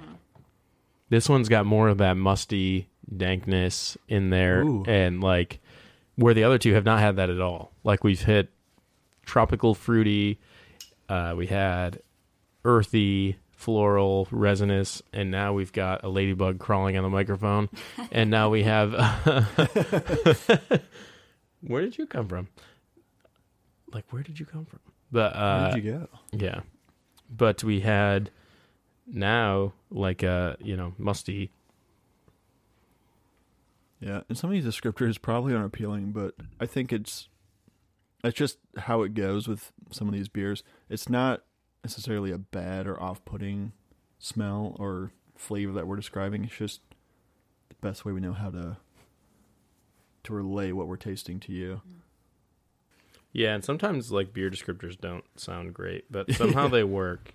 this 1.10 1.28
one's 1.30 1.50
got 1.50 1.66
more 1.66 1.88
of 1.90 1.98
that 2.00 2.18
musty 2.18 2.89
dankness 3.16 3.98
in 4.08 4.30
there, 4.30 4.62
Ooh. 4.64 4.84
and 4.88 5.22
like 5.22 5.60
where 6.16 6.34
the 6.34 6.44
other 6.44 6.58
two 6.58 6.74
have 6.74 6.86
not 6.86 7.00
had 7.00 7.16
that 7.18 7.30
at 7.30 7.40
all. 7.42 7.72
Like 7.84 8.04
we've 8.04 8.22
hit 8.22 8.50
tropical 9.26 9.74
fruity, 9.74 10.40
uh, 11.08 11.34
we 11.38 11.48
had 11.48 12.02
earthy, 12.66 13.38
floral, 13.52 14.28
resinous, 14.32 15.02
and 15.14 15.32
now 15.32 15.54
we've 15.54 15.72
got 15.74 16.04
a 16.04 16.10
ladybug 16.10 16.60
crawling 16.60 16.98
on 16.98 17.04
the 17.04 17.10
microphone, 17.10 17.70
and 18.12 18.30
now 18.30 18.50
we 18.50 18.64
have. 18.64 18.94
where 21.62 21.82
did 21.82 21.98
you 21.98 22.06
come 22.06 22.28
from? 22.28 22.48
Like 23.92 24.06
where 24.12 24.24
did 24.24 24.40
you 24.40 24.46
come 24.46 24.66
from? 24.66 24.80
But 25.12 25.36
uh, 25.36 25.62
Where 25.62 25.72
did 25.74 25.84
you 25.84 25.92
go? 25.92 26.08
yeah. 26.32 26.60
But 27.36 27.64
we 27.64 27.80
had 27.80 28.30
now 29.08 29.74
like 29.90 30.22
a, 30.24 30.56
you 30.60 30.76
know, 30.78 30.94
musty. 30.98 31.52
Yeah, 34.00 34.22
and 34.30 34.38
some 34.38 34.50
of 34.50 34.54
these 34.54 34.66
descriptors 34.66 35.22
probably 35.22 35.54
aren't 35.54 35.66
appealing, 35.66 36.12
but 36.12 36.36
I 36.60 36.66
think 36.66 36.94
it's 36.94 37.28
it's 38.24 38.38
just 38.38 38.58
how 38.78 39.02
it 39.02 39.14
goes 39.14 39.48
with 39.48 39.72
some 39.92 40.08
of 40.08 40.14
these 40.14 40.28
beers. 40.28 40.64
It's 40.90 41.10
not 41.10 41.44
necessarily 41.84 42.32
a 42.32 42.38
bad 42.38 42.88
or 42.88 43.02
off-putting 43.02 43.72
smell 44.18 44.76
or 44.80 45.12
flavor 45.36 45.74
that 45.74 45.88
we're 45.88 45.96
describing. 45.96 46.44
It's 46.44 46.56
just 46.58 46.82
the 47.70 47.76
best 47.82 48.06
way 48.06 48.12
we 48.12 48.20
know 48.20 48.34
how 48.34 48.50
to 48.52 48.78
to 50.24 50.34
relay 50.34 50.72
what 50.72 50.88
we're 50.88 50.98
tasting 50.98 51.40
to 51.42 51.52
you. 51.52 51.82
Yeah, 53.32 53.54
and 53.54 53.64
sometimes 53.64 54.12
like 54.12 54.34
beer 54.34 54.50
descriptors 54.50 55.00
don't 55.00 55.24
sound 55.36 55.74
great, 55.74 56.12
but 56.12 56.32
somehow 56.36 56.68
they 56.68 56.84
work. 56.84 57.34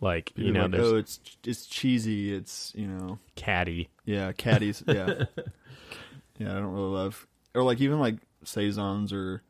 Like, 0.00 0.32
you 0.36 0.46
You're 0.46 0.54
know, 0.54 0.66
like, 0.66 0.80
oh, 0.80 0.96
it's 0.96 1.20
it's 1.44 1.66
cheesy. 1.66 2.32
It's 2.32 2.72
you 2.76 2.86
know, 2.86 3.18
catty. 3.34 3.88
yeah, 4.04 4.32
caddies. 4.32 4.82
yeah, 4.86 5.24
yeah. 6.38 6.50
I 6.52 6.60
don't 6.60 6.72
really 6.72 6.94
love 6.94 7.26
or 7.54 7.62
like 7.62 7.80
even 7.80 7.98
like 7.98 8.16
saisons 8.44 9.12
or 9.12 9.42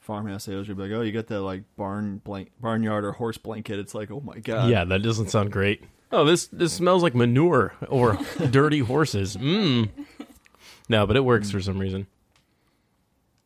farmhouse 0.00 0.48
ales. 0.48 0.66
You'd 0.68 0.76
be 0.76 0.84
like, 0.84 0.92
oh, 0.92 1.02
you 1.02 1.12
got 1.12 1.28
that 1.28 1.40
like 1.42 1.62
barn 1.76 2.18
blank 2.24 2.50
barnyard 2.60 3.04
or 3.04 3.12
horse 3.12 3.38
blanket. 3.38 3.78
It's 3.78 3.94
like, 3.94 4.10
oh 4.10 4.20
my 4.20 4.38
god. 4.38 4.70
yeah, 4.70 4.84
that 4.84 5.02
doesn't 5.02 5.30
sound 5.30 5.52
great. 5.52 5.84
Oh, 6.10 6.24
this 6.24 6.46
this 6.48 6.72
smells 6.72 7.02
like 7.02 7.14
manure 7.14 7.74
or 7.88 8.18
dirty 8.50 8.80
horses. 8.80 9.36
Mmm. 9.36 9.90
No, 10.88 11.06
but 11.06 11.16
it 11.16 11.24
works 11.24 11.50
for 11.50 11.60
some 11.60 11.78
reason. 11.78 12.06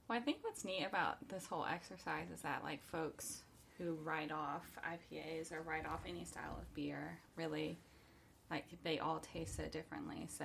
Well, 0.09 0.17
I 0.19 0.21
think 0.21 0.39
what's 0.43 0.65
neat 0.65 0.85
about 0.85 1.29
this 1.29 1.47
whole 1.47 1.67
exercise 1.67 2.29
is 2.33 2.41
that 2.43 2.63
like 2.63 2.83
folks 2.85 3.43
who 3.79 3.95
write 4.05 4.31
off 4.31 4.65
IPAs 4.87 5.53
or 5.53 5.63
write 5.63 5.87
off 5.87 6.01
any 6.09 6.25
style 6.25 6.57
of 6.59 6.75
beer 6.75 7.19
really 7.37 7.79
like 8.51 8.65
they 8.85 8.99
all 8.99 9.19
taste 9.21 9.57
so 9.57 9.65
differently. 9.65 10.27
So, 10.29 10.45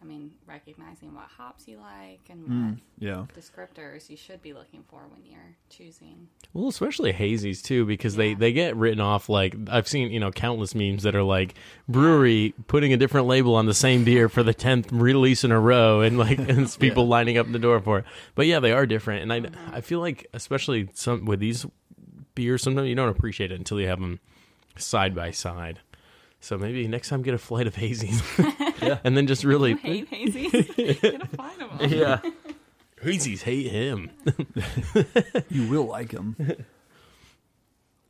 I 0.00 0.04
mean, 0.06 0.30
recognizing 0.46 1.12
what 1.12 1.24
hops 1.24 1.66
you 1.68 1.76
like 1.78 2.20
and 2.30 2.42
what 2.42 2.50
Mm, 2.50 2.78
yeah. 3.00 3.24
descriptors 3.36 4.08
you 4.08 4.16
should 4.16 4.40
be 4.40 4.52
looking 4.52 4.84
for 4.88 5.02
when 5.12 5.26
you're 5.26 5.56
choosing. 5.68 6.28
Well, 6.54 6.68
especially 6.68 7.12
hazies 7.12 7.62
too, 7.62 7.84
because 7.84 8.14
they 8.16 8.30
Yeah. 8.30 8.36
they 8.38 8.52
get 8.52 8.76
written 8.76 9.00
off 9.00 9.28
like 9.28 9.56
I've 9.68 9.88
seen 9.88 10.10
you 10.12 10.20
know 10.20 10.30
countless 10.30 10.74
memes 10.74 11.02
that 11.02 11.14
are 11.16 11.22
like 11.24 11.54
brewery 11.88 12.54
putting 12.68 12.92
a 12.92 12.96
different 12.96 13.26
label 13.26 13.56
on 13.56 13.66
the 13.66 13.74
same 13.74 14.04
beer 14.04 14.28
for 14.28 14.42
the 14.44 14.54
tenth 14.54 14.90
release 14.92 15.42
in 15.44 15.50
a 15.52 15.60
row, 15.60 16.00
and 16.00 16.16
like 16.16 16.38
and 16.48 16.60
it's 16.60 16.76
people 16.76 17.06
lining 17.08 17.36
up 17.38 17.50
the 17.50 17.58
door 17.58 17.80
for 17.80 17.98
it. 17.98 18.04
But 18.36 18.46
yeah, 18.46 18.60
they 18.60 18.72
are 18.72 18.86
different, 18.86 19.28
and 19.28 19.32
I 19.32 19.76
I 19.76 19.80
feel 19.80 19.98
like 20.00 20.26
especially 20.32 20.88
some 20.94 21.24
with 21.24 21.40
these 21.40 21.66
beers, 22.40 22.62
sometimes 22.62 22.88
you 22.88 22.94
don't 22.94 23.10
appreciate 23.10 23.52
it 23.52 23.56
until 23.56 23.78
you 23.78 23.86
have 23.86 24.00
them 24.00 24.18
side 24.76 25.14
by 25.14 25.30
side. 25.30 25.80
So 26.40 26.56
maybe 26.56 26.88
next 26.88 27.10
time 27.10 27.20
get 27.20 27.34
a 27.34 27.38
flight 27.38 27.66
of 27.66 27.74
hazies, 27.74 28.22
Yeah. 28.82 28.98
and 29.04 29.14
then 29.14 29.26
just 29.26 29.44
really 29.44 29.72
You 29.72 29.76
hate 29.76 30.10
hazies? 30.10 30.74
Get 31.02 31.22
a 31.22 31.26
flight 31.26 31.60
of 31.60 31.78
them. 31.78 31.90
yeah. 31.92 32.20
Hazies 33.04 33.42
hate 33.42 33.70
him. 33.70 34.10
You 35.50 35.68
will 35.68 35.84
like 35.84 36.12
him. 36.12 36.34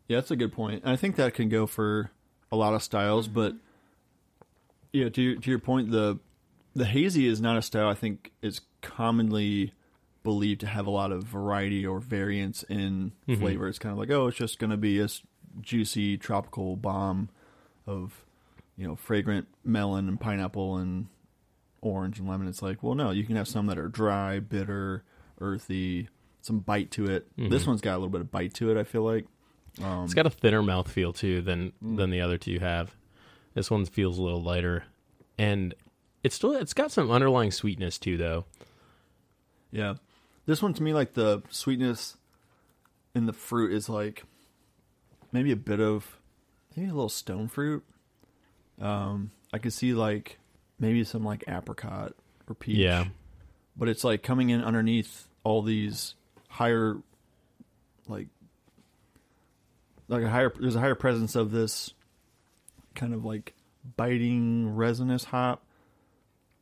yeah, 0.09 0.17
that's 0.19 0.31
a 0.31 0.37
good 0.37 0.53
point. 0.53 0.83
And 0.85 0.93
I 0.93 0.97
think 0.97 1.17
that 1.17 1.35
can 1.35 1.49
go 1.49 1.67
for 1.67 2.11
a 2.53 2.57
lot 2.57 2.75
of 2.75 2.83
styles, 2.85 3.27
mm-hmm. 3.27 3.35
but 3.35 3.55
yeah, 4.93 5.09
to 5.09 5.23
your, 5.23 5.37
to 5.41 5.51
your 5.51 5.59
point, 5.61 5.91
the 5.91 6.19
the 6.77 6.85
hazy 6.85 7.27
is 7.27 7.41
not 7.41 7.57
a 7.57 7.63
style 7.63 7.89
I 7.89 7.95
think 7.95 8.31
is 8.43 8.61
commonly 8.81 9.73
believed 10.23 10.61
to 10.61 10.67
have 10.67 10.87
a 10.87 10.91
lot 10.91 11.13
of 11.13 11.25
variety 11.25 11.87
or 11.87 11.99
variance 12.01 12.63
in 12.65 13.13
Mhm. 13.27 13.39
flavor. 13.39 13.69
It's 13.69 13.79
kind 13.79 13.93
of 13.93 13.99
like, 13.99 14.11
oh, 14.11 14.27
it's 14.29 14.37
just 14.37 14.59
going 14.59 14.71
to 14.71 14.77
be 14.77 15.01
a 15.01 15.09
juicy 15.61 16.17
tropical 16.19 16.77
bomb 16.77 17.29
of, 17.87 18.25
you 18.77 18.87
know, 18.87 18.97
fragrant 18.97 19.49
melon 19.65 20.09
and 20.09 20.21
pineapple 20.21 20.77
and 20.77 21.07
orange 21.81 22.19
and 22.19 22.29
lemon. 22.29 22.47
It's 22.49 22.61
like, 22.63 22.83
well, 22.83 22.95
no, 22.95 23.11
you 23.11 23.25
can 23.25 23.37
have 23.37 23.49
some 23.49 23.67
that 23.67 23.79
are 23.79 23.89
dry, 23.89 24.39
bitter, 24.41 25.03
earthy, 25.41 26.09
some 26.43 26.59
bite 26.61 26.91
to 26.93 27.07
it. 27.07 27.27
This 27.37 27.65
Mhm. 27.65 27.69
one's 27.69 27.81
got 27.81 27.93
a 27.93 27.99
little 27.99 28.11
bit 28.11 28.21
of 28.21 28.31
bite 28.31 28.53
to 28.55 28.71
it. 28.71 28.77
I 28.77 28.85
feel 28.85 29.03
like. 29.03 29.27
Um, 29.83 30.05
It's 30.05 30.15
got 30.15 30.27
a 30.27 30.31
thinner 30.31 30.63
mouthfeel 30.63 31.15
too 31.17 31.41
than 31.41 31.73
Mm. 31.83 31.97
than 31.97 32.11
the 32.11 32.21
other 32.21 32.37
two 32.37 32.59
have. 32.59 32.95
This 33.55 33.71
one 33.71 33.85
feels 33.87 34.19
a 34.19 34.23
little 34.23 34.43
lighter, 34.43 34.85
and 35.39 35.75
it's 36.23 36.35
still 36.35 36.53
it's 36.53 36.75
got 36.75 36.91
some 36.91 37.11
underlying 37.11 37.51
sweetness 37.51 37.99
too, 37.99 38.17
though. 38.17 38.45
Yeah. 39.71 39.95
This 40.51 40.61
one 40.61 40.75
to 40.75 40.83
me 40.83 40.93
like 40.93 41.15
the 41.15 41.45
sweetness 41.49 42.17
in 43.15 43.27
the 43.27 43.33
fruit 43.33 43.73
is 43.73 43.89
like 43.89 44.25
maybe 45.31 45.53
a 45.53 45.57
bit 45.57 45.79
of 45.79 46.19
maybe 46.75 46.89
a 46.89 46.93
little 46.93 47.09
stone 47.09 47.47
fruit. 47.47 47.85
Um 48.81 49.31
I 49.53 49.59
could 49.59 49.73
see 49.73 49.95
like 49.95 50.41
maybe 50.81 51.05
some 51.05 51.23
like 51.23 51.45
apricot 51.47 52.15
or 52.49 52.57
peach. 52.57 52.79
Yeah, 52.79 53.05
But 53.77 53.89
it's 53.89 54.03
like 54.03 54.25
coming 54.25 54.51
in 54.51 54.61
underneath 54.61 55.29
all 55.45 55.63
these 55.63 56.17
higher 56.49 56.97
like 58.09 58.27
like 60.09 60.25
a 60.25 60.31
higher 60.31 60.53
there's 60.59 60.75
a 60.75 60.81
higher 60.81 60.97
presence 60.97 61.37
of 61.37 61.53
this 61.53 61.95
kind 62.97 63.15
of 63.15 63.25
like 63.25 63.55
biting 63.97 64.75
resinous 64.75 65.23
hop. 65.23 65.65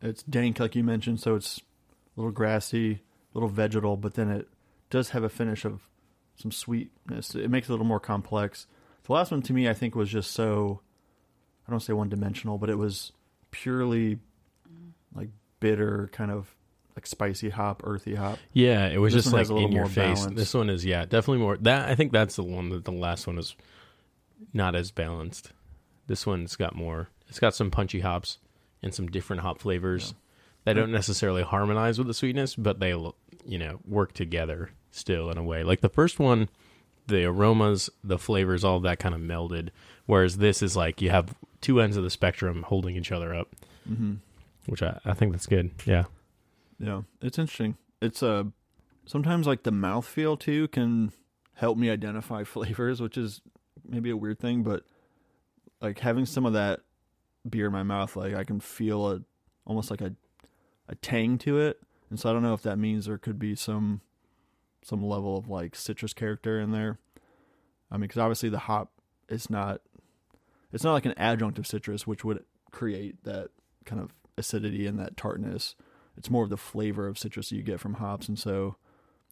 It's 0.02 0.22
dank 0.24 0.60
like 0.60 0.76
you 0.76 0.84
mentioned, 0.84 1.20
so 1.20 1.36
it's 1.36 1.56
a 1.56 2.20
little 2.20 2.32
grassy, 2.32 3.00
little 3.38 3.48
vegetal, 3.48 3.96
but 3.96 4.14
then 4.14 4.30
it 4.30 4.48
does 4.90 5.10
have 5.10 5.22
a 5.24 5.28
finish 5.28 5.64
of 5.64 5.88
some 6.36 6.50
sweetness. 6.50 7.34
It 7.34 7.50
makes 7.50 7.68
it 7.68 7.70
a 7.70 7.74
little 7.74 7.86
more 7.86 8.00
complex. 8.00 8.66
The 9.04 9.12
last 9.12 9.30
one 9.30 9.42
to 9.42 9.52
me 9.52 9.68
I 9.68 9.74
think 9.74 9.94
was 9.94 10.08
just 10.10 10.32
so 10.32 10.80
I 11.66 11.70
don't 11.70 11.80
say 11.80 11.92
one 11.92 12.08
dimensional, 12.08 12.58
but 12.58 12.70
it 12.70 12.78
was 12.78 13.12
purely 13.50 14.16
mm-hmm. 14.16 15.18
like 15.18 15.28
bitter 15.60 16.08
kind 16.12 16.30
of 16.30 16.54
like 16.96 17.06
spicy 17.06 17.50
hop, 17.50 17.82
earthy 17.84 18.14
hop. 18.14 18.38
yeah. 18.52 18.86
It 18.88 18.98
was 18.98 19.14
This 19.14 19.24
just 19.24 19.34
like 19.34 19.48
a 19.48 19.52
little 19.52 19.68
in 19.68 19.72
your 19.72 19.84
more 19.84 19.90
face. 19.90 20.20
balance. 20.20 20.36
This 20.36 20.54
one 20.54 20.68
is 20.70 20.84
yeah, 20.84 21.04
definitely 21.04 21.38
more. 21.38 21.56
That 21.58 21.88
I 21.88 21.94
think 21.94 22.12
that's 22.12 22.36
the 22.36 22.42
one 22.44 22.70
that 22.70 22.84
the 22.84 22.92
last 22.92 23.26
one 23.26 23.38
is 23.38 23.54
not 24.52 24.74
as 24.74 24.90
balanced. 24.90 25.52
This 26.06 26.26
one's 26.26 26.56
got 26.56 26.74
more. 26.74 27.08
It's 27.28 27.38
got 27.38 27.54
some 27.54 27.70
punchy 27.70 28.00
hops 28.00 28.38
and 28.82 28.94
some 28.94 29.08
different 29.08 29.42
hop 29.42 29.60
flavors 29.60 30.14
that 30.64 30.72
don't 30.74 30.92
necessarily 30.92 31.42
harmonize 31.42 31.98
with 31.98 32.06
the 32.06 32.14
sweetness, 32.14 32.56
but 32.56 32.80
they 32.80 32.94
you 33.48 33.58
know 33.58 33.80
work 33.84 34.12
together 34.12 34.70
still 34.92 35.30
in 35.30 35.38
a 35.38 35.42
way. 35.42 35.64
Like 35.64 35.80
the 35.80 35.88
first 35.88 36.18
one, 36.20 36.48
the 37.08 37.24
aromas, 37.24 37.90
the 38.04 38.18
flavors, 38.18 38.62
all 38.64 38.78
that 38.80 38.98
kind 39.00 39.14
of 39.14 39.20
melded. 39.20 39.70
Whereas 40.06 40.36
this 40.36 40.62
is 40.62 40.76
like 40.76 41.02
you 41.02 41.10
have 41.10 41.34
two 41.60 41.80
ends 41.80 41.96
of 41.96 42.04
the 42.04 42.10
spectrum 42.10 42.62
holding 42.62 42.94
each 42.96 43.10
other 43.10 43.34
up, 43.34 43.48
Mm-hmm. 43.90 44.14
which 44.66 44.82
I, 44.82 45.00
I 45.04 45.14
think 45.14 45.32
that's 45.32 45.46
good. 45.46 45.70
Yeah. 45.86 46.04
Yeah, 46.78 47.02
it's 47.20 47.38
interesting. 47.38 47.76
It's 48.00 48.22
uh, 48.22 48.44
sometimes 49.06 49.46
like 49.48 49.64
the 49.64 49.72
mouth 49.72 50.06
feel 50.06 50.36
too 50.36 50.68
can 50.68 51.10
help 51.54 51.76
me 51.76 51.90
identify 51.90 52.44
flavors, 52.44 53.00
which 53.00 53.16
is 53.18 53.40
maybe 53.88 54.10
a 54.10 54.16
weird 54.16 54.38
thing, 54.38 54.62
but 54.62 54.84
like 55.80 55.98
having 56.00 56.26
some 56.26 56.46
of 56.46 56.52
that 56.52 56.80
beer 57.48 57.66
in 57.66 57.72
my 57.72 57.82
mouth, 57.82 58.14
like 58.16 58.34
I 58.34 58.44
can 58.44 58.60
feel 58.60 59.10
a 59.10 59.20
almost 59.64 59.90
like 59.90 60.00
a 60.00 60.14
a 60.88 60.94
tang 60.94 61.36
to 61.38 61.58
it, 61.58 61.80
and 62.10 62.18
so 62.18 62.30
I 62.30 62.32
don't 62.32 62.42
know 62.42 62.54
if 62.54 62.62
that 62.62 62.78
means 62.78 63.06
there 63.06 63.18
could 63.18 63.38
be 63.38 63.54
some 63.54 64.00
some 64.82 65.04
level 65.04 65.36
of 65.36 65.48
like 65.48 65.74
citrus 65.74 66.12
character 66.14 66.60
in 66.60 66.72
there. 66.72 66.98
I 67.90 67.96
mean, 67.96 68.02
because 68.02 68.18
obviously 68.18 68.48
the 68.48 68.58
hop 68.58 68.92
is 69.28 69.50
not 69.50 69.80
it's 70.72 70.84
not 70.84 70.92
like 70.92 71.06
an 71.06 71.14
adjunct 71.16 71.58
of 71.58 71.66
citrus, 71.66 72.06
which 72.06 72.24
would 72.24 72.44
create 72.70 73.24
that 73.24 73.48
kind 73.84 74.00
of 74.00 74.12
acidity 74.36 74.86
and 74.86 74.98
that 74.98 75.16
tartness 75.16 75.74
it's 76.18 76.30
more 76.30 76.42
of 76.42 76.50
the 76.50 76.56
flavor 76.56 77.06
of 77.06 77.16
citrus 77.16 77.48
that 77.48 77.56
you 77.56 77.62
get 77.62 77.80
from 77.80 77.94
hops, 77.94 78.28
and 78.28 78.38
so 78.38 78.76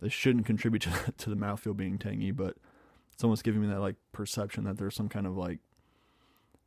they 0.01 0.09
shouldn't 0.09 0.47
contribute 0.47 0.83
to 0.83 1.13
to 1.19 1.29
the 1.29 1.37
mouthfeel 1.37 1.77
being 1.77 1.99
tangy. 1.99 2.31
But 2.31 2.57
it's 3.13 3.25
almost 3.25 3.45
giving 3.45 3.61
me 3.61 3.69
that 3.69 3.81
like 3.81 3.97
perception 4.13 4.65
that 4.65 4.79
there's 4.79 4.95
some 4.95 5.09
kind 5.09 5.27
of 5.27 5.37
like 5.37 5.59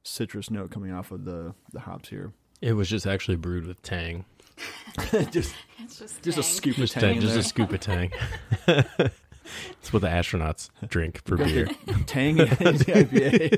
citrus 0.03 0.51
note 0.51 0.71
coming 0.71 0.91
off 0.91 1.11
of 1.11 1.25
the 1.25 1.55
the 1.71 1.79
hops 1.79 2.09
here. 2.09 2.33
It 2.61 2.73
was 2.73 2.89
just 2.89 3.07
actually 3.07 3.37
brewed 3.37 3.65
with 3.65 3.81
tang. 3.81 4.25
just 5.31 5.55
It's 5.79 5.99
just 5.99 6.21
just 6.23 6.37
a 6.37 6.41
dang. 6.41 6.43
scoop 6.43 6.77
of 6.77 6.81
Just, 6.81 6.93
tang, 6.93 7.01
tang, 7.01 7.21
just 7.21 7.35
a 7.37 7.43
scoop 7.43 7.71
of 7.71 7.79
tang. 7.79 8.11
It's 9.81 9.91
what 9.91 10.03
the 10.03 10.07
astronauts 10.07 10.69
drink 10.87 11.23
for 11.25 11.35
beer. 11.35 11.65
their 11.65 11.95
tang 12.05 12.37
IPA. 12.37 13.57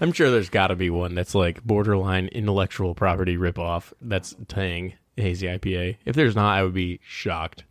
I'm 0.00 0.12
sure 0.12 0.32
there's 0.32 0.48
got 0.48 0.68
to 0.68 0.74
be 0.76 0.90
one 0.90 1.14
that's 1.14 1.32
like 1.32 1.62
borderline 1.62 2.26
intellectual 2.28 2.94
property 2.96 3.36
ripoff. 3.36 3.92
That's 4.00 4.34
Tang 4.48 4.94
Hazy 5.16 5.46
IPA. 5.46 5.98
If 6.04 6.16
there's 6.16 6.34
not, 6.34 6.58
I 6.58 6.64
would 6.64 6.74
be 6.74 6.98
shocked. 7.06 7.62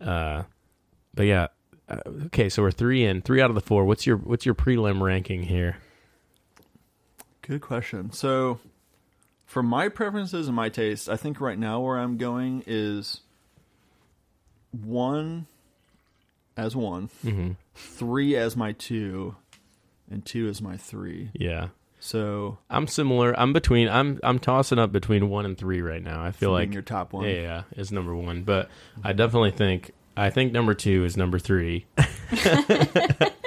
Uh, 0.00 0.44
but 1.14 1.24
yeah, 1.24 1.48
uh, 1.86 1.98
okay. 2.26 2.48
So 2.48 2.62
we're 2.62 2.70
three 2.70 3.04
in, 3.04 3.20
three 3.20 3.42
out 3.42 3.50
of 3.50 3.54
the 3.54 3.60
four. 3.60 3.84
What's 3.84 4.06
your 4.06 4.16
what's 4.16 4.46
your 4.46 4.54
prelim 4.54 5.02
ranking 5.02 5.42
here? 5.42 5.76
Good 7.42 7.60
question. 7.60 8.10
So, 8.12 8.58
for 9.52 9.62
my 9.62 9.88
preferences 9.90 10.46
and 10.46 10.56
my 10.56 10.70
taste, 10.70 11.10
I 11.10 11.16
think 11.16 11.38
right 11.38 11.58
now 11.58 11.80
where 11.80 11.98
I'm 11.98 12.16
going 12.16 12.64
is 12.66 13.20
one 14.70 15.46
as 16.56 16.74
one, 16.74 17.10
Mm-hmm. 17.24 17.50
three 17.74 18.34
as 18.36 18.56
my 18.56 18.72
two, 18.72 19.36
and 20.10 20.24
two 20.24 20.48
as 20.48 20.62
my 20.62 20.76
three. 20.78 21.30
Yeah, 21.34 21.68
So, 22.00 22.56
I'm 22.70 22.86
similar. 22.86 23.38
I'm 23.38 23.52
between. 23.52 23.88
I'm 23.88 24.18
I'm 24.22 24.38
tossing 24.38 24.78
up 24.78 24.90
between 24.92 25.28
one 25.28 25.44
and 25.44 25.56
three 25.58 25.82
right 25.82 26.02
now. 26.02 26.22
I 26.24 26.30
feel 26.30 26.50
like 26.50 26.72
your 26.72 26.82
top 26.82 27.12
one. 27.12 27.24
yeah, 27.26 27.34
yeah, 27.34 27.62
is 27.76 27.92
number 27.92 28.14
one, 28.16 28.42
but 28.44 28.70
I 29.04 29.12
definitely 29.12 29.50
think 29.52 29.92
I 30.16 30.30
think 30.30 30.52
number 30.52 30.72
two 30.74 31.04
is 31.04 31.16
number 31.16 31.38
three. 31.38 31.84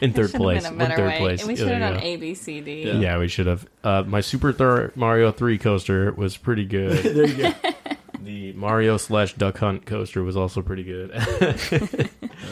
in 0.00 0.12
third 0.12 0.30
place. 0.34 0.64
in 0.68 0.78
third 0.78 0.98
way. 0.98 1.18
place. 1.18 1.40
And 1.40 1.48
we 1.48 1.56
should 1.56 1.68
have 1.68 1.80
there 1.80 1.92
done. 1.94 2.02
A, 2.02 2.16
B, 2.16 2.34
C, 2.34 2.60
D. 2.60 2.82
Yeah. 2.84 2.92
Yeah, 2.94 3.18
we 3.18 3.28
should 3.28 3.46
have. 3.46 3.66
Uh, 3.84 4.02
my 4.06 4.20
Super 4.20 4.52
Thor 4.52 4.92
Mario 4.94 5.32
3 5.32 5.58
coaster 5.58 6.12
was 6.12 6.36
pretty 6.36 6.64
good. 6.64 6.98
there 7.04 7.26
you 7.26 7.36
go. 7.36 7.52
the 8.20 8.52
Mario 8.54 8.96
slash 8.96 9.34
Duck 9.34 9.58
Hunt 9.58 9.86
coaster 9.86 10.22
was 10.24 10.36
also 10.36 10.62
pretty 10.62 10.82
good. 10.82 11.10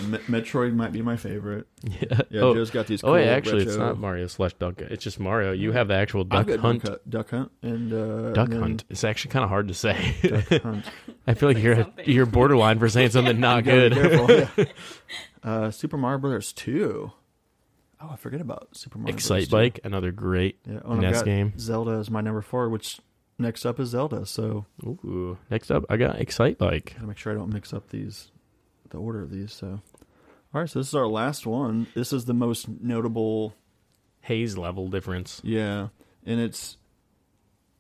Me- 0.09 0.19
Metroid 0.29 0.75
might 0.75 0.93
be 0.93 1.03
my 1.03 1.17
favorite. 1.17 1.67
yeah. 1.83 2.21
Yeah, 2.31 2.41
oh, 2.43 2.55
Joe's 2.55 2.71
got 2.71 2.87
these. 2.87 3.03
oh, 3.03 3.09
Cool 3.09 3.15
wait, 3.15 3.29
actually, 3.29 3.63
it's 3.63 3.77
not 3.77 3.99
Mario 3.99 4.27
slash 4.27 4.53
Duck. 4.55 4.81
It's 4.81 5.03
just 5.03 5.19
Mario. 5.19 5.53
You 5.53 5.73
have 5.73 5.89
the 5.89 5.95
actual 5.95 6.21
I've 6.23 6.29
Duck 6.29 6.47
got 6.47 6.59
Hunt. 6.61 6.83
Duck, 6.83 6.91
Hunt- 6.93 7.11
Duck 7.11 7.31
Hunt 7.31 7.53
and 7.63 7.93
uh, 7.93 8.33
Duck 8.33 8.49
and 8.51 8.61
Hunt. 8.61 8.85
It's 8.91 9.05
actually 9.05 9.31
kind 9.33 9.43
of 9.45 9.49
hard 9.49 9.69
to 9.69 9.75
say. 9.75 10.15
Duck 10.23 10.63
Hunt. 10.63 10.85
I 11.27 11.35
feel 11.35 11.49
like 11.49 11.59
you're 11.59 11.77
something. 11.83 12.05
you're 12.09 12.27
borderline 12.27 12.79
for 12.79 12.89
saying 12.89 13.11
something 13.11 13.41
not 13.41 13.65
You 13.67 13.73
be 13.73 13.79
good. 13.79 13.93
careful, 13.95 14.31
yeah. 14.65 14.65
uh, 15.43 15.71
Super 15.71 15.97
Mario 15.97 16.19
Brothers 16.19 16.53
two. 16.53 17.13
Oh, 18.05 18.13
I 18.13 18.17
forget 18.17 18.41
about 18.41 18.69
Super 18.73 18.99
Mario. 18.99 19.15
Excite 19.15 19.47
2. 19.47 19.51
Bike, 19.51 19.81
another 19.85 20.13
great 20.13 20.59
Yeah, 20.69 20.81
oh, 20.85 20.95
NES 20.95 21.23
game. 21.23 21.55
Zelda 21.59 21.93
is 21.93 22.11
my 22.11 22.21
number 22.21 22.43
four, 22.43 22.69
which 22.69 23.01
next 23.39 23.65
up 23.65 23.81
is 23.81 23.91
Zelda. 23.91 24.27
So 24.27 24.67
Ooh. 24.85 25.39
Next 25.51 25.71
up, 25.71 25.85
I 25.89 25.97
got 25.97 26.17
Excitebike. 26.17 26.95
gotta 26.95 27.07
make 27.07 27.17
sure 27.17 27.33
I 27.33 27.37
don't 27.37 27.53
mix 27.53 27.73
up 27.73 27.89
these, 27.91 28.31
the 28.91 28.99
order 28.99 29.23
of 29.23 29.31
these. 29.31 29.53
So, 29.53 29.81
all 30.53 30.61
right, 30.61 30.69
so 30.69 30.81
this 30.81 30.89
is 30.89 30.95
our 30.95 31.07
last 31.07 31.47
one. 31.47 31.87
This 31.95 32.13
is 32.13 32.27
the 32.27 32.35
most 32.35 32.69
notable 32.69 33.55
Haze 34.21 34.57
level 34.57 34.89
difference. 34.89 35.41
Yeah, 35.45 35.89
and 36.27 36.41
it's 36.41 36.77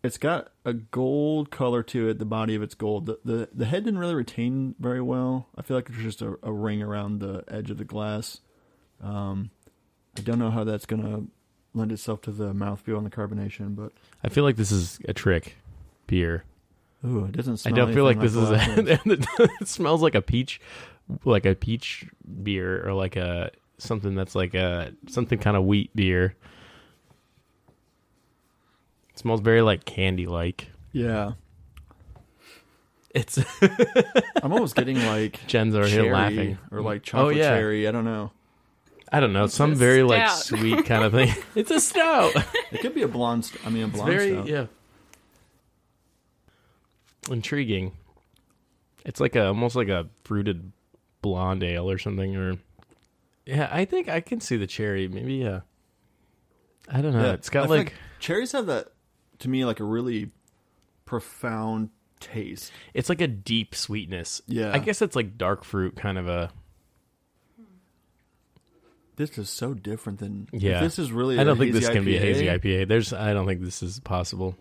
it's 0.02 0.18
got 0.18 0.52
a 0.64 0.72
gold 0.72 1.50
color 1.50 1.82
to 1.82 2.08
it. 2.08 2.18
The 2.18 2.24
body 2.24 2.54
of 2.54 2.62
it's 2.62 2.74
gold. 2.74 3.06
The 3.06 3.18
the, 3.24 3.48
the 3.52 3.64
head 3.66 3.84
didn't 3.84 4.00
really 4.00 4.14
retain 4.14 4.74
very 4.78 5.02
well. 5.02 5.48
I 5.56 5.62
feel 5.62 5.76
like 5.76 5.88
it's 5.90 5.98
just 5.98 6.22
a, 6.22 6.38
a 6.42 6.52
ring 6.52 6.82
around 6.82 7.20
the 7.20 7.44
edge 7.48 7.70
of 7.70 7.78
the 7.78 7.84
glass. 7.84 8.40
Um, 9.02 9.50
I 10.16 10.20
don't 10.20 10.38
know 10.38 10.50
how 10.50 10.64
that's 10.64 10.86
gonna 10.86 11.24
lend 11.74 11.92
itself 11.92 12.22
to 12.22 12.30
the 12.30 12.52
mouthfeel 12.52 12.96
and 12.96 13.06
the 13.06 13.10
carbonation, 13.10 13.74
but 13.74 13.92
I 14.22 14.28
feel 14.28 14.44
like 14.44 14.56
this 14.56 14.70
is 14.70 14.98
a 15.08 15.12
trick 15.12 15.56
beer. 16.06 16.44
ooh, 17.04 17.24
it 17.24 17.32
doesn't 17.32 17.66
I 17.66 17.70
don't 17.70 17.92
feel 17.92 18.04
like 18.04 18.16
anything 18.18 18.40
this 18.40 18.42
is 18.42 18.48
the 18.48 18.86
last 18.86 19.06
one. 19.06 19.48
a. 19.48 19.52
it 19.60 19.68
smells 19.68 20.02
like 20.02 20.14
a 20.14 20.22
peach, 20.22 20.60
like 21.24 21.46
a 21.46 21.54
peach 21.54 22.06
beer 22.42 22.86
or 22.86 22.92
like 22.92 23.16
a 23.16 23.50
something 23.78 24.14
that's 24.14 24.34
like 24.34 24.54
a 24.54 24.92
something 25.08 25.38
kind 25.38 25.56
of 25.56 25.64
wheat 25.64 25.94
beer. 25.94 26.36
It 29.10 29.18
smells 29.18 29.40
very 29.40 29.62
like 29.62 29.84
candy 29.84 30.26
like. 30.26 30.68
yeah. 30.92 31.32
It's 33.14 33.38
I'm 34.42 34.52
almost 34.52 34.74
getting 34.74 34.96
like 35.06 35.46
Jen's 35.46 35.76
are 35.76 35.86
here 35.86 36.12
laughing. 36.12 36.58
or 36.72 36.80
like 36.80 37.02
oh, 37.02 37.04
chocolate 37.04 37.36
oh 37.36 37.38
yeah, 37.38 37.50
cherry. 37.50 37.86
I 37.86 37.92
don't 37.92 38.04
know. 38.04 38.32
I 39.16 39.20
don't 39.20 39.32
know, 39.32 39.44
It's 39.44 39.54
some 39.54 39.72
a 39.72 39.74
very 39.76 40.02
like 40.02 40.28
sweet 40.30 40.86
kind 40.86 41.04
of 41.04 41.12
thing. 41.12 41.32
it's 41.54 41.70
a 41.70 41.78
stout. 41.80 42.32
It 42.72 42.80
could 42.80 42.94
be 42.94 43.02
a 43.02 43.08
blonde. 43.08 43.44
St- 43.44 43.64
I 43.66 43.70
mean, 43.70 43.84
a 43.84 43.86
It's 43.86 43.94
blonde 43.96 44.10
very 44.12 44.32
stout. 44.32 44.46
yeah. 44.48 44.66
intriguing. 47.30 47.92
It's 49.04 49.20
like 49.20 49.36
a 49.36 49.46
almost 49.48 49.76
like 49.76 49.88
a 49.88 50.08
fruited 50.24 50.72
blonde 51.22 51.62
ale 51.62 51.90
or 51.90 51.98
something. 51.98 52.36
Or 52.36 52.56
yeah, 53.46 53.68
I 53.70 53.84
think 53.84 54.08
I 54.08 54.20
can 54.20 54.40
see 54.40 54.56
the 54.56 54.66
cherry. 54.66 55.08
Maybe 55.08 55.34
yeah. 55.34 55.60
I 56.88 57.00
don't 57.00 57.12
know. 57.12 57.24
Yeah, 57.24 57.32
It's 57.32 57.48
got 57.50 57.64
I 57.66 57.68
like, 57.68 57.94
cherries 58.18 58.52
have 58.52 58.66
that 58.66 58.88
to 59.40 59.48
me 59.48 59.64
like 59.64 59.80
a 59.80 59.84
really 59.84 60.30
profound 61.06 61.90
taste. 62.20 62.72
it's 62.94 63.08
like 63.08 63.20
a 63.20 63.26
deep 63.28 63.74
sweetness. 63.74 64.42
Yeah. 64.46 64.72
I 64.72 64.78
guess 64.78 65.00
it's 65.02 65.16
like 65.16 65.36
dark 65.38 65.64
fruit 65.64 65.96
kind 65.96 66.18
of 66.18 66.28
a. 66.28 66.50
This 69.16 69.38
is 69.38 69.48
so 69.50 69.74
different 69.74 70.18
than 70.18 70.48
Yeah. 70.52 70.80
This 70.80 70.98
is 70.98 71.12
really. 71.12 71.38
I 71.38 71.44
don't 71.44 71.56
think 71.56 71.72
hazy 71.74 71.86
this 71.86 71.88
can 71.94 72.04
be 72.04 72.16
a 72.16 72.20
hazy 72.20 72.46
IPA. 72.46 72.60
IPA. 72.82 72.88
There's 72.88 73.12
I 73.12 73.32
don't 73.32 73.46
think 73.46 73.60
this 73.62 73.82
is 73.82 74.00
possible. 74.00 74.56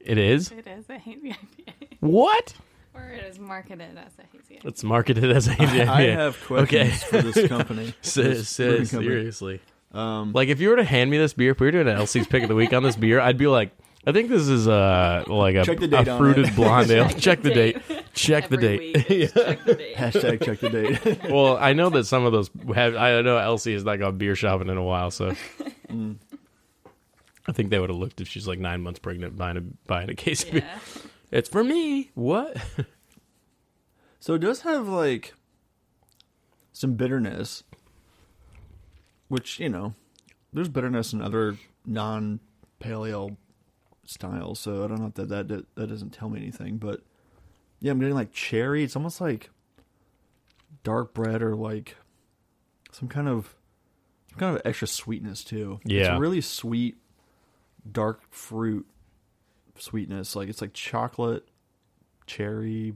It 0.00 0.18
is 0.18 0.50
It 0.52 0.66
is 0.66 0.88
a 0.88 0.98
hazy 0.98 1.30
IPA. 1.32 1.76
what? 2.00 2.54
Or 2.94 3.02
it 3.10 3.24
is 3.24 3.38
marketed 3.38 3.98
as 3.98 4.12
a 4.18 4.22
hazy 4.32 4.54
IPA. 4.62 4.68
It's 4.68 4.82
marketed 4.84 5.30
as 5.30 5.46
a 5.48 5.52
hazy 5.52 5.78
IPA. 5.80 5.88
I 5.88 6.02
have 6.02 6.40
questions 6.46 6.68
Okay. 6.68 6.88
for 6.90 7.22
this 7.22 7.48
company. 7.48 7.94
Sa- 8.00 8.22
this 8.22 8.48
sa- 8.48 8.64
company. 8.64 8.84
seriously. 8.86 9.60
Um, 9.92 10.32
Like 10.32 10.48
if 10.48 10.60
you 10.60 10.70
were 10.70 10.76
to 10.76 10.84
hand 10.84 11.10
me 11.10 11.18
this 11.18 11.32
beer, 11.34 11.50
if 11.52 11.60
we 11.60 11.66
were 11.66 11.72
doing 11.72 11.88
an 11.88 11.96
LC's 11.98 12.26
pick 12.26 12.42
of 12.42 12.48
the 12.48 12.54
week 12.54 12.72
on 12.72 12.82
this 12.82 12.96
beer, 12.96 13.20
I'd 13.20 13.36
be 13.38 13.46
like, 13.46 13.70
I 14.08 14.12
think 14.12 14.28
this 14.28 14.46
is 14.48 14.68
uh 14.68 15.24
like 15.26 15.56
a, 15.56 15.64
Check 15.64 15.80
the 15.80 15.88
date 15.88 16.06
a 16.06 16.12
on 16.12 16.18
fruited 16.18 16.46
it. 16.48 16.54
blonde 16.56 16.90
ale. 16.90 17.08
Check 17.18 17.42
the 17.42 17.50
date. 17.50 17.78
Check 18.14 18.48
the 18.48 18.56
Every 18.56 18.92
date. 18.92 18.96
week 19.08 19.10
it's 19.10 19.32
check 19.34 19.64
the 19.64 19.74
date. 19.74 19.96
hashtag 19.96 20.44
check 20.44 20.60
the 20.60 20.70
date. 20.70 21.24
well, 21.30 21.56
I 21.58 21.72
know 21.72 21.90
that 21.90 22.04
some 22.04 22.24
of 22.24 22.32
those 22.32 22.48
have. 22.74 22.94
I 22.94 23.20
know 23.22 23.36
LC 23.36 23.72
has 23.74 23.84
not 23.84 23.96
gone 23.98 24.16
beer 24.16 24.36
shopping 24.36 24.68
in 24.68 24.76
a 24.76 24.82
while, 24.82 25.10
so 25.10 25.34
Mm. 25.88 26.16
I 27.48 27.52
think 27.52 27.70
they 27.70 27.78
would 27.78 27.90
have 27.90 27.98
looked 27.98 28.20
if 28.20 28.26
she's 28.28 28.48
like 28.48 28.58
nine 28.58 28.80
months 28.82 28.98
pregnant 28.98 29.36
buying 29.36 29.56
a 29.56 29.60
buying 29.86 30.10
a 30.10 30.14
case 30.14 30.42
of 30.44 30.50
beer. 30.52 30.62
Yeah. 30.64 30.78
It's 31.30 31.48
for 31.48 31.62
me. 31.62 32.10
What? 32.14 32.56
So 34.18 34.34
it 34.34 34.38
does 34.40 34.62
have 34.62 34.88
like 34.88 35.34
some 36.72 36.94
bitterness, 36.94 37.62
which 39.28 39.60
you 39.60 39.68
know, 39.68 39.94
there's 40.52 40.68
bitterness 40.68 41.12
in 41.12 41.20
other 41.22 41.56
non 41.84 42.40
pale 42.80 43.36
ale 44.06 44.54
styles. 44.54 44.60
So 44.60 44.84
I 44.84 44.88
don't 44.88 45.00
know 45.00 45.06
if 45.06 45.14
that 45.14 45.28
that 45.28 45.48
that 45.74 45.88
doesn't 45.88 46.10
tell 46.10 46.28
me 46.28 46.40
anything, 46.40 46.78
but 46.78 47.02
yeah, 47.80 47.92
I'm 47.92 47.98
getting 47.98 48.14
like 48.14 48.32
cherry. 48.32 48.82
It's 48.84 48.96
almost 48.96 49.20
like 49.20 49.50
dark 50.82 51.14
bread 51.14 51.42
or 51.42 51.54
like 51.54 51.96
some 52.92 53.08
kind 53.08 53.28
of 53.28 53.54
some 54.30 54.38
kind 54.38 54.56
of 54.56 54.62
extra 54.64 54.88
sweetness 54.88 55.44
too. 55.44 55.80
Yeah. 55.84 56.12
it's 56.12 56.20
really 56.20 56.40
sweet, 56.40 56.96
dark 57.90 58.22
fruit 58.30 58.86
sweetness. 59.78 60.36
Like 60.36 60.48
it's 60.48 60.60
like 60.60 60.72
chocolate, 60.72 61.46
cherry. 62.26 62.94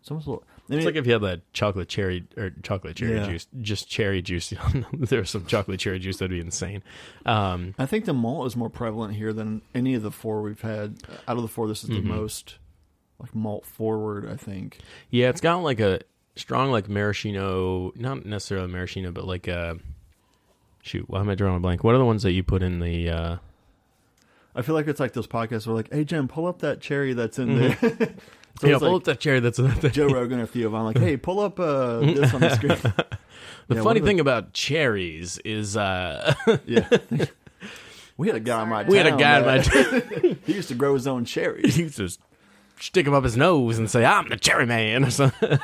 It's 0.00 0.10
almost 0.10 0.26
a 0.26 0.30
little. 0.30 0.44
I 0.66 0.70
mean, 0.72 0.78
It's 0.78 0.86
like 0.86 0.96
if 0.96 1.06
you 1.06 1.12
had 1.12 1.22
that 1.22 1.52
chocolate 1.52 1.88
cherry 1.88 2.24
or 2.38 2.50
chocolate 2.62 2.96
cherry 2.96 3.16
Yeah. 3.16 3.26
juice, 3.28 3.46
just 3.60 3.88
cherry 3.88 4.22
juice. 4.22 4.52
There's 4.94 5.28
some 5.30 5.44
chocolate 5.44 5.78
cherry 5.80 5.98
juice 5.98 6.16
that'd 6.16 6.30
be 6.30 6.40
insane. 6.40 6.82
Um, 7.26 7.74
I 7.78 7.84
think 7.86 8.06
the 8.06 8.14
malt 8.14 8.46
is 8.46 8.56
more 8.56 8.70
prevalent 8.70 9.14
here 9.14 9.32
than 9.34 9.60
any 9.74 9.94
of 9.94 10.02
the 10.02 10.10
four 10.10 10.40
we've 10.40 10.62
had. 10.62 10.96
Out 11.28 11.36
of 11.36 11.42
the 11.42 11.48
four, 11.48 11.68
this 11.68 11.82
is 11.84 11.90
the 11.90 12.00
most 12.00 12.56
like 13.20 13.34
malt 13.34 13.66
forward. 13.66 14.26
I 14.28 14.36
think. 14.36 14.78
yeah, 15.10 15.28
it's 15.28 15.40
got 15.42 15.56
like 15.58 15.80
a 15.80 16.00
strong 16.36 16.70
like 16.70 16.88
maraschino, 16.88 17.92
not 17.96 18.24
necessarily 18.24 18.68
maraschino, 18.68 19.12
but 19.12 19.26
like 19.26 19.46
a 19.48 19.78
shoot. 20.82 21.08
Why 21.10 21.20
am 21.20 21.28
I 21.28 21.34
drawing 21.34 21.56
a 21.56 21.60
blank? 21.60 21.84
What 21.84 21.94
are 21.94 21.98
the 21.98 22.04
ones 22.06 22.22
that 22.22 22.32
you 22.32 22.42
put 22.42 22.62
in 22.62 22.80
the? 22.80 23.10
uh 23.10 23.36
I 24.56 24.62
feel 24.62 24.74
like 24.76 24.86
it's 24.86 25.00
like 25.00 25.12
those 25.12 25.26
podcasts 25.26 25.66
where 25.66 25.74
like, 25.76 25.92
"Hey 25.92 26.04
Jim, 26.04 26.26
pull 26.28 26.46
up 26.46 26.60
that 26.60 26.80
cherry 26.80 27.12
that's 27.12 27.38
in 27.38 27.58
there." 27.58 27.76
so 28.60 28.66
yeah, 28.66 28.74
it's 28.74 28.82
pull 28.82 28.92
like 28.92 29.00
up 29.00 29.04
that 29.04 29.20
cherry 29.20 29.40
that's 29.40 29.58
in 29.58 29.66
that 29.68 29.78
thing. 29.78 29.90
Joe 29.92 30.06
Rogan 30.08 30.40
or 30.40 30.46
Theo 30.46 30.70
Von, 30.70 30.84
like, 30.84 30.98
"Hey, 31.06 31.16
pull 31.16 31.40
up 31.40 31.58
uh, 31.60 31.98
this 32.00 32.32
on 32.34 32.40
the 32.40 32.54
screen." 32.54 32.76
The 33.66 33.76
Yeah, 33.76 33.82
funny 33.82 34.00
what 34.00 34.04
are 34.04 34.06
thing 34.10 34.20
about 34.20 34.52
cherries 34.52 35.38
is 35.38 35.74
uh 35.74 36.34
yeah, 36.66 36.86
we 38.18 38.26
had 38.26 38.36
a 38.36 38.40
guy 38.40 38.60
on 38.60 38.68
my. 38.68 38.82
we 38.84 38.98
had 38.98 39.06
a 39.06 39.10
town 39.10 39.18
guy 39.18 39.38
in 39.38 39.46
my 39.46 39.58
that- 39.58 40.38
he 40.44 40.52
used 40.52 40.68
to 40.68 40.74
grow 40.74 40.92
his 40.92 41.06
own 41.06 41.24
cherries. 41.24 41.74
he 41.74 41.84
used 41.84 41.96
to 41.96 42.10
stick 42.78 43.06
him 43.06 43.14
up 43.14 43.24
his 43.24 43.38
nose 43.38 43.78
and 43.78 43.90
say, 43.90 44.04
"I'm 44.04 44.28
the 44.28 44.36
cherry 44.36 44.66
man" 44.66 45.04
or 45.04 45.10
something. 45.10 45.58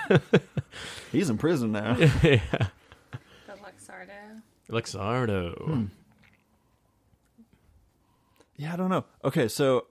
He's 1.12 1.28
in 1.28 1.36
prison 1.36 1.72
now. 1.72 1.94
yeah. 1.98 2.40
The 3.46 3.52
Luxardo. 3.62 4.40
Luxardo. 4.70 5.62
Hmm. 5.62 5.84
Yeah, 8.56 8.72
I 8.72 8.76
don't 8.76 8.88
know. 8.90 9.04
Okay, 9.24 9.48
so 9.48 9.86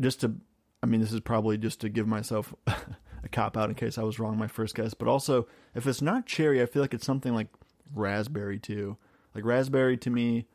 just 0.00 0.20
to, 0.20 0.34
I 0.82 0.86
mean, 0.86 1.00
this 1.00 1.12
is 1.12 1.20
probably 1.20 1.58
just 1.58 1.80
to 1.82 1.88
give 1.88 2.06
myself 2.08 2.54
a 2.66 3.28
cop 3.30 3.56
out 3.56 3.68
in 3.68 3.74
case 3.76 3.98
I 3.98 4.02
was 4.02 4.18
wrong 4.18 4.36
my 4.36 4.48
first 4.48 4.74
guess, 4.74 4.94
but 4.94 5.08
also 5.08 5.46
if 5.74 5.86
it's 5.86 6.02
not 6.02 6.26
cherry, 6.26 6.60
I 6.60 6.66
feel 6.66 6.82
like 6.82 6.94
it's 6.94 7.06
something 7.06 7.34
like 7.34 7.48
raspberry 7.94 8.58
too. 8.58 8.96
Like 9.34 9.44
raspberry 9.44 9.96
to 9.98 10.10
me 10.10 10.46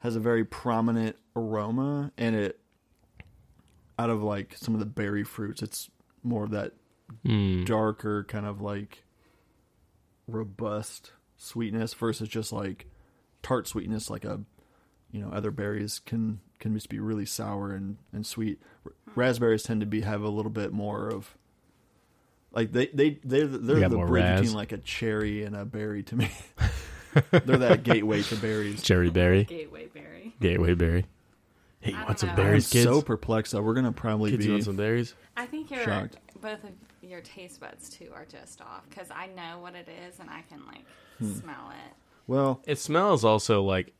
has 0.00 0.16
a 0.16 0.20
very 0.20 0.44
prominent 0.44 1.16
aroma, 1.36 2.12
and 2.16 2.34
it 2.34 2.58
out 3.98 4.08
of 4.10 4.22
like 4.22 4.56
some 4.56 4.72
of 4.72 4.80
the 4.80 4.86
berry 4.86 5.24
fruits, 5.24 5.62
it's 5.62 5.90
more 6.22 6.44
of 6.44 6.50
that 6.52 6.72
Hmm. 7.24 7.64
darker 7.64 8.22
kind 8.22 8.46
of 8.46 8.60
like 8.60 9.02
robust 10.28 11.12
sweetness 11.36 11.92
versus 11.94 12.28
just 12.28 12.52
like 12.52 12.86
tart 13.42 13.66
sweetness 13.66 14.08
like 14.10 14.24
a 14.24 14.40
you 15.10 15.20
know 15.20 15.28
other 15.32 15.50
berries 15.50 15.98
can 15.98 16.40
can 16.60 16.74
just 16.74 16.88
be 16.88 17.00
really 17.00 17.26
sour 17.26 17.72
and 17.72 17.96
and 18.12 18.24
sweet 18.24 18.60
R- 18.86 18.92
raspberries 19.16 19.62
tend 19.64 19.80
to 19.80 19.86
be 19.86 20.02
have 20.02 20.22
a 20.22 20.28
little 20.28 20.50
bit 20.52 20.72
more 20.72 21.08
of 21.08 21.36
like 22.52 22.72
they 22.72 22.86
they 22.88 23.18
they're, 23.24 23.46
they're 23.46 23.88
the 23.88 23.96
bridge 23.98 24.22
raz? 24.22 24.40
between 24.40 24.56
like 24.56 24.72
a 24.72 24.78
cherry 24.78 25.42
and 25.44 25.56
a 25.56 25.64
berry 25.64 26.02
to 26.04 26.16
me 26.16 26.30
they're 27.30 27.58
that 27.58 27.82
gateway 27.82 28.22
to 28.22 28.36
berries 28.36 28.82
Cherry 28.82 29.10
berry, 29.10 29.44
Gateway 29.44 29.86
Berry. 29.88 30.34
gateway 30.40 30.74
berry. 30.74 31.06
Hey, 31.80 31.92
you 31.92 31.96
want 31.96 32.18
some 32.18 32.28
know. 32.30 32.36
berries, 32.36 32.66
I'm 32.68 32.72
kids? 32.72 32.84
so 32.84 33.02
perplexed 33.02 33.52
that 33.52 33.62
we're 33.62 33.74
gonna 33.74 33.90
probably 33.90 34.30
kids, 34.32 34.44
you 34.44 34.50
be 34.50 34.54
want 34.54 34.64
some 34.64 34.76
berries? 34.76 35.14
I 35.36 35.46
think 35.46 35.70
your 35.70 35.82
Shocked. 35.82 36.18
both 36.40 36.62
of 36.62 36.70
your 37.02 37.20
taste 37.22 37.58
buds 37.58 37.88
too 37.88 38.10
are 38.14 38.26
just 38.26 38.60
off 38.60 38.86
because 38.88 39.08
I 39.10 39.26
know 39.28 39.58
what 39.60 39.74
it 39.74 39.88
is 40.08 40.20
and 40.20 40.28
I 40.28 40.42
can 40.42 40.64
like 40.66 40.84
Hmm. 41.18 41.32
smell 41.34 41.70
it. 41.70 41.92
well 42.26 42.60
It 42.66 42.78
smells 42.78 43.24
also 43.24 43.62
like 43.62 43.92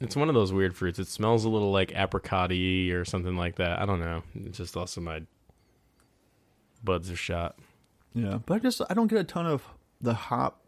it's 0.00 0.16
one 0.16 0.28
of 0.28 0.34
those 0.34 0.52
weird 0.52 0.76
fruits. 0.76 0.98
It 0.98 1.08
smells 1.08 1.44
a 1.44 1.48
little 1.48 1.70
like 1.72 1.92
apricot-y 1.94 2.90
or 2.92 3.04
something 3.04 3.36
like 3.36 3.56
that. 3.56 3.80
I 3.80 3.86
don't 3.86 4.00
know. 4.00 4.22
It's 4.44 4.58
just 4.58 4.76
also 4.76 5.00
my 5.00 5.22
buds 6.84 7.10
are 7.10 7.16
shot. 7.16 7.58
yeah 8.14 8.38
but 8.46 8.54
i 8.54 8.58
just 8.60 8.80
i 8.88 8.94
don't 8.94 9.08
get 9.08 9.18
a 9.18 9.24
ton 9.24 9.44
of 9.46 9.64
the 10.00 10.14
hop 10.14 10.64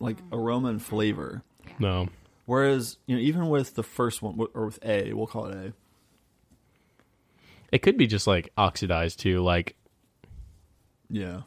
like 0.00 0.16
aroma 0.32 0.68
and 0.68 0.82
flavor 0.82 1.42
No. 1.78 2.08
Whereas, 2.46 2.98
you 3.06 3.16
know, 3.16 3.22
even 3.22 3.48
with 3.48 3.74
the 3.74 3.82
first 3.84 4.20
one, 4.20 4.38
or 4.52 4.66
with 4.66 4.78
A, 4.84 5.12
we'll 5.14 5.26
call 5.28 5.46
it 5.46 5.54
A. 5.56 5.72
It 7.72 7.78
could 7.78 7.96
be 7.96 8.06
just 8.06 8.26
like 8.26 8.52
oxidized 8.58 9.20
too. 9.20 9.40
Like 9.42 9.76
Yeah. 11.08 11.42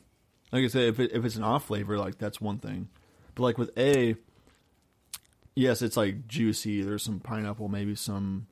Like 0.52 0.64
I 0.64 0.68
say, 0.68 0.88
if 0.88 1.00
it, 1.00 1.12
if 1.14 1.24
it's 1.26 1.36
an 1.36 1.44
off 1.44 1.66
flavor, 1.66 1.98
like 2.00 2.18
that's 2.18 2.40
one 2.42 2.58
thing. 2.58 2.88
But 3.36 3.44
like 3.44 3.58
with 3.58 3.78
A, 3.78 4.16
yes, 5.58 5.82
it's 5.82 5.98
like 5.98 6.28
juicy. 6.28 6.82
There's 6.82 7.04
some 7.04 7.20
pineapple, 7.20 7.68
maybe 7.68 7.96
some 7.96 8.48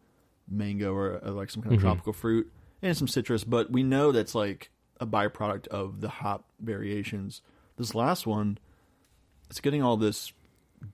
mango, 0.50 0.94
or 0.94 1.20
uh, 1.26 1.32
like 1.32 1.50
some 1.50 1.62
kind 1.63 1.74
of 1.76 1.80
Mhm. 1.80 1.84
tropical 1.84 2.13
fruit, 2.13 2.52
and 2.82 2.98
some 2.98 3.08
citrus. 3.08 3.44
But 3.44 3.72
we 3.72 3.84
know 3.84 4.12
that's 4.12 4.36
like 4.36 4.72
a 5.00 5.06
byproduct 5.08 5.68
of 5.68 6.02
the 6.02 6.10
hop 6.10 6.50
variations. 6.60 7.41
This 7.78 7.94
last 7.96 8.26
one, 8.28 8.58
it's 9.50 9.60
getting 9.62 9.82
all 9.84 9.98
this 9.98 10.34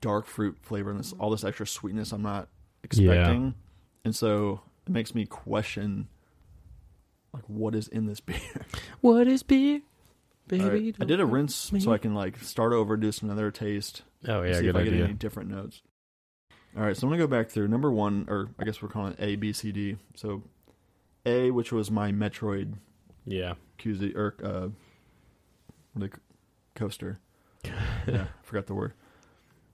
dark 0.00 0.26
fruit 0.26 0.56
flavor 0.62 0.90
and 0.90 0.98
this 1.00 1.12
all 1.14 1.30
this 1.30 1.44
extra 1.44 1.66
sweetness 1.66 2.12
I'm 2.12 2.22
not 2.22 2.48
expecting, 2.82 3.54
and 4.04 4.14
so 4.16 4.62
it 4.86 4.92
makes 4.92 5.14
me 5.14 5.26
question 5.26 6.08
like 7.32 7.44
what 7.48 7.74
is 7.74 7.88
in 7.88 8.06
this 8.06 8.20
beer. 8.30 8.38
what 9.00 9.26
is 9.28 9.42
beer, 9.42 9.80
baby? 10.48 10.64
Right, 10.64 10.96
I 11.00 11.04
did 11.04 11.20
a 11.20 11.26
rinse 11.26 11.72
me. 11.72 11.80
so 11.80 11.92
I 11.92 11.98
can 11.98 12.14
like 12.14 12.38
start 12.38 12.72
over, 12.72 12.96
do 12.96 13.12
some 13.12 13.28
another 13.30 13.50
taste, 13.50 14.02
Oh 14.26 14.42
yeah, 14.42 14.54
see 14.58 14.66
if 14.68 14.76
I 14.76 14.82
get 14.84 14.92
idea. 14.92 15.04
any 15.04 15.14
different 15.14 15.50
notes. 15.50 15.82
All 16.76 16.82
right, 16.82 16.96
so 16.96 17.06
I'm 17.06 17.10
gonna 17.12 17.22
go 17.22 17.26
back 17.26 17.50
through 17.50 17.68
number 17.68 17.90
one, 17.92 18.24
or 18.28 18.48
I 18.58 18.64
guess 18.64 18.80
we're 18.80 18.88
calling 18.88 19.12
it 19.12 19.20
A, 19.20 19.36
B, 19.36 19.52
C, 19.52 19.72
D. 19.72 19.96
So 20.14 20.42
A, 21.26 21.50
which 21.50 21.70
was 21.70 21.90
my 21.90 22.12
Metroid 22.12 22.74
Yeah. 23.26 23.54
QZ 23.78 24.14
or 24.16 24.34
uh, 24.42 24.68
the 25.94 26.10
coaster. 26.74 27.18
yeah, 27.64 28.24
I 28.24 28.28
forgot 28.42 28.66
the 28.66 28.74
word. 28.74 28.94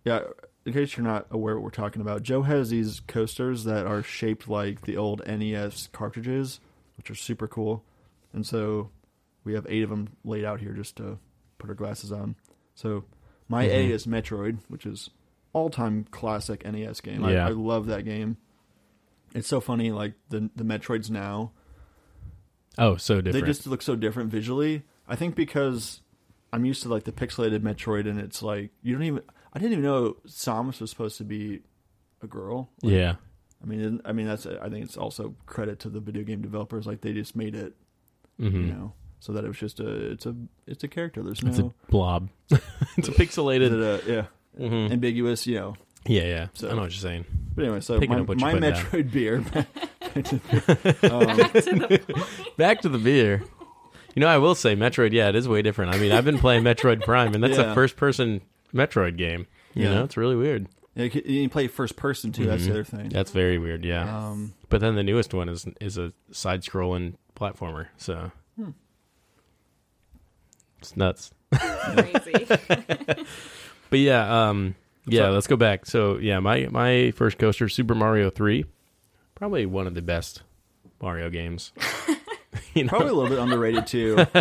Yeah, 0.04 0.20
in 0.64 0.72
case 0.72 0.96
you're 0.96 1.06
not 1.06 1.26
aware 1.30 1.54
what 1.54 1.62
we're 1.62 1.70
talking 1.70 2.02
about, 2.02 2.22
Joe 2.24 2.42
has 2.42 2.70
these 2.70 3.00
coasters 3.00 3.64
that 3.64 3.86
are 3.86 4.02
shaped 4.02 4.48
like 4.48 4.82
the 4.82 4.96
old 4.96 5.22
NES 5.26 5.88
cartridges, 5.92 6.58
which 6.96 7.10
are 7.10 7.14
super 7.14 7.46
cool. 7.46 7.84
And 8.32 8.44
so 8.44 8.90
we 9.44 9.54
have 9.54 9.66
eight 9.68 9.82
of 9.84 9.90
them 9.90 10.08
laid 10.24 10.44
out 10.44 10.60
here 10.60 10.72
just 10.72 10.96
to 10.96 11.18
put 11.58 11.70
our 11.70 11.74
glasses 11.76 12.10
on. 12.10 12.34
So 12.74 13.04
my 13.48 13.64
A 13.64 13.88
Mhm. 13.88 13.90
is 13.90 14.06
Metroid, 14.06 14.58
which 14.68 14.84
is 14.84 15.10
all 15.58 15.70
time 15.70 16.06
classic 16.10 16.64
NES 16.64 17.00
game. 17.00 17.24
I, 17.24 17.32
Yeah. 17.32 17.46
I 17.46 17.50
love 17.50 17.86
that 17.86 18.04
game. 18.04 18.36
It's 19.34 19.48
so 19.48 19.60
funny, 19.60 19.90
like 19.90 20.14
the 20.30 20.50
the 20.56 20.64
Metroids 20.64 21.10
now. 21.10 21.52
Oh, 22.78 22.96
so 22.96 23.20
different. 23.20 23.44
They 23.44 23.50
just 23.50 23.66
look 23.66 23.82
so 23.82 23.96
different 23.96 24.30
visually. 24.30 24.84
I 25.08 25.16
think 25.16 25.34
because 25.34 26.00
I'm 26.52 26.64
used 26.64 26.82
to 26.84 26.88
like 26.88 27.04
the 27.04 27.12
pixelated 27.12 27.60
Metroid, 27.60 28.08
and 28.08 28.18
it's 28.20 28.42
like 28.42 28.70
you 28.82 28.94
don't 28.94 29.02
even. 29.04 29.22
I 29.52 29.58
didn't 29.58 29.72
even 29.72 29.84
know 29.84 30.16
Samus 30.26 30.80
was 30.80 30.90
supposed 30.90 31.18
to 31.18 31.24
be 31.24 31.60
a 32.22 32.26
girl. 32.26 32.70
Like, 32.82 32.92
yeah. 32.92 33.14
I 33.62 33.66
mean, 33.66 34.00
I 34.04 34.12
mean 34.12 34.26
that's. 34.26 34.46
I 34.46 34.68
think 34.68 34.84
it's 34.84 34.96
also 34.96 35.34
credit 35.46 35.80
to 35.80 35.88
the 35.90 36.00
video 36.00 36.22
game 36.22 36.40
developers. 36.40 36.86
Like 36.86 37.00
they 37.00 37.12
just 37.12 37.34
made 37.34 37.54
it, 37.54 37.74
hmm 38.38 38.46
you 38.46 38.72
know, 38.72 38.92
so 39.20 39.32
that 39.32 39.44
it 39.44 39.48
was 39.48 39.58
just 39.58 39.80
a. 39.80 40.12
It's 40.12 40.26
a. 40.26 40.34
It's 40.66 40.84
a 40.84 40.88
character. 40.88 41.22
There's 41.22 41.42
no. 41.42 41.50
It's 41.50 41.58
a 41.58 41.72
blob. 41.90 42.28
it's 42.96 43.08
a 43.08 43.12
pixelated. 43.12 43.72
it 43.72 44.06
a- 44.08 44.12
yeah, 44.12 44.24
Mhm. 44.58 44.90
ambiguous. 44.92 45.46
You 45.46 45.54
know. 45.56 45.76
Yeah, 46.06 46.22
yeah. 46.24 46.46
So- 46.54 46.68
I 46.68 46.72
know 46.74 46.82
what 46.82 46.90
you're 46.90 47.00
saying. 47.00 47.24
But 47.54 47.64
anyway, 47.64 47.80
so 47.80 47.98
Picking 47.98 48.14
my, 48.16 48.20
up 48.22 48.28
what 48.28 48.38
you 48.38 48.46
my 48.46 48.52
put 48.52 48.60
down. 48.60 48.72
Metroid 48.72 49.10
beer. 49.12 49.36
um, 51.12 51.36
Back 51.36 51.52
to 51.52 51.60
the 51.62 52.00
point. 52.14 52.56
Back 52.56 52.80
to 52.82 52.88
the 52.88 52.98
beer. 52.98 53.42
You 54.14 54.20
know, 54.20 54.28
I 54.28 54.38
will 54.38 54.54
say 54.54 54.74
Metroid. 54.76 55.12
Yeah, 55.12 55.28
it 55.28 55.34
is 55.36 55.46
way 55.48 55.60
different. 55.62 55.94
I 55.94 55.98
mean, 55.98 56.12
I've 56.12 56.24
been 56.24 56.38
playing 56.38 56.62
Metroid 56.64 57.02
Prime, 57.02 57.34
and 57.34 57.42
that's 57.44 57.58
Yeah. 57.58 57.72
a 57.72 57.74
first-person 57.74 58.40
Metroid 58.74 59.16
game. 59.16 59.46
You 59.74 59.84
Yeah. 59.84 59.94
know, 59.94 60.04
it's 60.04 60.16
really 60.16 60.36
weird. 60.36 60.66
yeah, 60.94 61.04
you, 61.04 61.10
can- 61.10 61.50
play 61.50 61.66
first 61.68 61.96
person 61.96 62.32
too. 62.32 62.46
That's 62.46 62.62
Mhm. 62.62 62.66
the 62.66 62.70
other 62.72 62.84
thing. 62.84 63.08
That's 63.10 63.30
very 63.32 63.58
weird. 63.58 63.84
Yeah. 63.84 64.28
Um, 64.30 64.54
But 64.68 64.80
then 64.80 64.94
the 64.96 65.02
newest 65.04 65.34
one 65.34 65.48
is 65.48 65.66
is 65.80 65.98
a 65.98 66.12
side-scrolling 66.32 67.14
platformer. 67.36 67.88
So 67.96 68.30
Hmm. 68.56 68.70
it's 70.80 70.96
nuts. 70.96 71.30
Crazy. 71.52 72.46
But 73.90 73.98
yeah, 74.00 74.48
um, 74.48 74.74
yeah. 75.06 75.22
So- 75.22 75.30
let's 75.32 75.46
go 75.46 75.56
back. 75.56 75.86
So 75.86 76.18
yeah, 76.18 76.38
my 76.40 76.68
my 76.70 77.10
first 77.12 77.38
coaster, 77.38 77.68
Super 77.68 77.94
Mario 77.94 78.30
Three, 78.30 78.64
probably 79.34 79.66
one 79.66 79.86
of 79.86 79.94
the 79.94 80.02
best 80.02 80.42
Mario 81.00 81.30
games. 81.30 81.72
you 82.74 82.84
know, 82.84 82.88
probably 82.90 83.08
a 83.08 83.12
little 83.14 83.28
bit 83.30 83.38
underrated 83.38 83.86
too. 83.86 84.16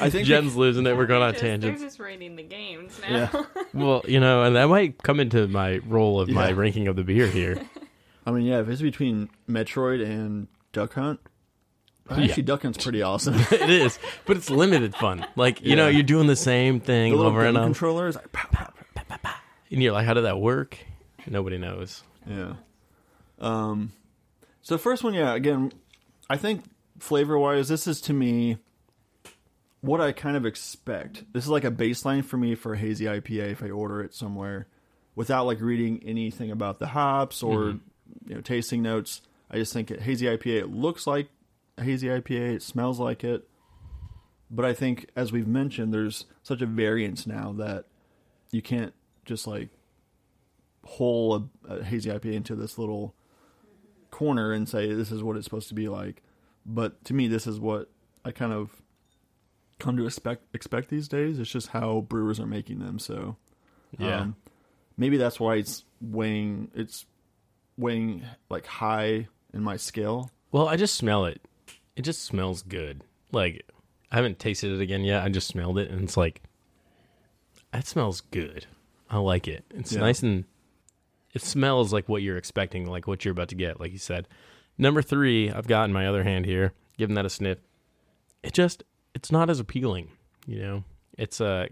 I 0.00 0.10
think 0.10 0.26
Jen's 0.26 0.54
losing 0.56 0.86
it. 0.86 0.96
We're 0.96 1.06
going 1.06 1.22
on 1.22 1.32
They're 1.32 1.56
just- 1.58 1.62
They're 1.80 1.88
just 1.88 1.98
rating 2.00 2.36
the 2.36 2.42
games 2.42 3.00
now. 3.00 3.30
Yeah. 3.32 3.42
Well, 3.74 4.04
you 4.06 4.20
know, 4.20 4.42
and 4.42 4.54
that 4.56 4.66
might 4.68 5.02
come 5.02 5.18
into 5.18 5.48
my 5.48 5.78
role 5.86 6.20
of 6.20 6.28
my 6.28 6.52
ranking 6.52 6.88
of 6.88 6.96
the 6.96 7.02
beer 7.04 7.26
here. 7.26 7.58
I 8.26 8.30
mean, 8.30 8.44
yeah, 8.44 8.60
if 8.60 8.68
it's 8.68 8.82
between 8.82 9.30
Metroid 9.48 10.04
and 10.04 10.46
Duck 10.74 10.92
Hunt, 10.92 11.20
Yeah. 11.24 11.28
Actually, 12.10 12.42
Duck 12.42 12.62
Hunt's 12.62 12.82
pretty 12.82 13.02
awesome. 13.02 13.34
it 13.50 13.70
is, 13.70 13.98
but 14.26 14.36
it's 14.36 14.50
limited 14.50 14.94
fun. 14.94 15.26
Like 15.36 15.62
you 15.62 15.76
know, 15.76 15.88
you're 15.88 16.02
doing 16.02 16.26
the 16.26 16.36
same 16.36 16.78
the 16.78 16.84
thing 16.86 17.12
little 17.12 17.26
over 17.26 17.44
and 17.44 17.54
gun 17.54 17.64
over, 17.64 17.66
controller 17.66 18.08
is 18.08 18.16
like, 18.16 18.32
pow, 18.32 18.48
pow, 18.50 18.72
pow. 18.94 19.34
and 19.70 19.82
you're 19.82 19.92
like, 19.92 20.06
how 20.06 20.14
did 20.14 20.24
that 20.24 20.38
work? 20.38 20.78
Nobody 21.26 21.58
knows. 21.58 22.02
yeah. 22.26 22.54
Um, 23.40 23.92
so 24.62 24.78
first 24.78 25.02
one, 25.02 25.14
yeah, 25.14 25.34
again, 25.34 25.72
I 26.30 26.36
think 26.36 26.64
flavor 27.00 27.38
wise, 27.38 27.68
this 27.68 27.86
is 27.86 28.00
to 28.02 28.12
me 28.12 28.58
what 29.80 30.00
I 30.00 30.12
kind 30.12 30.36
of 30.36 30.46
expect. 30.46 31.24
This 31.32 31.44
is 31.44 31.50
like 31.50 31.64
a 31.64 31.70
baseline 31.70 32.24
for 32.24 32.36
me 32.36 32.54
for 32.54 32.74
a 32.74 32.78
hazy 32.78 33.04
IPA 33.06 33.52
if 33.52 33.62
I 33.62 33.70
order 33.70 34.00
it 34.00 34.14
somewhere 34.14 34.68
without 35.14 35.44
like 35.44 35.60
reading 35.60 36.02
anything 36.06 36.50
about 36.50 36.78
the 36.78 36.86
hops 36.86 37.42
or 37.42 37.80
you 38.26 38.34
know 38.34 38.40
tasting 38.40 38.82
notes. 38.82 39.20
I 39.50 39.56
just 39.56 39.72
think 39.72 39.90
it 39.90 40.00
hazy 40.00 40.26
IPA. 40.26 40.60
It 40.60 40.70
looks 40.70 41.06
like 41.06 41.26
a 41.26 41.28
hazy 41.80 42.08
IPA. 42.08 42.56
It 42.56 42.62
smells 42.62 42.98
like 43.00 43.24
it. 43.24 43.48
But 44.50 44.64
I 44.66 44.74
think, 44.74 45.08
as 45.16 45.32
we've 45.32 45.46
mentioned, 45.46 45.94
there's 45.94 46.26
such 46.42 46.60
a 46.60 46.66
variance 46.66 47.26
now 47.26 47.52
that 47.54 47.86
you 48.50 48.60
can't 48.60 48.92
just 49.24 49.46
like 49.46 49.70
hole 50.84 51.48
a, 51.68 51.74
a 51.76 51.84
hazy 51.84 52.10
IPA 52.10 52.34
into 52.34 52.54
this 52.54 52.76
little 52.76 53.14
corner 54.10 54.52
and 54.52 54.68
say 54.68 54.92
this 54.92 55.10
is 55.10 55.22
what 55.22 55.36
it's 55.36 55.44
supposed 55.44 55.68
to 55.68 55.74
be 55.74 55.88
like. 55.88 56.22
But 56.66 57.02
to 57.06 57.14
me, 57.14 57.28
this 57.28 57.46
is 57.46 57.58
what 57.58 57.88
I 58.24 58.30
kind 58.30 58.52
of 58.52 58.82
come 59.78 59.96
to 59.96 60.04
expect 60.06 60.44
expect 60.54 60.90
these 60.90 61.08
days. 61.08 61.38
It's 61.38 61.50
just 61.50 61.68
how 61.68 62.02
brewers 62.02 62.38
are 62.38 62.46
making 62.46 62.78
them. 62.80 62.98
So 62.98 63.36
Yeah. 63.98 64.20
um, 64.20 64.36
maybe 64.96 65.16
that's 65.16 65.40
why 65.40 65.56
it's 65.56 65.84
weighing 66.00 66.70
it's 66.74 67.06
weighing 67.78 68.22
like 68.50 68.66
high 68.66 69.28
in 69.54 69.62
my 69.62 69.76
scale. 69.78 70.30
Well, 70.52 70.68
I 70.68 70.76
just 70.76 70.94
smell 70.94 71.24
it. 71.24 71.40
It 71.96 72.02
just 72.02 72.22
smells 72.24 72.62
good. 72.62 73.02
Like 73.32 73.64
I 74.10 74.16
haven't 74.16 74.38
tasted 74.38 74.72
it 74.72 74.80
again 74.82 75.02
yet. 75.04 75.22
I 75.22 75.28
just 75.28 75.48
smelled 75.48 75.78
it, 75.78 75.90
and 75.90 76.02
it's 76.02 76.16
like 76.16 76.42
that 77.72 77.86
smells 77.86 78.20
good. 78.20 78.66
I 79.10 79.18
like 79.18 79.48
it. 79.48 79.64
It's 79.74 79.92
Yeah. 79.92 80.00
nice 80.00 80.22
and 80.22 80.44
it 81.34 81.42
smells 81.42 81.92
like 81.92 82.08
what 82.08 82.22
you're 82.22 82.36
expecting, 82.36 82.86
like 82.86 83.06
what 83.06 83.24
you're 83.24 83.32
about 83.32 83.48
to 83.48 83.54
get. 83.54 83.80
Like 83.80 83.92
you 83.92 83.98
said, 83.98 84.28
number 84.76 85.00
three, 85.02 85.50
I've 85.50 85.66
got 85.66 85.84
in 85.84 85.92
my 85.92 86.06
other 86.06 86.24
hand 86.24 86.44
here. 86.46 86.72
Giving 86.98 87.14
that 87.14 87.24
a 87.26 87.30
sniff. 87.30 87.58
It 88.42 88.52
just 88.52 88.84
it's 89.14 89.32
not 89.32 89.48
as 89.50 89.60
appealing. 89.60 90.10
You 90.46 90.60
know, 90.60 90.84
it's 91.16 91.40
uh 91.40 91.66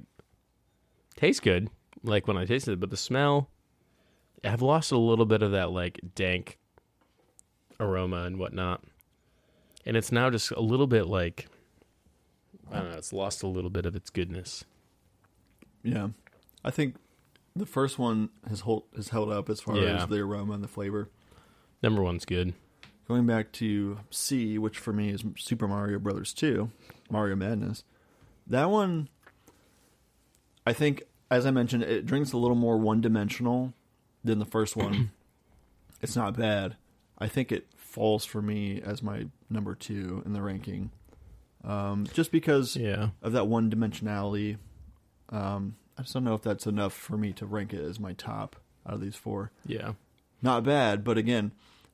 tastes 1.16 1.40
good. 1.40 1.68
Like 2.02 2.26
when 2.26 2.37
I 2.38 2.44
tasted 2.46 2.72
it, 2.72 2.80
but 2.80 2.88
the 2.90 2.96
smell, 2.96 3.48
I've 4.42 4.62
lost 4.62 4.92
a 4.92 4.96
little 4.98 5.26
bit 5.26 5.42
of 5.42 5.52
that 5.52 5.70
like 5.70 6.00
dank 6.14 6.59
aroma 7.78 8.22
and 8.24 8.38
whatnot. 8.38 8.83
And 9.90 9.96
it's 9.96 10.12
now 10.12 10.31
just 10.31 10.53
a 10.53 10.61
little 10.61 10.87
bit 10.87 11.09
like 11.09 11.48
I 12.70 12.76
don't 12.79 12.92
know, 12.92 12.96
it's 12.96 13.12
lost 13.12 13.42
a 13.42 13.48
little 13.48 13.70
bit 13.70 13.87
of 13.87 13.96
its 13.96 14.09
goodness. 14.09 14.62
Yeah, 15.83 16.11
I 16.64 16.70
think 16.70 16.94
the 17.57 17.66
first 17.66 17.98
one 17.98 18.29
has 18.48 18.61
hold, 18.61 18.85
has 18.94 19.09
held 19.09 19.33
up 19.33 19.50
as 19.50 19.61
far 19.61 19.76
Yeah. 19.76 20.05
as 20.05 20.07
the 20.07 20.20
aroma 20.20 20.53
and 20.53 20.62
the 20.62 20.68
flavor. 20.68 21.09
Number 21.83 22.05
one's 22.05 22.24
good. 22.24 22.55
Going 23.09 23.26
back 23.26 23.50
to 23.55 23.98
C, 24.12 24.59
which 24.59 24.79
for 24.79 24.92
me 24.92 25.09
is 25.11 25.24
Super 25.37 25.66
Mario 25.66 25.98
Brothers 25.98 26.33
2, 26.35 26.70
Mario 27.11 27.35
Madness. 27.35 27.83
That 28.46 28.70
one, 28.70 29.09
I 30.64 30.72
think, 30.72 31.03
as 31.33 31.46
I 31.46 31.50
mentioned, 31.50 31.83
it 31.83 32.07
drinks 32.07 32.33
a 32.33 32.37
little 32.38 32.55
more 32.57 32.76
one 32.79 33.00
dimensional 33.00 33.74
than 34.22 34.38
the 34.38 34.44
first 34.46 34.76
one. 34.76 35.11
it's 36.00 36.14
not 36.14 36.37
bad. 36.37 36.76
I 37.18 37.26
think 37.26 37.50
it 37.50 37.66
falls 37.90 38.24
for 38.24 38.40
me 38.40 38.81
as 38.81 39.03
my 39.03 39.26
number 39.50 39.74
two 39.74 40.22
in 40.24 40.33
the 40.33 40.40
ranking. 40.42 40.90
Um, 41.64 42.07
just 42.14 42.31
because 42.33 42.76
Yeah. 42.76 43.11
of 43.20 43.33
that 43.33 43.48
one 43.48 43.70
dimensionality. 43.70 44.57
Um, 45.29 45.76
I 45.98 46.03
just 46.03 46.14
don't 46.14 46.24
know 46.24 46.35
if 46.35 46.42
that's 46.42 46.66
enough 46.66 46.92
for 46.94 47.16
me 47.18 47.33
to 47.35 47.44
rank 47.46 47.74
it 47.74 47.81
as 47.81 48.00
my 48.00 48.12
top 48.14 48.57
out 48.87 48.94
of 48.94 49.00
these 49.00 49.16
four 49.16 49.50
Yeah. 49.66 49.92
not 50.40 50.64
bad, 50.64 51.05
but 51.05 51.18
again, 51.18 51.53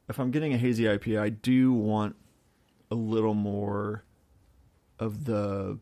if 0.09 0.21
I'm 0.21 0.31
getting 0.31 0.53
a 0.53 0.59
hazy 0.59 0.85
IPA, 0.87 1.19
I 1.21 1.31
do 1.31 1.73
want 1.73 2.15
a 2.91 2.95
little 2.95 3.35
more 3.35 4.05
of 5.01 5.25
the 5.25 5.79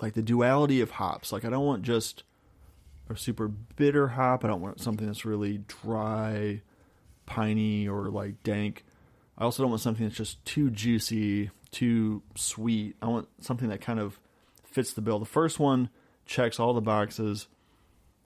like 0.00 0.14
the 0.14 0.22
duality 0.22 0.80
of 0.80 0.92
hops. 0.92 1.32
Like 1.32 1.44
I 1.44 1.50
don't 1.50 1.66
want 1.66 1.82
just 1.82 2.22
a 3.08 3.16
super 3.16 3.48
bitter 3.48 4.08
hop. 4.08 4.44
I 4.44 4.48
don't 4.48 4.60
want 4.60 4.80
something 4.80 5.06
that's 5.06 5.24
really 5.24 5.58
dry, 5.66 6.62
piney 7.32 7.88
or 7.88 8.10
like 8.10 8.42
dank. 8.42 8.84
I 9.38 9.44
also 9.44 9.62
don't 9.62 9.70
want 9.70 9.80
something 9.80 10.04
that's 10.04 10.16
just 10.16 10.44
too 10.44 10.70
juicy, 10.70 11.50
too 11.70 12.22
sweet. 12.36 12.96
I 13.00 13.06
want 13.06 13.28
something 13.40 13.70
that 13.70 13.80
kind 13.80 13.98
of 13.98 14.20
fits 14.64 14.92
the 14.92 15.00
bill. 15.00 15.18
The 15.18 15.24
first 15.24 15.58
one 15.58 15.88
checks 16.26 16.60
all 16.60 16.74
the 16.74 16.82
boxes 16.82 17.48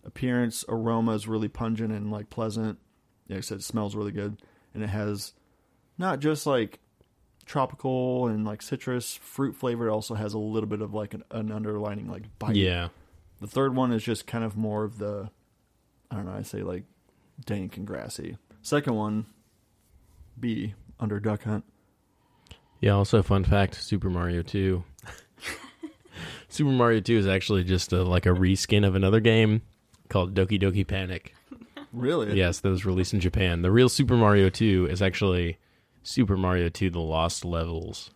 appearance, 0.04 0.64
aroma 0.68 1.12
is 1.12 1.28
really 1.28 1.48
pungent 1.48 1.92
and 1.92 2.10
like 2.10 2.30
pleasant. 2.30 2.78
Like 3.28 3.38
I 3.38 3.40
said, 3.40 3.58
it 3.58 3.64
smells 3.64 3.94
really 3.94 4.12
good, 4.12 4.42
and 4.74 4.82
it 4.82 4.88
has 4.88 5.32
not 5.98 6.20
just 6.20 6.46
like 6.46 6.80
tropical 7.44 8.26
and 8.26 8.44
like 8.44 8.60
citrus 8.60 9.14
fruit 9.14 9.54
flavor. 9.54 9.88
It 9.88 9.92
also 9.92 10.14
has 10.14 10.34
a 10.34 10.38
little 10.38 10.68
bit 10.68 10.80
of 10.80 10.94
like 10.94 11.14
an, 11.14 11.22
an 11.30 11.52
underlining 11.52 12.08
like 12.08 12.24
bite. 12.38 12.56
Yeah. 12.56 12.88
The 13.40 13.46
third 13.46 13.76
one 13.76 13.92
is 13.92 14.02
just 14.02 14.26
kind 14.26 14.44
of 14.44 14.56
more 14.56 14.82
of 14.82 14.98
the, 14.98 15.30
I 16.10 16.16
don't 16.16 16.26
know, 16.26 16.32
I 16.32 16.42
say 16.42 16.62
like 16.62 16.84
dank 17.44 17.76
and 17.76 17.86
grassy. 17.86 18.38
Second 18.66 18.96
one, 18.96 19.26
B 20.40 20.74
under 20.98 21.20
Duck 21.20 21.44
Hunt. 21.44 21.62
Yeah, 22.80 22.94
also 22.94 23.22
fun 23.22 23.44
fact, 23.44 23.76
Super 23.76 24.10
Mario 24.10 24.42
2. 24.42 24.82
Super 26.48 26.70
Mario 26.70 26.98
2 26.98 27.16
is 27.16 27.28
actually 27.28 27.62
just 27.62 27.92
a, 27.92 28.02
like 28.02 28.26
a 28.26 28.30
reskin 28.30 28.84
of 28.84 28.96
another 28.96 29.20
game 29.20 29.62
called 30.08 30.34
Doki 30.34 30.60
Doki 30.60 30.84
Panic. 30.84 31.32
Really? 31.92 32.36
Yes, 32.36 32.58
that 32.60 32.68
was 32.68 32.84
released 32.84 33.14
in 33.14 33.20
Japan. 33.20 33.62
The 33.62 33.70
real 33.70 33.88
Super 33.88 34.16
Mario 34.16 34.50
2 34.50 34.88
is 34.90 35.00
actually 35.00 35.58
Super 36.02 36.36
Mario 36.36 36.68
2 36.68 36.90
The 36.90 36.98
Lost 36.98 37.44
Levels. 37.44 38.10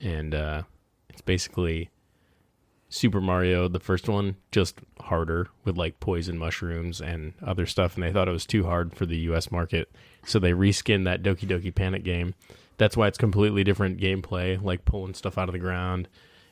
And 0.00 0.34
uh, 0.34 0.62
it's 1.10 1.20
basically 1.20 1.90
Super 2.88 3.20
Mario, 3.20 3.66
the 3.68 3.80
first 3.80 4.08
one, 4.08 4.36
just 4.52 4.78
harder 5.00 5.48
with 5.64 5.76
like 5.76 5.98
poison 6.00 6.38
mushrooms 6.38 7.00
and 7.00 7.32
other 7.44 7.66
stuff. 7.66 7.94
And 7.94 8.02
they 8.04 8.12
thought 8.12 8.28
it 8.28 8.32
was 8.32 8.46
too 8.46 8.64
hard 8.64 8.94
for 8.94 9.04
the 9.06 9.16
US 9.30 9.50
market. 9.50 9.90
So 10.26 10.38
they 10.38 10.52
reskinned 10.52 11.04
that 11.04 11.22
Doki 11.22 11.48
Doki 11.48 11.74
Panic 11.74 12.04
game. 12.04 12.34
That's 12.76 12.96
why 12.96 13.08
it's 13.08 13.18
completely 13.18 13.64
different 13.64 13.98
gameplay, 14.00 14.60
like 14.62 14.84
pulling 14.84 15.14
stuff 15.14 15.38
out 15.38 15.48
of 15.48 15.52
the 15.52 15.58
ground 15.58 16.08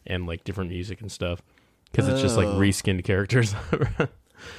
and 0.06 0.26
like 0.26 0.44
different 0.44 0.70
music 0.70 1.00
and 1.00 1.10
stuff. 1.12 1.42
Because 1.90 2.08
it's 2.08 2.20
just 2.22 2.36
like 2.36 2.46
Oh. 2.48 2.58
reskinned 2.58 3.04
characters. 3.04 3.54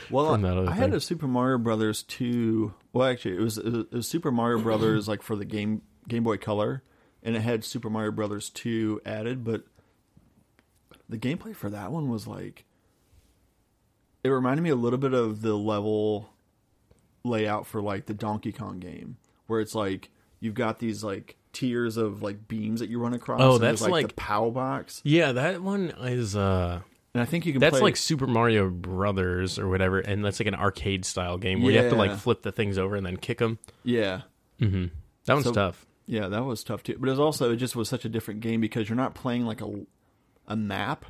Well, 0.10 0.34
other 0.34 0.70
I 0.70 0.76
had 0.76 0.94
a 0.94 1.02
Super 1.02 1.28
Mario 1.28 1.58
Brothers 1.58 2.04
two. 2.04 2.74
Well, 2.94 3.06
actually, 3.10 3.36
it 3.36 3.42
was 3.42 3.58
it 3.58 3.92
was 3.92 4.08
Super 4.08 4.32
Mario 4.32 4.62
Brothers 4.62 5.10
like 5.10 5.22
for 5.22 5.36
the 5.36 5.44
game 5.44 5.82
Game 6.08 6.24
Boy 6.24 6.38
Color, 6.38 6.84
and 7.22 7.36
it 7.36 7.42
had 7.42 7.66
Super 7.66 7.90
Mario 7.90 8.12
Brothers 8.12 8.50
2 8.50 9.02
added, 9.06 9.44
but 9.44 9.64
the 11.14 11.20
gameplay 11.20 11.56
for 11.56 11.70
that 11.70 11.92
one 11.92 12.10
was 12.10 12.26
like 12.28 12.66
it 14.24 14.30
reminded 14.30 14.62
me 14.64 14.70
a 14.70 14.76
little 14.76 15.00
bit 15.00 15.14
of 15.14 15.42
the 15.42 15.54
level 15.54 16.30
layout 17.24 17.68
for 17.68 17.82
like 17.82 18.06
the 18.06 18.14
Donkey 18.14 18.52
Kong 18.52 18.80
game, 18.80 19.18
where 19.48 19.60
it's 19.60 19.76
like 19.76 20.10
you've 20.40 20.54
got 20.56 20.80
these 20.80 21.04
like 21.04 21.36
tiers 21.52 21.98
of 21.98 22.22
like 22.22 22.48
beams 22.48 22.80
that 22.80 22.90
you 22.90 23.00
run 23.00 23.14
across. 23.14 23.42
Oh, 23.42 23.56
and 23.56 23.64
that's 23.64 23.82
like, 23.82 23.92
like- 23.92 24.08
the 24.10 24.14
POW 24.16 24.50
box, 24.52 25.02
Yeah, 25.04 25.34
that 25.34 25.62
one 25.62 25.94
is 26.02 26.36
uh 26.36 26.82
and 27.14 27.22
I 27.22 27.26
think 27.26 27.46
you 27.46 27.52
can. 27.54 27.60
that's 27.60 27.74
play, 27.74 27.82
like 27.82 27.98
Super 27.98 28.26
Mario 28.26 28.70
Brothers 28.70 29.60
or 29.60 29.68
whatever, 29.70 30.00
and 30.00 30.24
that's 30.26 30.40
like 30.40 30.48
an 30.48 30.56
arcade 30.56 31.06
style 31.06 31.38
game 31.38 31.62
where 31.62 31.72
you 31.72 31.78
have 31.80 31.92
to 31.92 31.96
like 31.96 32.18
flip 32.18 32.42
the 32.42 32.52
things 32.52 32.78
over 32.78 32.96
and 32.96 33.06
then 33.06 33.18
kick 33.18 33.38
them. 33.40 33.60
yeah, 33.84 34.22
Mm-hmm. 34.60 34.86
That 35.26 35.34
one's 35.34 35.46
So- 35.46 35.54
tough. 35.54 35.86
yeah, 36.08 36.28
that 36.30 36.44
was 36.46 36.64
tough 36.64 36.82
too. 36.84 36.96
But 37.00 37.08
it 37.08 37.12
was 37.12 37.20
also 37.20 37.52
it 37.52 37.58
just 37.58 37.76
was 37.76 37.88
such 37.90 38.04
a 38.06 38.10
different 38.10 38.40
game 38.40 38.62
because 38.62 38.88
you're 38.90 38.96
not 38.96 39.14
playing 39.16 39.46
like 39.46 39.62
a 39.62 39.86
a 40.48 40.56
map. 40.56 41.06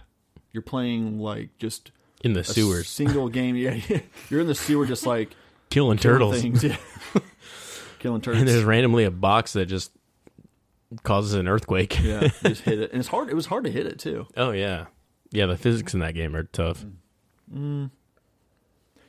You're 0.51 0.61
playing 0.63 1.19
like 1.19 1.57
just 1.57 1.91
In 2.23 2.33
the 2.33 2.41
a 2.41 2.43
sewers, 2.43 2.87
single 2.87 3.29
game. 3.29 3.55
Yeah, 3.55 3.79
you're 4.29 4.41
in 4.41 4.47
the 4.47 4.55
sewer 4.55 4.85
just 4.85 5.05
like 5.05 5.35
killing 5.69 5.97
killing 5.97 5.97
turtles, 5.97 6.41
things. 6.41 6.63
Yeah. 6.63 6.77
killing 7.99 8.21
turtles. 8.21 8.41
and 8.41 8.47
there's 8.49 8.63
randomly 8.63 9.03
a 9.05 9.11
box 9.11 9.53
that 9.53 9.65
just 9.65 9.91
causes 11.03 11.33
an 11.33 11.47
earthquake. 11.47 11.99
yeah, 12.03 12.27
just 12.43 12.61
hit 12.61 12.79
it, 12.79 12.91
and 12.93 12.99
it's 12.99 13.09
hard. 13.09 13.29
It 13.29 13.35
was 13.35 13.47
hard 13.47 13.63
to 13.63 13.71
hit 13.71 13.87
it 13.87 13.97
too. 13.99 14.27
oh 14.37 14.51
yeah, 14.51 14.85
yeah. 15.31 15.47
The 15.47 15.57
physics 15.57 15.93
in 15.93 16.01
that 16.01 16.13
game 16.13 16.35
are 16.35 16.43
tough. 16.43 16.83
Mm. 16.83 16.91
Mm. 17.57 17.91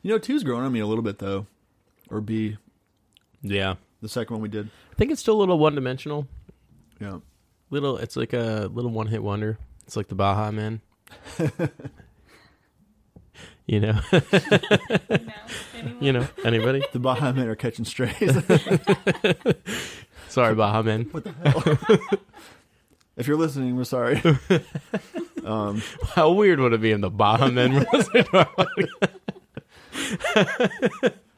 You 0.02 0.10
know, 0.10 0.18
two's 0.18 0.44
growing 0.44 0.64
on 0.64 0.72
me 0.72 0.80
a 0.80 0.86
little 0.86 1.04
bit 1.04 1.18
though, 1.18 1.46
or 2.10 2.20
B, 2.20 2.56
Yeah, 3.42 3.74
the 4.02 4.08
second 4.08 4.34
one 4.34 4.42
we 4.42 4.48
did. 4.48 4.68
I 4.92 4.94
think 4.96 5.10
it's 5.12 5.20
still 5.20 5.36
a 5.36 5.40
little 5.40 5.58
one 5.58 5.74
dimensional. 5.74 6.26
Yeah, 7.00 7.18
Little, 7.70 7.96
it's 7.98 8.16
like 8.16 8.32
a 8.32 8.70
little 8.72 8.90
one 8.90 9.06
hit 9.08 9.22
wonder. 9.22 9.58
It's 9.86 9.96
like 9.96 10.08
the 10.08 10.14
Baha 10.14 10.52
Man. 10.52 10.80
you 13.66 13.80
know, 13.80 14.00
No, 14.12 14.20
you 16.00 16.12
know, 16.12 16.26
anybody? 16.44 16.82
the 16.92 16.98
Baha 16.98 17.32
Men 17.32 17.48
are 17.48 17.54
catching 17.54 17.84
strays. 17.84 18.18
Sorry, 20.28 20.54
Baha 20.54 20.82
Man. 20.82 21.02
What 21.10 21.24
the 21.24 21.32
hell? 21.32 22.18
If 23.16 23.28
you're 23.28 23.36
listening, 23.36 23.76
we're 23.76 23.84
sorry. 23.84 24.20
um, 25.44 25.80
How 26.16 26.32
weird 26.32 26.58
would 26.58 26.72
it 26.72 26.80
be 26.80 26.90
if 26.90 27.00
the 27.00 27.10
Baha 27.10 27.48
Men 27.52 27.74
were 27.74 27.86
listening 27.92 28.24
to 28.24 28.38
our 28.38 28.48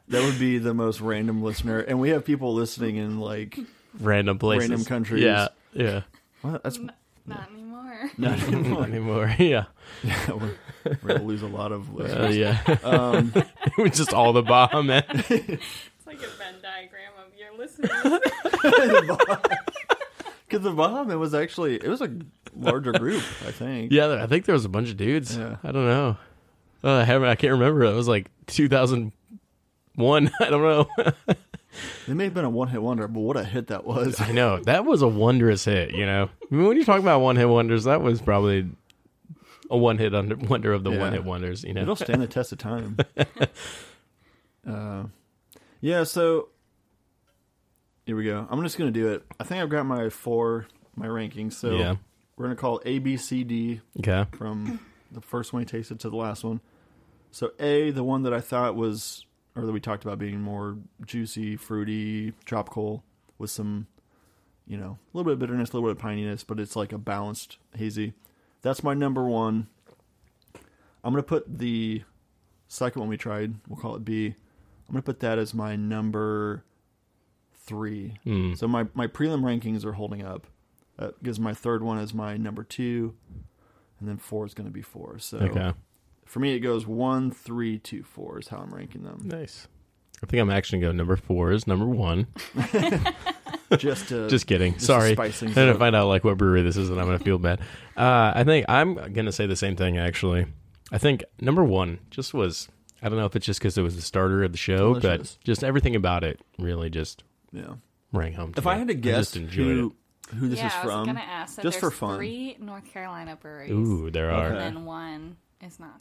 that 0.07 0.23
would 0.23 0.39
be 0.39 0.57
the 0.57 0.73
most 0.73 1.01
random 1.01 1.43
listener, 1.43 1.79
and 1.81 1.99
we 1.99 2.09
have 2.09 2.25
people 2.25 2.55
listening 2.55 2.95
in 2.95 3.19
like 3.19 3.59
random 3.99 4.39
places, 4.39 4.69
Random 4.71 4.85
countries. 4.85 5.21
Yeah, 5.23 5.49
yeah. 5.73 6.01
what? 6.41 6.63
That's 6.63 6.79
N- 6.79 6.91
Not 7.27 7.51
anymore. 8.17 8.17
not 8.17 8.39
Not 8.39 8.47
anymore. 8.53 8.83
anymore. 8.85 9.35
Yeah, 9.39 9.65
Yeah, 10.03 10.31
we're, 10.33 10.55
we're 10.85 11.07
gonna 11.09 11.23
lose 11.23 11.41
a 11.41 11.47
lot 11.47 11.71
of 11.71 11.89
uh, 11.89 11.93
listeners. 12.03 12.37
yeah. 12.37 12.59
Um, 12.83 13.31
it 13.35 13.77
was 13.77 13.91
just 13.97 14.13
all 14.13 14.33
the 14.33 14.41
Baha 14.43 14.83
Men. 14.83 15.03
It's 15.09 16.05
like 16.05 16.17
a 16.17 16.27
Venn 16.37 16.55
diagram 16.61 17.13
of 17.25 17.33
your 17.37 17.57
listeners. 17.57 18.19
because 20.47 20.63
the 20.63 20.71
Baha 20.71 21.05
Men 21.05 21.19
was 21.19 21.33
actually 21.33 21.75
it 21.75 21.87
was 21.87 22.01
a 22.01 22.11
larger 22.55 22.91
group, 22.93 23.23
I 23.45 23.51
think. 23.51 23.91
Yeah, 23.91 24.21
I 24.23 24.27
think 24.27 24.45
there 24.45 24.53
was 24.53 24.65
a 24.65 24.69
bunch 24.69 24.89
of 24.89 24.97
dudes. 24.97 25.37
Yeah. 25.37 25.57
I 25.63 25.71
don't 25.71 25.85
know. 25.87 26.17
Uh, 26.83 26.91
I 26.93 27.03
haven't. 27.03 27.27
I 27.29 27.35
can't 27.35 27.53
remember. 27.53 27.83
It 27.83 27.93
was 27.93 28.07
like 28.07 28.29
2001. 28.47 30.31
I 30.39 30.49
don't 30.49 30.61
know. 30.61 30.87
It 32.07 32.13
may 32.15 32.25
have 32.25 32.33
been 32.33 32.45
a 32.45 32.49
one 32.49 32.67
hit 32.69 32.81
wonder, 32.81 33.07
but 33.07 33.19
what 33.19 33.37
a 33.37 33.43
hit 33.43 33.67
that 33.67 33.85
was. 33.85 34.19
I 34.21 34.31
know 34.31 34.59
that 34.63 34.85
was 34.85 35.01
a 35.01 35.07
wondrous 35.07 35.65
hit. 35.65 35.91
You 35.91 36.05
know, 36.05 36.29
I 36.51 36.55
mean, 36.55 36.67
when 36.67 36.77
you 36.77 36.85
talk 36.85 36.99
about 36.99 37.21
one 37.21 37.35
hit 37.35 37.47
wonders, 37.49 37.83
that 37.85 38.01
was 38.01 38.21
probably 38.21 38.69
a 39.69 39.77
one 39.77 39.97
hit 39.97 40.15
under, 40.15 40.35
wonder 40.35 40.73
of 40.73 40.83
the 40.83 40.91
Yeah. 40.91 40.99
one 40.99 41.13
hit 41.13 41.23
wonders. 41.23 41.63
You 41.63 41.73
know, 41.73 41.81
It'll 41.81 41.95
stand 41.95 42.21
the 42.21 42.27
test 42.27 42.51
of 42.51 42.57
time. 42.57 42.97
uh, 44.67 45.03
yeah, 45.81 46.03
so 46.03 46.49
here 48.05 48.15
we 48.15 48.23
go. 48.25 48.47
I'm 48.49 48.61
just 48.63 48.77
gonna 48.77 48.91
do 48.91 49.09
it. 49.09 49.25
I 49.39 49.43
think 49.43 49.61
I've 49.61 49.69
got 49.69 49.85
my 49.85 50.09
four 50.09 50.67
my 50.95 51.07
rankings. 51.07 51.53
So 51.53 51.75
yeah. 51.75 51.95
we're 52.35 52.45
gonna 52.45 52.55
call 52.55 52.81
A 52.85 52.99
B 52.99 53.17
C 53.17 53.43
D 53.43 53.81
Okay. 53.99 54.25
from 54.37 54.79
the 55.11 55.21
first 55.21 55.53
one 55.53 55.61
we 55.61 55.65
tasted 55.65 55.99
to 56.01 56.09
the 56.09 56.15
last 56.15 56.43
one. 56.43 56.61
So 57.31 57.51
A, 57.59 57.91
the 57.91 58.03
one 58.03 58.23
that 58.23 58.33
I 58.33 58.39
thought 58.41 58.75
was 58.75 59.25
or 59.57 59.65
that 59.65 59.71
we 59.71 59.79
talked 59.79 60.03
about 60.03 60.19
being 60.19 60.39
more 60.39 60.77
juicy, 61.05 61.55
fruity, 61.55 62.33
tropical 62.45 63.03
with 63.37 63.49
some, 63.49 63.87
you 64.67 64.77
know, 64.77 64.97
a 65.13 65.17
little 65.17 65.25
bit 65.25 65.33
of 65.33 65.39
bitterness, 65.39 65.71
a 65.71 65.73
little 65.73 65.89
bit 65.89 65.97
of 65.97 66.03
pininess, 66.03 66.45
but 66.45 66.59
it's 66.59 66.75
like 66.75 66.91
a 66.93 66.97
balanced 66.97 67.57
hazy. 67.75 68.13
That's 68.61 68.83
my 68.83 68.93
number 68.93 69.23
one. 69.23 69.67
I'm 71.03 71.13
gonna 71.13 71.23
put 71.23 71.57
the 71.59 72.03
second 72.67 72.99
one 72.99 73.09
we 73.09 73.17
tried, 73.17 73.55
we'll 73.67 73.79
call 73.79 73.95
it 73.95 74.05
B. 74.05 74.27
I'm 74.27 74.93
gonna 74.93 75.01
put 75.01 75.19
that 75.21 75.39
as 75.39 75.53
my 75.53 75.75
number 75.75 76.63
three. 77.53 78.19
Mm. 78.25 78.57
So 78.57 78.67
my, 78.67 78.87
my 78.93 79.07
prelim 79.07 79.41
rankings 79.41 79.83
are 79.85 79.93
holding 79.93 80.23
up. 80.23 80.47
That 80.97 81.21
gives 81.21 81.39
my 81.39 81.53
third 81.53 81.83
one 81.83 81.99
as 81.99 82.13
my 82.13 82.37
number 82.37 82.63
two, 82.63 83.13
and 83.99 84.07
then 84.07 84.17
four 84.17 84.45
is 84.45 84.53
going 84.53 84.67
to 84.67 84.73
be 84.73 84.81
four. 84.81 85.19
So 85.19 85.37
Okay. 85.37 85.73
For 86.27 86.39
me, 86.39 86.53
it 86.55 86.59
goes 86.59 86.85
one, 86.85 87.31
three, 87.31 87.79
two, 87.79 88.03
four 88.03 88.39
is 88.39 88.47
how 88.49 88.57
I'm 88.57 88.73
ranking 88.73 89.03
them. 89.03 89.21
Nice. 89.23 89.67
I 90.23 90.25
think 90.25 90.41
I'm 90.41 90.49
actually 90.49 90.79
going 90.79 90.93
to 90.93 90.95
go 90.95 90.97
number 90.97 91.15
four 91.15 91.51
is 91.51 91.67
number 91.67 91.85
one. 91.85 92.27
Just 93.77 94.09
to 94.09 94.29
Just 94.29 94.47
kidding. 94.47 94.73
just 94.73 94.85
Sorry. 94.85 95.09
I'm 95.17 95.53
gonna 95.53 95.75
find 95.77 95.93
out 95.95 96.07
like 96.07 96.23
what 96.23 96.37
brewery 96.37 96.61
this 96.61 96.77
is, 96.77 96.89
and 96.89 96.99
I'm 96.99 97.05
gonna 97.05 97.19
feel 97.19 97.37
bad. 97.37 97.59
Uh, 97.97 98.31
I 98.33 98.45
think 98.45 98.65
I'm 98.69 98.95
gonna 99.11 99.31
say 99.33 99.45
the 99.45 99.57
same 99.57 99.75
thing. 99.75 99.97
Actually, 99.97 100.45
I 100.91 100.97
think 100.97 101.23
number 101.41 101.63
one 101.65 101.99
just 102.09 102.33
was. 102.33 102.69
I 103.01 103.09
don't 103.09 103.17
know 103.19 103.25
if 103.25 103.35
it's 103.35 103.45
just 103.45 103.59
because 103.59 103.77
it 103.77 103.81
was 103.81 103.95
the 103.97 104.01
starter 104.01 104.43
of 104.43 104.53
the 104.53 104.57
show, 104.57 104.93
Delicious. 104.97 105.35
but 105.35 105.43
just 105.43 105.63
everything 105.65 105.95
about 105.97 106.23
it 106.23 106.39
really 106.57 106.89
just 106.89 107.23
Yeah. 107.51 107.75
rang 108.13 108.33
home. 108.33 108.53
To 108.53 108.59
If 108.59 108.65
me. 108.65 108.71
I 108.71 108.77
had 108.77 108.87
to 108.87 108.93
guess 108.95 109.17
just 109.33 109.35
enjoyed 109.37 109.65
who 109.67 109.95
who 110.37 110.47
this 110.47 110.59
yeah, 110.59 110.67
is 110.67 110.73
I 110.73 110.85
was 110.85 110.93
from, 110.93 111.05
gonna 111.07 111.19
ask. 111.19 111.55
So 111.57 111.61
just 111.61 111.79
for 111.81 111.91
fun. 111.91 112.15
three 112.17 112.55
North 112.61 112.85
Carolina 112.85 113.35
breweries. 113.35 113.71
Ooh, 113.71 114.09
there 114.09 114.31
are. 114.31 114.45
Okay. 114.47 114.65
and 114.65 114.77
then 114.77 114.85
one 114.85 115.35
is 115.61 115.77
not. 115.77 115.99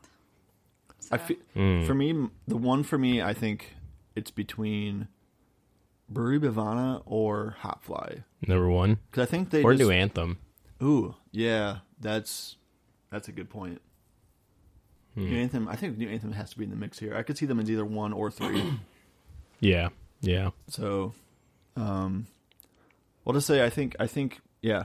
I 1.11 1.17
So- 1.19 1.25
feel, 1.25 1.37
Mm. 1.55 1.87
for 1.87 1.95
me, 1.95 2.29
the 2.47 2.57
one 2.57 2.83
for 2.83 2.99
me, 2.99 3.23
I 3.23 3.33
think 3.35 3.75
it's 4.15 4.31
between 4.31 5.09
Brewery 6.09 6.39
Bhavana 6.41 7.03
or 7.05 7.57
Hopfly 7.63 8.23
Number 8.47 8.69
one 8.71 8.99
because 9.11 9.27
I 9.27 9.31
think 9.31 9.51
they 9.51 9.63
or 9.63 9.73
just, 9.73 9.83
New 9.83 9.91
Anthem. 9.91 10.39
Ooh, 10.83 11.15
yeah, 11.33 11.79
that's 12.01 12.57
that's 13.11 13.29
a 13.29 13.33
good 13.33 13.49
point. 13.51 13.81
Hmm. 15.15 15.25
New 15.31 15.37
Anthem, 15.39 15.69
I 15.69 15.77
think 15.77 15.97
New 15.97 16.09
Anthem 16.09 16.33
has 16.33 16.51
to 16.51 16.59
be 16.59 16.65
in 16.65 16.71
the 16.71 16.77
mix 16.77 16.99
here. 16.99 17.17
I 17.17 17.23
could 17.23 17.39
see 17.39 17.47
them 17.47 17.59
as 17.61 17.71
either 17.71 17.85
one 17.85 18.13
or 18.13 18.31
three. 18.31 18.63
Yeah, 19.59 19.89
yeah. 20.21 20.51
so, 20.69 21.15
um, 21.77 22.27
well, 23.25 23.33
to 23.33 23.41
say, 23.41 23.65
I 23.65 23.71
think, 23.71 23.97
I 23.99 24.07
think, 24.07 24.41
yeah, 24.61 24.85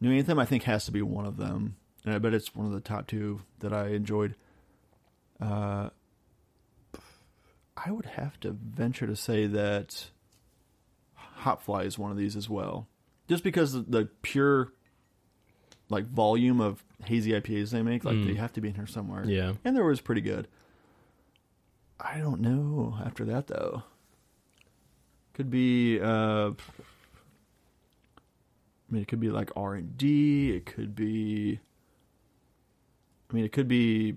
New 0.00 0.10
Anthem, 0.10 0.40
I 0.40 0.44
think 0.44 0.64
has 0.64 0.86
to 0.86 0.90
be 0.92 1.02
one 1.02 1.24
of 1.24 1.36
them, 1.36 1.76
and 2.04 2.12
I 2.12 2.18
bet 2.18 2.34
it's 2.34 2.52
one 2.52 2.66
of 2.66 2.72
the 2.72 2.80
top 2.80 3.06
two 3.06 3.42
that 3.60 3.72
I 3.72 3.90
enjoyed. 3.90 4.34
Uh, 5.40 5.90
I 7.76 7.90
would 7.90 8.06
have 8.06 8.40
to 8.40 8.52
venture 8.52 9.06
to 9.06 9.16
say 9.16 9.46
that 9.46 10.10
Hopfly 11.42 11.84
is 11.84 11.98
one 11.98 12.10
of 12.10 12.16
these 12.16 12.34
as 12.36 12.48
well, 12.48 12.88
just 13.28 13.44
because 13.44 13.72
the, 13.74 13.80
the 13.82 14.08
pure, 14.22 14.72
like 15.90 16.06
volume 16.06 16.60
of 16.60 16.82
hazy 17.04 17.32
IPAs 17.32 17.70
they 17.70 17.82
make, 17.82 18.04
like 18.04 18.16
Mm. 18.16 18.26
they 18.28 18.34
have 18.34 18.52
to 18.54 18.60
be 18.60 18.68
in 18.68 18.74
here 18.74 18.86
somewhere. 18.86 19.24
Yeah. 19.26 19.52
and 19.64 19.76
there 19.76 19.84
was 19.84 20.00
pretty 20.00 20.22
good. 20.22 20.48
I 22.00 22.18
don't 22.18 22.40
know 22.40 22.98
after 23.04 23.24
that 23.26 23.46
though. 23.46 23.82
Could 25.34 25.50
be. 25.50 26.00
Uh, 26.00 26.50
I 26.50 26.52
mean, 28.90 29.02
it 29.02 29.08
could 29.08 29.20
be 29.20 29.28
like 29.30 29.50
R 29.56 29.74
and 29.74 29.96
D. 29.98 30.50
It 30.52 30.64
could 30.66 30.94
be. 30.96 31.60
I 33.30 33.34
mean, 33.34 33.44
it 33.44 33.52
could 33.52 33.68
be. 33.68 34.16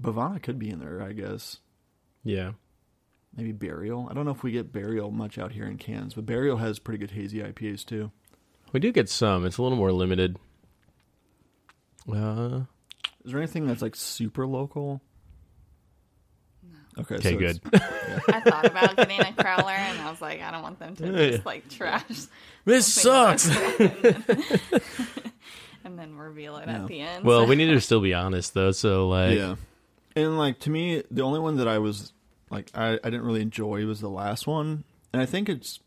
Bhavana 0.00 0.42
could 0.42 0.58
be 0.58 0.70
in 0.70 0.78
there, 0.80 1.00
I 1.02 1.12
guess. 1.12 1.58
Yeah. 2.24 2.52
Maybe 3.36 3.52
Burial. 3.52 4.08
I 4.10 4.14
don't 4.14 4.24
know 4.24 4.30
if 4.32 4.42
we 4.42 4.52
get 4.52 4.72
Burial 4.72 5.10
much 5.10 5.38
out 5.38 5.52
here 5.52 5.64
in 5.66 5.78
cans, 5.78 6.14
but 6.14 6.26
Burial 6.26 6.58
has 6.58 6.78
pretty 6.78 6.98
good 6.98 7.12
hazy 7.12 7.38
IPAs 7.40 7.84
too. 7.84 8.10
We 8.72 8.80
do 8.80 8.92
get 8.92 9.08
some. 9.08 9.44
It's 9.46 9.58
a 9.58 9.62
little 9.62 9.78
more 9.78 9.92
limited. 9.92 10.38
Uh, 12.10 12.62
Is 13.24 13.30
there 13.32 13.38
anything 13.40 13.66
that's 13.66 13.82
like 13.82 13.94
super 13.96 14.46
local? 14.46 15.00
Okay, 16.98 17.14
okay, 17.14 17.30
so 17.30 17.38
it's- 17.40 17.58
good. 17.58 17.80
I 18.34 18.40
thought 18.40 18.66
about 18.66 18.96
getting 18.96 19.20
a 19.20 19.24
crowler, 19.32 19.70
and 19.70 19.98
I 20.00 20.10
was 20.10 20.20
like, 20.20 20.42
I 20.42 20.50
don't 20.50 20.62
want 20.62 20.78
them 20.78 20.94
to 20.96 21.06
Yeah. 21.06 21.30
just 21.30 21.46
like 21.46 21.68
trash. 21.70 22.04
this 22.66 22.92
something 22.92 23.38
sucks. 23.38 23.80
like- 23.80 24.82
and 25.84 25.98
then 25.98 26.16
reveal 26.16 26.58
it 26.58 26.66
Yeah. 26.66 26.82
at 26.82 26.88
the 26.88 27.00
end. 27.00 27.24
well, 27.24 27.46
we 27.46 27.56
need 27.56 27.68
to 27.70 27.80
still 27.80 28.00
be 28.02 28.12
honest 28.12 28.52
though. 28.52 28.72
So 28.72 29.08
like, 29.08 29.38
yeah. 29.38 29.54
And 30.14 30.36
like 30.38 30.58
to 30.60 30.70
me, 30.70 31.02
the 31.10 31.22
only 31.22 31.40
one 31.40 31.56
that 31.56 31.68
I 31.68 31.78
was 31.78 32.12
like 32.50 32.70
I, 32.74 32.94
I 32.94 33.10
didn't 33.10 33.22
really 33.22 33.40
enjoy 33.42 33.84
was 33.86 34.00
the 34.00 34.10
last 34.10 34.46
one, 34.46 34.84
and 35.12 35.22
I 35.22 35.26
think 35.26 35.48
it's 35.48 35.80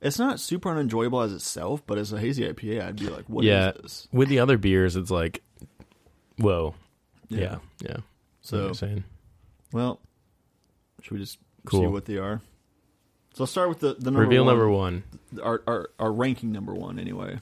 It's 0.00 0.18
not 0.18 0.38
super 0.40 0.70
unenjoyable 0.70 1.20
as 1.22 1.32
itself, 1.32 1.82
but 1.86 1.98
as 1.98 2.12
a 2.12 2.20
hazy 2.20 2.44
IPA, 2.44 2.84
I'd 2.86 2.96
be 3.00 3.08
like, 3.08 3.24
"What 3.28 3.44
is 3.44 3.48
Yeah. 3.48 3.72
this?" 3.72 4.06
With 4.12 4.28
the 4.28 4.38
other 4.38 4.56
beers, 4.58 4.94
it's 4.94 5.10
like, 5.10 5.42
whoa. 6.38 6.74
Yeah. 7.28 7.58
Yeah. 7.82 7.96
So, 8.42 8.56
So, 8.56 8.64
you're 8.66 8.74
saying. 8.74 9.04
well, 9.72 10.00
should 11.02 11.12
we 11.12 11.18
just 11.18 11.38
see 11.70 11.86
what 11.86 12.04
they 12.04 12.16
are? 12.18 12.40
So 13.34 13.42
I'll 13.42 13.46
start 13.48 13.68
with 13.70 13.80
the 13.80 13.94
the 13.94 14.10
number 14.10 14.20
Reveal 14.20 14.44
one, 14.44 14.52
number 14.54 14.70
one. 14.70 15.02
Our, 15.42 15.62
our 15.66 15.90
our 15.98 16.12
ranking 16.12 16.52
number 16.52 16.74
one 16.74 16.98
anyway, 16.98 17.40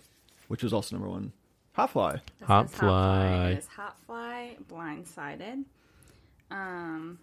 which 0.48 0.64
is 0.64 0.72
also 0.72 0.96
number 0.96 1.08
one. 1.10 1.32
Hopfly. 1.76 2.20
This 2.40 2.46
Hop 2.48 2.66
is 2.66 2.74
Fly. 2.74 3.48
It 3.50 3.58
is 3.58 3.66
Hop 3.76 3.98
Fly 4.06 4.56
Blindsided. 4.70 5.64
Um, 6.50 7.18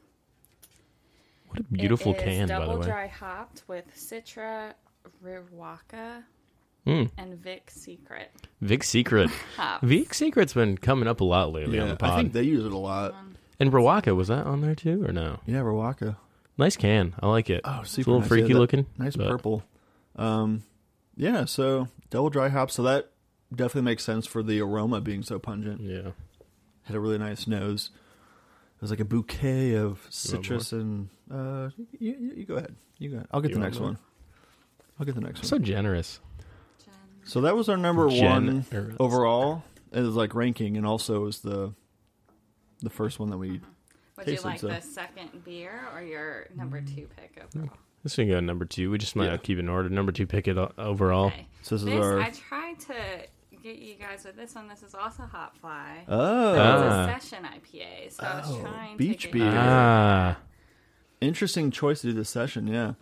What 1.49 1.59
a 1.59 1.63
beautiful 1.63 2.13
it 2.13 2.17
is 2.17 2.23
can, 2.23 2.47
by 2.47 2.53
double 2.53 2.65
the 2.73 2.79
way. 2.79 2.85
Double 2.85 2.91
dry 2.91 3.07
hopped 3.07 3.63
with 3.67 3.85
Citra, 3.95 4.73
Riwaka, 5.23 6.23
Mm. 6.85 7.09
and 7.17 7.35
Vic 7.41 7.71
Secret 7.71 8.29
Vic 8.59 8.83
Secret. 8.83 9.29
Vic 9.83 10.13
Secret's 10.13 10.53
been 10.53 10.77
coming 10.77 11.07
up 11.07 11.21
a 11.21 11.23
lot 11.23 11.51
lately 11.53 11.79
on 11.79 11.87
the 11.89 11.97
I 12.05 12.15
think 12.17 12.33
they 12.33 12.43
use 12.43 12.65
it 12.65 12.73
a 12.73 12.77
lot. 12.77 13.15
and 13.59 13.71
Rawaka, 13.71 14.13
was 14.15 14.27
that 14.27 14.45
on 14.45 14.59
there 14.61 14.75
too, 14.75 15.05
or 15.05 15.13
no? 15.13 15.39
Yeah, 15.45 15.59
Rawaka. 15.61 16.17
Nice 16.57 16.75
can. 16.75 17.15
I 17.21 17.27
like 17.27 17.49
it. 17.49 17.61
Oh, 17.63 17.79
it's 17.83 17.95
a 17.95 18.01
little 18.01 18.19
nice. 18.19 18.27
freaky 18.27 18.49
Yeah, 18.49 18.57
looking. 18.59 18.85
Nice 18.97 19.15
but- 19.15 19.29
purple. 19.29 19.63
Um, 20.17 20.63
yeah, 21.15 21.45
so 21.45 21.87
double 22.11 22.29
dry 22.29 22.49
hop. 22.49 22.69
So 22.69 22.83
that 22.83 23.09
definitely 23.55 23.81
makes 23.83 24.03
sense 24.03 24.25
for 24.25 24.43
the 24.43 24.59
aroma 24.61 25.01
being 25.01 25.23
so 25.23 25.39
pungent. 25.39 25.81
Yeah. 25.81 26.11
Had 26.83 26.95
a 26.95 26.99
really 26.99 27.17
nice 27.17 27.47
nose. 27.47 27.89
It 28.75 28.81
was 28.81 28.89
like 28.91 28.99
a 28.99 29.05
bouquet 29.05 29.75
of 29.75 30.05
citrus 30.09 30.71
and 30.73 31.09
uh, 31.31 31.69
you, 31.99 32.15
you, 32.19 32.33
you 32.37 32.45
go 32.45 32.55
ahead. 32.55 32.75
You 32.99 33.09
go 33.09 33.15
ahead. 33.17 33.27
I'll 33.31 33.41
get 33.41 33.51
You 33.51 33.55
the 33.55 33.61
next 33.61 33.79
more? 33.79 33.89
one. 33.89 33.97
I'll 34.99 35.05
get 35.05 35.15
the 35.15 35.21
next 35.21 35.45
So 35.47 35.55
one. 35.55 35.61
So 35.61 35.65
generous. 35.65 36.19
So 37.25 37.41
that 37.41 37.55
was 37.55 37.69
our 37.69 37.77
number 37.77 38.07
one 38.07 38.65
Generous. 38.69 38.95
overall. 38.99 39.63
It 39.93 40.01
was 40.01 40.15
like 40.15 40.35
ranking, 40.35 40.75
and 40.75 40.85
also 40.85 41.21
was 41.21 41.39
the 41.39 41.73
the 42.81 42.89
first 42.89 43.17
one 43.19 43.29
that 43.29 43.37
we. 43.37 43.61
Would 44.17 44.27
you 44.27 44.39
like 44.41 44.59
so- 44.59 44.67
the 44.67 44.81
second 44.81 45.43
beer 45.45 45.87
or 45.95 46.01
your 46.01 46.47
number 46.55 46.81
two 46.81 47.07
pick 47.15 47.41
overall? 47.41 47.77
This 48.03 48.15
thing 48.17 48.27
go 48.27 48.39
number 48.41 48.65
two. 48.65 48.91
We 48.91 48.97
just 48.97 49.15
might 49.15 49.27
Yeah. 49.31 49.37
keep 49.37 49.57
it 49.57 49.61
in 49.61 49.69
order. 49.69 49.87
Number 49.87 50.11
two 50.11 50.27
pick 50.27 50.49
it 50.49 50.57
o- 50.57 50.73
overall. 50.77 51.27
Okay. 51.27 51.47
So 51.61 51.75
this 51.75 51.83
is 51.83 51.85
This, 51.85 51.95
our. 52.03 52.19
I 52.19 52.29
tried 52.31 52.79
to 52.81 52.95
get 53.63 53.77
you 53.77 53.95
guys 53.95 54.23
with 54.25 54.35
this 54.35 54.53
one. 54.55 54.67
This 54.67 54.83
is 54.83 54.93
also 54.93 55.23
Hopfly. 55.23 56.03
oh, 56.07 56.55
Ah. 56.59 57.07
It's 57.09 57.21
a 57.21 57.27
session 57.29 57.45
IPA, 57.45 58.11
so 58.11 58.23
I 58.23 58.37
was 58.39 58.51
Oh, 58.51 58.61
trying 58.61 58.97
beach 58.97 59.21
to 59.23 59.27
get 59.27 59.33
beer. 59.33 59.45
you- 59.45 59.51
Ah. 59.57 60.37
interesting 61.21 61.71
choice 61.71 62.01
to 62.01 62.07
do 62.07 62.13
this 62.13 62.29
session. 62.29 62.67
Yeah. 62.67 62.93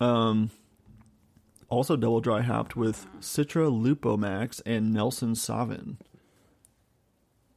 Um. 0.00 0.50
Also 1.68 1.96
double 1.96 2.20
dry 2.20 2.42
hopped 2.42 2.76
with 2.76 3.06
Citra 3.20 3.70
Lupomax 3.72 4.60
and 4.66 4.92
Nelson 4.92 5.32
Sauvin. 5.32 5.96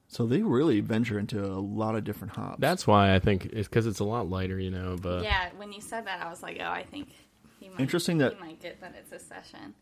So 0.07 0.25
they 0.25 0.41
really 0.41 0.79
venture 0.79 1.19
into 1.19 1.43
a 1.45 1.59
lot 1.59 1.95
of 1.95 2.05
different 2.05 2.35
hops. 2.37 2.59
That's 2.61 2.87
why 2.87 3.13
I 3.13 3.19
think 3.19 3.47
it's 3.47 3.67
because 3.67 3.85
it's 3.85 3.99
a 3.99 4.05
lot 4.05 4.29
lighter, 4.29 4.57
you 4.57 4.71
know. 4.71 4.95
But 5.01 5.23
Yeah, 5.23 5.49
when 5.57 5.73
you 5.73 5.81
said 5.81 6.05
that, 6.07 6.25
I 6.25 6.29
was 6.29 6.41
like, 6.41 6.57
oh, 6.61 6.69
I 6.69 6.83
think 6.83 7.09
he 7.59 7.67
might. 7.67 7.81
Interesting 7.81 8.19
that- 8.19 8.35
he 8.35 8.39
might 8.39 8.61
get 8.61 8.79
that 8.79 8.95
it's 8.97 9.11
a 9.11 9.19
session. 9.19 9.73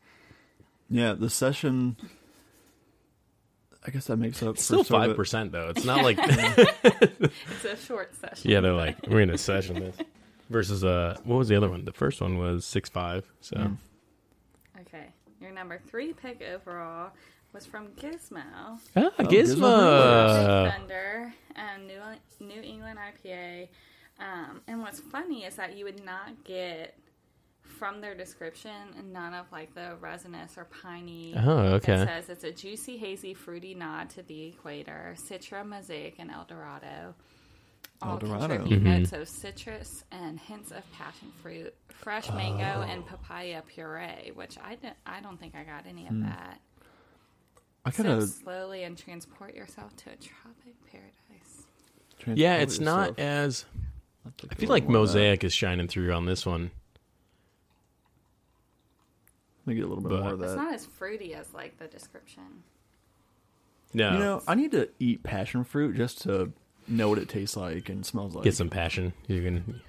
yeah. 0.89 1.13
The 1.13 1.29
session. 1.29 1.95
I 3.85 3.91
guess 3.91 4.05
that 4.07 4.17
makes 4.17 4.41
up 4.43 4.55
it's 4.55 4.67
for 4.67 4.83
still 4.83 4.83
five 4.83 5.15
percent 5.15 5.51
though. 5.51 5.69
It's 5.69 5.83
not 5.85 6.03
like 6.03 6.17
It's 6.21 7.65
a 7.65 7.75
short 7.77 8.15
session. 8.15 8.49
yeah, 8.51 8.59
they're 8.61 8.73
like 8.73 8.97
we're 9.07 9.25
gonna 9.25 9.37
session 9.37 9.79
this 9.79 9.95
versus 10.49 10.83
uh 10.83 11.17
what 11.23 11.37
was 11.37 11.47
the 11.49 11.55
other 11.55 11.69
one? 11.69 11.85
The 11.85 11.93
first 11.93 12.21
one 12.21 12.37
was 12.37 12.65
six 12.65 12.89
five. 12.89 13.25
So 13.41 13.57
Mm. 13.57 13.77
Okay, 14.81 15.07
your 15.41 15.51
number 15.51 15.79
three 15.87 16.13
pick 16.13 16.41
overall 16.41 17.11
was 17.53 17.65
from 17.65 17.87
Gizmo. 17.89 18.41
ah, 18.55 18.77
Oh, 18.95 19.09
Gizmo. 19.19 19.29
Gizmo 19.29 20.71
Thunder 20.71 21.33
and 21.55 21.87
New 21.87 22.01
New 22.39 22.61
England 22.61 22.99
IPA. 22.99 23.67
Um, 24.19 24.61
and 24.67 24.81
what's 24.81 24.99
funny 24.99 25.43
is 25.45 25.55
that 25.55 25.75
you 25.77 25.85
would 25.85 26.03
not 26.05 26.43
get 26.43 26.95
from 27.73 28.01
their 28.01 28.15
description 28.15 28.71
none 29.11 29.33
of 29.33 29.45
like 29.51 29.73
the 29.75 29.95
resinous 29.99 30.57
or 30.57 30.65
piney. 30.65 31.33
Oh, 31.37 31.57
okay. 31.75 31.93
It 32.01 32.07
says 32.07 32.29
it's 32.29 32.43
a 32.43 32.51
juicy, 32.51 32.97
hazy, 32.97 33.33
fruity 33.33 33.73
nod 33.73 34.09
to 34.11 34.23
the 34.23 34.47
equator, 34.47 35.15
Citra, 35.29 35.65
Mosaic, 35.65 36.15
and 36.19 36.31
El 36.31 36.45
Dorado. 36.45 37.15
All 38.01 38.13
Eldorado. 38.13 38.57
contribute 38.57 38.83
Mhm. 38.83 38.99
notes 38.99 39.13
of 39.13 39.29
citrus 39.29 40.03
and 40.11 40.37
hints 40.39 40.71
of 40.71 40.83
passion 40.93 41.31
fruit, 41.41 41.73
fresh 41.89 42.29
mango, 42.31 42.81
and 42.81 43.05
papaya 43.05 43.61
puree. 43.65 44.31
Which 44.33 44.57
I 44.61 44.75
don't, 44.75 44.95
I 45.05 45.21
don't 45.21 45.39
think 45.39 45.55
I 45.55 45.63
got 45.63 45.85
any 45.87 46.07
of 46.07 46.19
that. 46.21 46.59
I 47.85 47.91
kind 47.91 48.09
of 48.09 48.23
slowly 48.29 48.83
and 48.83 48.97
transport 48.97 49.55
yourself 49.55 49.95
to 49.97 50.09
a 50.11 50.15
tropic 50.15 50.75
paradise. 50.89 52.37
Yeah, 52.39 52.57
it's 52.57 52.79
not 52.79 53.19
as 53.19 53.65
I 54.49 54.55
feel 54.55 54.69
like 54.69 54.87
Mosaic 54.87 55.43
is 55.43 55.53
shining 55.53 55.87
through 55.87 56.11
on 56.13 56.25
this 56.25 56.45
one. 56.45 56.71
Let 59.65 59.67
me 59.67 59.75
get 59.75 59.85
a 59.85 59.87
little 59.87 60.03
bit 60.03 60.09
but- 60.09 60.21
more 60.21 60.33
of 60.33 60.39
that. 60.39 60.45
It's 60.45 60.55
not 60.55 60.73
as 60.73 60.85
fruity 60.85 61.33
as 61.33 61.53
like 61.53 61.77
the 61.79 61.87
description. 61.87 62.63
No, 63.93 64.13
You 64.13 64.19
know, 64.19 64.41
I 64.47 64.55
need 64.55 64.71
to 64.71 64.89
eat 64.99 65.21
passion 65.23 65.63
fruit 65.63 65.95
just 65.95 66.21
to 66.23 66.51
know 66.87 67.09
what 67.09 67.19
it 67.19 67.29
tastes 67.29 67.55
like 67.55 67.89
and 67.89 68.03
smells 68.05 68.33
like. 68.33 68.43
get 68.43 68.55
some 68.55 68.69
passion. 68.69 69.13
You 69.27 69.41
can. 69.43 69.81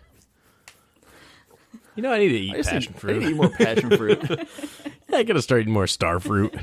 You 1.97 2.03
know, 2.03 2.13
I 2.13 2.19
need 2.19 2.29
to 2.29 2.37
I 2.37 2.39
eat 2.41 2.57
just 2.57 2.71
passion 2.71 2.93
need, 2.93 2.97
I 2.97 3.01
fruit. 3.01 3.19
need 3.19 3.25
to 3.25 3.31
eat 3.31 3.37
more 3.37 3.49
passion 3.51 3.97
fruit. 3.97 4.49
I 5.13 5.23
gotta 5.23 5.41
start 5.43 5.63
eating 5.63 5.73
more 5.73 5.87
star 5.87 6.21
fruit. 6.21 6.55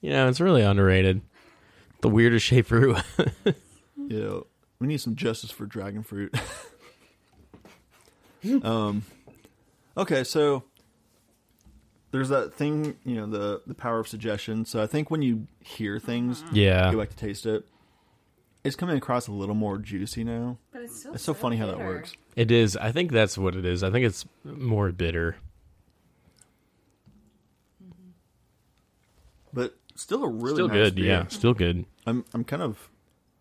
you 0.00 0.10
know, 0.10 0.28
it's 0.28 0.40
really 0.40 0.62
underrated. 0.62 1.20
The 2.00 2.08
weirdest 2.08 2.46
shaped 2.46 2.68
fruit. 2.68 2.96
you 3.96 4.20
know, 4.20 4.46
we 4.80 4.86
need 4.86 5.00
some 5.00 5.14
justice 5.16 5.50
for 5.50 5.66
dragon 5.66 6.02
fruit. 6.04 6.34
um, 8.62 9.02
okay, 9.96 10.24
so 10.24 10.62
there's 12.10 12.28
that 12.30 12.54
thing, 12.54 12.96
you 13.04 13.16
know, 13.16 13.26
the 13.26 13.62
the 13.66 13.74
power 13.74 13.98
of 13.98 14.08
suggestion. 14.08 14.64
So 14.64 14.82
I 14.82 14.86
think 14.86 15.10
when 15.10 15.22
you 15.22 15.46
hear 15.60 15.98
things, 15.98 16.42
mm-hmm. 16.42 16.56
yeah. 16.56 16.90
you 16.90 16.96
like 16.96 17.10
to 17.10 17.16
taste 17.16 17.46
it. 17.46 17.66
It's 18.64 18.76
coming 18.76 18.96
across 18.96 19.28
a 19.28 19.32
little 19.32 19.54
more 19.54 19.78
juicy 19.78 20.24
now. 20.24 20.58
But 20.72 20.82
it's 20.82 21.00
still 21.00 21.14
It's 21.14 21.22
so 21.22 21.32
funny 21.32 21.56
how 21.56 21.66
that 21.66 21.78
bitter. 21.78 21.88
works. 21.88 22.14
It 22.36 22.50
is. 22.50 22.76
I 22.76 22.92
think 22.92 23.12
that's 23.12 23.38
what 23.38 23.54
it 23.54 23.64
is. 23.64 23.82
I 23.82 23.90
think 23.90 24.04
it's 24.04 24.24
more 24.44 24.90
bitter. 24.90 25.36
Mm-hmm. 27.82 28.10
But 29.52 29.76
still 29.94 30.24
a 30.24 30.28
really 30.28 30.54
Still 30.56 30.68
nice 30.68 30.76
good. 30.76 30.94
beer. 30.96 31.04
Yeah, 31.06 31.26
still 31.28 31.54
good. 31.54 31.84
I'm 32.06 32.24
I'm 32.34 32.44
kind 32.44 32.62
of 32.62 32.90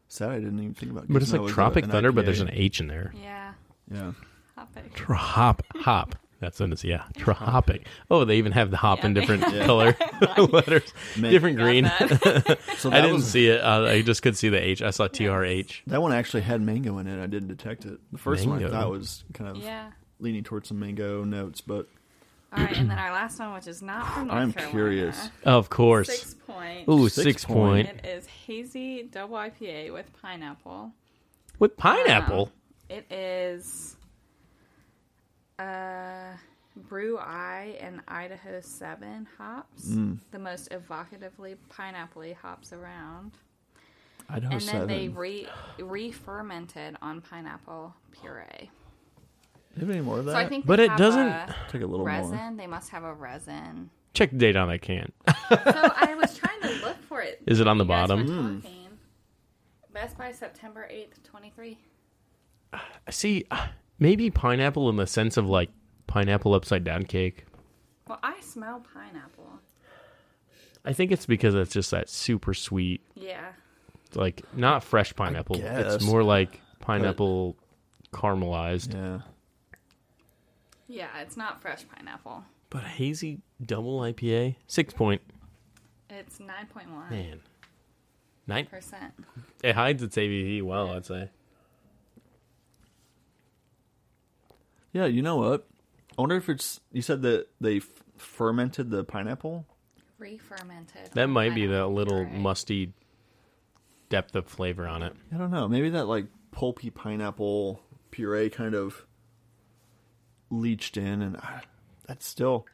sad 0.07 0.29
I 0.31 0.35
didn't 0.35 0.59
even 0.59 0.73
think 0.73 0.91
about. 0.91 1.05
It. 1.05 1.09
But 1.13 1.21
it's 1.21 1.31
Gizmo 1.31 1.39
like 1.39 1.45
as 1.45 1.51
a- 1.51 1.53
Tropic 1.53 1.83
an 1.85 1.91
Thunder, 1.91 2.11
but 2.11 2.25
there's 2.25 2.39
IPA. 2.41 2.47
an 2.49 2.53
H 2.53 2.79
in 2.81 2.87
there. 2.87 3.13
Yeah, 3.21 3.53
yeah. 3.91 4.11
topic. 4.55 4.93
Tro- 4.93 5.15
hop, 5.15 5.63
hop. 5.77 6.15
That's 6.39 6.59
what 6.59 6.71
it's. 6.71 6.83
Yeah, 6.83 7.03
tropic. 7.17 7.87
Oh, 8.11 8.23
they 8.25 8.37
even 8.37 8.51
have 8.51 8.69
the 8.71 8.77
hop 8.77 9.03
in 9.03 9.13
different 9.13 9.41
Yeah. 9.53 9.65
color 9.65 9.97
letters, 10.37 10.93
Man, 11.17 11.31
different 11.31 11.57
green. 11.57 11.85
So 12.77 12.91
I 12.91 13.01
didn't 13.01 13.13
was, 13.15 13.27
see 13.31 13.47
it. 13.47 13.59
Uh, 13.61 13.85
I 13.85 14.01
just 14.03 14.21
could 14.21 14.37
see 14.37 14.49
the 14.49 14.61
H. 14.61 14.81
I 14.83 14.91
saw 14.91 15.07
TRH. 15.07 15.81
that 15.87 16.01
one 16.01 16.13
actually 16.13 16.41
had 16.43 16.61
mango 16.61 16.99
in 16.99 17.07
it. 17.07 17.21
I 17.21 17.25
didn't 17.27 17.47
detect 17.47 17.85
it. 17.85 17.99
The 18.11 18.17
first 18.19 18.45
one 18.45 18.63
I 18.63 18.69
thought 18.69 18.89
was 18.91 19.23
kind 19.33 19.49
of 19.49 19.57
yeah. 19.63 19.91
leaning 20.19 20.43
towards 20.43 20.67
some 20.69 20.79
mango 20.79 21.23
notes, 21.23 21.59
but 21.61 21.87
All 22.53 22.63
right, 22.63 22.77
and 22.77 22.89
then 22.89 22.99
our 22.99 23.11
last 23.11 23.39
one, 23.39 23.53
which 23.55 23.67
is 23.67 23.81
not 23.81 24.05
from 24.13 24.27
North 24.27 24.37
I'm 24.39 24.53
Carolina. 24.53 24.71
curious. 24.71 25.29
Of 25.43 25.69
course. 25.71 26.35
Sixpoint. 26.35 26.87
Ooh, 26.87 27.09
Six 27.09 27.23
six, 27.23 27.45
point. 27.45 27.87
point. 27.87 27.99
It 28.03 28.07
is 28.07 28.25
hazy 28.27 29.03
double 29.11 29.37
IPA 29.37 29.91
with 29.91 30.05
pineapple. 30.21 30.93
with 31.59 31.75
pineapple. 31.77 32.51
It 32.89 33.11
is 33.11 33.96
uh, 35.59 36.33
BRU-1 36.89 37.77
and 37.83 38.01
Idaho 38.07 38.61
7 38.61 39.27
hops. 39.37 39.85
Mm. 39.89 40.19
The 40.31 40.39
most 40.39 40.69
evocatively 40.71 41.55
pineapple 41.69 42.33
hops 42.41 42.73
around. 42.73 43.31
Idaho 44.29 44.53
and 44.53 44.61
then 44.61 44.87
they 44.87 45.07
re 45.07 45.47
re 45.79 46.11
fermented 46.11 46.97
on 47.01 47.21
pineapple 47.21 47.95
puree. 48.11 48.43
Do 48.59 49.81
you 49.81 49.87
have 49.87 49.89
any 49.89 50.01
more 50.01 50.19
of 50.19 50.25
that? 50.25 50.31
So 50.33 50.37
I 50.37 50.47
think 50.49 50.65
But 50.65 50.77
they 50.77 50.85
it 50.85 50.89
have 50.89 50.97
doesn't- 50.99 51.27
a 51.27 51.55
take 51.69 51.81
a 51.81 51.85
little 51.85 52.05
resin. 52.05 52.35
more. 52.37 52.53
They 52.57 52.67
must 52.67 52.89
have 52.89 53.03
a 53.03 53.13
resin. 53.13 53.89
Check 54.13 54.31
the 54.31 54.37
date 54.37 54.55
on 54.55 54.67
that 54.69 54.81
can. 54.81 55.11
so 55.27 55.35
I 55.55 56.15
was 56.19 56.35
trying 56.37 56.59
to 56.61 56.69
look 56.85 56.97
for 57.03 57.21
it. 57.21 57.41
Is 57.45 57.59
it 57.59 57.67
on 57.67 57.77
the 57.77 57.83
You 57.85 57.89
guys 57.89 58.09
were 58.09 58.15
bottom? 58.17 58.61
Mm. 58.63 58.67
Best 59.93 60.17
by 60.17 60.31
September 60.31 60.87
8th, 60.91 61.23
23. 61.23 61.77
See, 63.09 63.45
uh, 63.51 63.67
maybe 63.99 64.29
pineapple 64.29 64.89
in 64.89 64.95
the 64.97 65.07
sense 65.07 65.37
of 65.37 65.47
like 65.49 65.69
pineapple 66.07 66.53
upside 66.53 66.83
down 66.83 67.03
cake. 67.05 67.45
Well, 68.07 68.19
I 68.23 68.39
smell 68.41 68.83
pineapple. 68.93 69.59
I 70.85 70.93
think 70.93 71.11
it's 71.11 71.25
because 71.25 71.53
it's 71.55 71.73
just 71.73 71.91
that 71.91 72.09
super 72.09 72.53
sweet, 72.53 73.01
Yeah. 73.15 73.51
like 74.15 74.41
not 74.55 74.83
fresh 74.83 75.13
pineapple. 75.15 75.57
guess. 75.57 75.95
It's 75.95 76.05
more 76.05 76.23
like 76.23 76.61
pineapple 76.79 77.57
caramelized. 78.13 78.93
Yeah. 78.93 79.19
Yeah, 80.87 81.09
it's 81.21 81.35
not 81.35 81.61
fresh 81.61 81.83
pineapple. 81.93 82.45
But 82.69 82.83
hazy 82.83 83.39
double 83.65 83.99
IPA, 83.99 84.55
Sixpoint. 84.69 85.19
It's 86.09 86.39
nine 86.39 86.67
point 86.73 86.89
one 86.89 87.09
Man, 87.09 87.39
nine. 88.47 88.65
percent. 88.67 89.13
It 89.61 89.75
hides 89.75 90.01
its 90.01 90.15
ABV 90.15 90.61
well, 90.63 90.89
I'd 90.91 91.05
say. 91.05 91.29
Yeah, 94.93 95.05
you 95.05 95.21
know 95.21 95.37
what? 95.37 95.67
I 96.17 96.21
wonder 96.21 96.35
if 96.37 96.49
it's. 96.49 96.79
You 96.91 97.01
said 97.01 97.21
that 97.23 97.47
they 97.61 97.77
f- 97.77 97.89
fermented 98.17 98.89
the 98.89 99.03
pineapple. 99.03 99.65
Re-fermented. 100.17 101.11
That 101.13 101.27
might 101.27 101.53
be 101.53 101.65
the 101.67 101.73
pineapple 101.73 101.93
little 101.93 102.25
puree. 102.25 102.39
musty 102.39 102.93
depth 104.09 104.35
of 104.35 104.47
flavor 104.47 104.87
on 104.87 105.03
it. 105.03 105.13
I 105.33 105.37
don't 105.37 105.51
know. 105.51 105.67
Maybe 105.67 105.89
that 105.91 106.07
like 106.07 106.25
pulpy 106.51 106.89
pineapple 106.89 107.81
puree 108.09 108.49
kind 108.49 108.73
of 108.73 109.05
leached 110.49 110.97
in, 110.97 111.21
and 111.21 111.37
I, 111.37 111.61
that's 112.07 112.25
still. 112.25 112.65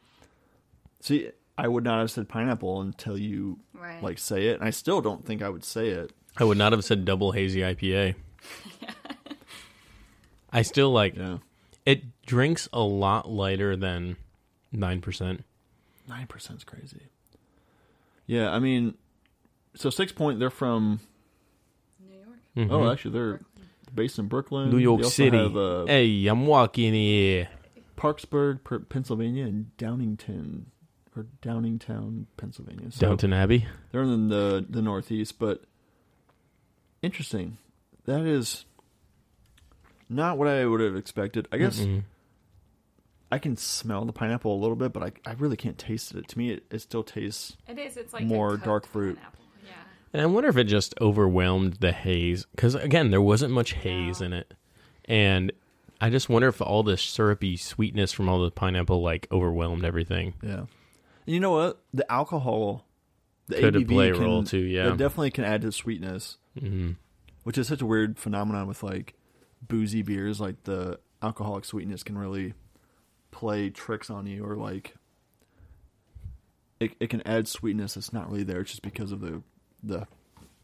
See, 1.00 1.28
I 1.58 1.68
would 1.68 1.84
not 1.84 1.98
have 2.00 2.10
said 2.10 2.28
pineapple 2.28 2.80
until 2.80 3.18
you 3.18 3.58
Right. 3.74 4.02
like 4.02 4.18
say 4.18 4.46
it, 4.46 4.54
and 4.60 4.64
I 4.64 4.70
still 4.70 5.02
don't 5.02 5.26
think 5.26 5.42
I 5.42 5.50
would 5.50 5.64
say 5.64 5.88
it. 5.90 6.12
I 6.38 6.44
would 6.44 6.56
not 6.58 6.72
have 6.72 6.82
said 6.84 7.04
double 7.04 7.32
hazy 7.32 7.60
IPA. 7.60 8.14
I 10.52 10.62
still 10.62 10.90
like 10.92 11.16
Yeah, 11.16 11.38
it. 11.86 12.02
Drinks 12.26 12.68
a 12.72 12.80
lot 12.80 13.30
lighter 13.30 13.76
than 13.76 14.16
nine 14.72 15.00
percent. 15.00 15.44
nine 16.08 16.26
percent 16.26 16.58
is 16.58 16.64
crazy. 16.64 17.08
Yeah, 18.26 18.50
I 18.50 18.58
mean, 18.58 18.94
so 19.74 19.90
Sixpoint. 19.90 20.38
They're 20.38 20.50
from. 20.50 21.00
New 22.00 22.16
York. 22.16 22.38
Mm-hmm. 22.56 22.72
Oh, 22.72 22.90
actually, 22.90 23.12
they're 23.12 23.40
based 23.94 24.18
in 24.18 24.26
Brooklyn, 24.28 24.70
New 24.70 24.78
York 24.78 25.04
City. 25.04 25.36
Have, 25.36 25.56
uh, 25.56 25.86
hey, 25.86 26.26
I'm 26.26 26.46
walking 26.46 26.94
here. 26.94 27.48
Parkesburg, 27.96 28.88
Pennsylvania, 28.88 29.44
and 29.44 29.70
Downington 29.78 30.64
or 31.16 31.26
Downingtown, 31.42 32.26
Pennsylvania. 32.36 32.90
So 32.90 33.06
Downton 33.06 33.32
Abbey. 33.32 33.66
they're 33.92 34.02
in 34.02 34.28
the 34.28 34.64
the 34.68 34.82
Northeast, 34.82 35.38
but 35.38 35.64
interesting. 37.02 37.58
That 38.06 38.22
is 38.22 38.64
not 40.14 40.38
what 40.38 40.48
I 40.48 40.64
would 40.64 40.80
have 40.80 40.96
expected. 40.96 41.48
I 41.52 41.58
guess 41.58 41.80
Mm-mm. 41.80 42.04
I 43.32 43.38
can 43.38 43.56
smell 43.56 44.04
the 44.04 44.12
pineapple 44.12 44.54
a 44.54 44.60
little 44.60 44.76
bit, 44.76 44.92
but 44.92 45.02
I 45.02 45.30
I 45.30 45.34
really 45.34 45.56
can't 45.56 45.78
taste 45.78 46.14
it. 46.14 46.28
To 46.28 46.38
me, 46.38 46.50
it, 46.52 46.64
it 46.70 46.80
still 46.80 47.02
tastes. 47.02 47.56
It 47.68 47.78
is. 47.78 47.96
It's 47.96 48.12
like 48.12 48.22
a 48.22 48.26
More 48.26 48.52
cooked 48.52 48.64
dark 48.64 48.86
fruit. 48.86 49.16
pineapple. 49.16 49.44
Yeah. 49.66 49.72
And 50.12 50.22
I 50.22 50.26
wonder 50.26 50.48
if 50.48 50.56
it 50.56 50.64
just 50.64 50.94
overwhelmed 51.00 51.74
the 51.74 51.92
haze 51.92 52.46
because 52.54 52.74
again, 52.74 53.10
there 53.10 53.22
wasn't 53.22 53.52
much 53.52 53.72
haze 53.72 54.20
No. 54.20 54.26
in 54.26 54.32
it, 54.34 54.54
and 55.06 55.52
I 56.00 56.10
just 56.10 56.28
wonder 56.28 56.48
if 56.48 56.60
all 56.60 56.82
the 56.82 56.96
syrupy 56.96 57.56
sweetness 57.56 58.12
from 58.12 58.28
all 58.28 58.42
the 58.42 58.50
pineapple 58.50 59.02
like 59.02 59.26
overwhelmed 59.32 59.84
everything. 59.84 60.34
Yeah. 60.42 60.58
And 61.26 61.34
you 61.34 61.40
know 61.40 61.52
what? 61.52 61.82
The 61.94 62.10
alcohol, 62.12 62.86
the 63.48 63.56
Could 63.56 63.74
ABV 63.74 63.88
play 63.88 64.10
a 64.10 64.12
can, 64.14 64.22
role 64.22 64.44
too, 64.44 64.58
yeah. 64.58 64.92
It 64.92 64.96
definitely 64.98 65.30
can 65.30 65.44
add 65.44 65.62
to 65.62 65.68
the 65.68 65.72
sweetness, 65.72 66.36
hmm 66.58 66.92
which 67.44 67.58
is 67.58 67.68
such 67.68 67.82
a 67.82 67.86
weird 67.86 68.18
phenomenon 68.18 68.66
with 68.66 68.82
like 68.82 69.12
boozy 69.68 70.02
beers. 70.02 70.40
Like 70.40 70.64
the 70.64 70.98
alcoholic 71.22 71.64
sweetness 71.64 72.02
can 72.02 72.16
really 72.18 72.54
play 73.30 73.70
tricks 73.70 74.10
on 74.10 74.26
you, 74.26 74.44
or 74.44 74.56
like 74.56 74.94
it 76.80 76.92
it 77.00 77.10
can 77.10 77.26
add 77.26 77.48
sweetness 77.48 77.94
that's 77.94 78.12
not 78.12 78.30
really 78.30 78.44
there 78.44 78.62
just 78.62 78.82
because 78.82 79.12
of 79.12 79.20
the 79.20 79.42
the 79.82 80.06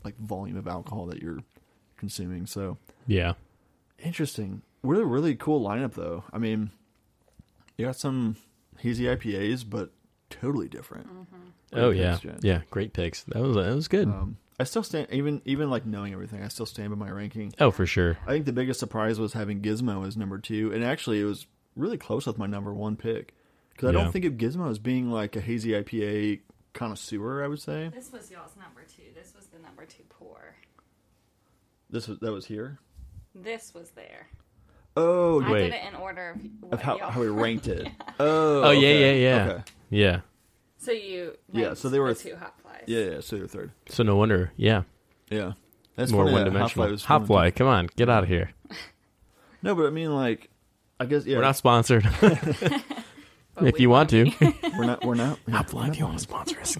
like 0.04 0.16
volume 0.18 0.56
of 0.56 0.66
alcohol 0.66 1.06
that 1.06 1.22
you're 1.22 1.40
consuming. 1.96 2.46
So 2.46 2.78
Yeah, 3.06 3.34
Interesting. 4.04 4.62
Really, 4.82 5.04
really 5.04 5.34
cool 5.34 5.66
lineup, 5.66 5.94
though. 5.94 6.24
I 6.32 6.38
mean, 6.38 6.70
you 7.76 7.84
got 7.84 7.96
some 7.96 8.36
hazy 8.78 9.04
IPAs, 9.04 9.68
but 9.68 9.90
totally 10.30 10.68
different. 10.68 11.06
Great 11.72 11.82
oh 11.82 11.90
picks, 11.92 12.00
yeah, 12.00 12.16
Jen. 12.16 12.38
yeah, 12.42 12.60
great 12.70 12.92
picks. 12.92 13.22
That 13.24 13.42
was 13.42 13.56
that 13.56 13.74
was 13.74 13.88
good. 13.88 14.08
Um, 14.08 14.38
I 14.60 14.64
still 14.64 14.82
stand, 14.82 15.08
even 15.10 15.40
even 15.44 15.70
like 15.70 15.86
knowing 15.86 16.12
everything, 16.12 16.42
I 16.42 16.48
still 16.48 16.66
stand 16.66 16.90
by 16.90 16.96
my 16.96 17.10
ranking. 17.10 17.52
oh 17.58 17.70
for 17.70 17.86
sure. 17.86 18.18
I 18.26 18.32
think 18.32 18.44
the 18.44 18.52
biggest 18.52 18.78
surprise 18.78 19.18
was 19.18 19.32
having 19.32 19.62
Gizmo 19.62 20.06
as 20.06 20.16
number 20.16 20.38
two, 20.38 20.70
and 20.72 20.84
actually, 20.84 21.20
it 21.20 21.24
was 21.24 21.46
really 21.76 21.96
close 21.98 22.26
with 22.26 22.36
my 22.38 22.46
number 22.46 22.74
one 22.74 22.96
pick 22.96 23.34
because 23.70 23.88
I 23.88 23.92
Yeah. 23.92 24.02
don't 24.04 24.12
think 24.12 24.24
of 24.26 24.34
Gizmo 24.34 24.70
as 24.70 24.78
being 24.78 25.10
like 25.10 25.34
a 25.36 25.40
hazy 25.40 25.70
IPA 25.70 26.40
connoisseur. 26.74 27.42
I 27.42 27.48
would 27.48 27.60
say 27.60 27.88
This 27.94 28.12
was 28.12 28.30
y'all's 28.30 28.54
number 28.56 28.82
two. 28.82 29.02
This 29.14 29.32
was 29.34 29.46
the 29.46 29.58
number 29.60 29.84
two 29.86 30.02
pour. 30.10 30.56
this 31.88 32.06
was 32.06 32.18
that 32.20 32.32
was 32.32 32.46
here. 32.46 32.78
This 33.34 33.72
was 33.74 33.90
there. 33.92 34.28
Oh, 34.96 35.40
I 35.42 35.50
Wait. 35.52 35.62
did 35.70 35.74
it 35.74 35.84
in 35.88 35.94
order 35.94 36.30
of, 36.30 36.40
what 36.60 36.72
of 36.74 36.82
how 36.82 36.98
y'all- 36.98 37.10
how 37.10 37.20
we 37.20 37.28
ranked 37.28 37.68
it. 37.68 37.88
Oh, 38.20 38.64
Oh, 38.64 38.70
yeah, 38.72 38.88
okay. 38.88 39.22
yeah, 39.22 39.36
yeah. 39.46 39.50
Okay. 39.52 39.62
Yeah. 39.88 40.20
So 40.78 40.92
you 40.92 41.36
Yeah, 41.52 41.74
so 41.74 41.88
they 41.88 41.98
were 42.00 42.12
the 42.12 42.20
two 42.20 42.36
hot 42.36 42.59
flies. 42.59 42.59
Yeah, 42.90 43.04
yeah. 43.10 43.20
So 43.20 43.36
you're 43.36 43.46
third. 43.46 43.70
So 43.88 44.02
no 44.02 44.16
wonder. 44.16 44.50
Yeah, 44.56 44.82
Yeah, 45.30 45.52
that's 45.94 46.10
more 46.10 46.24
one 46.24 46.44
dimensional. 46.44 46.88
Half-Life 46.88 47.04
hot 47.04 47.26
fly 47.26 47.50
come 47.52 47.68
on, 47.68 47.88
get 47.96 48.08
out 48.08 48.24
of 48.24 48.28
here. 48.28 48.50
No, 49.62 49.74
but 49.74 49.84
I 49.86 49.90
mean, 49.90 50.14
like, 50.14 50.48
I 50.98 51.04
guess 51.04 51.26
yeah, 51.26 51.36
We're 51.36 51.42
not 51.42 51.54
sponsored. 51.56 52.08
If 53.60 53.78
you 53.78 53.90
want 53.90 54.08
to, 54.10 54.24
we're 54.78 54.86
not, 54.86 55.04
we're 55.04 55.14
not. 55.14 55.38
yeah, 55.46 55.56
Hot 55.56 55.66
we're 55.66 55.70
fly, 55.70 55.82
not 55.86 55.90
if 55.92 55.98
you 55.98 56.06
want 56.06 56.16
to 56.16 56.22
sponsor 56.22 56.58
us, 56.60 56.78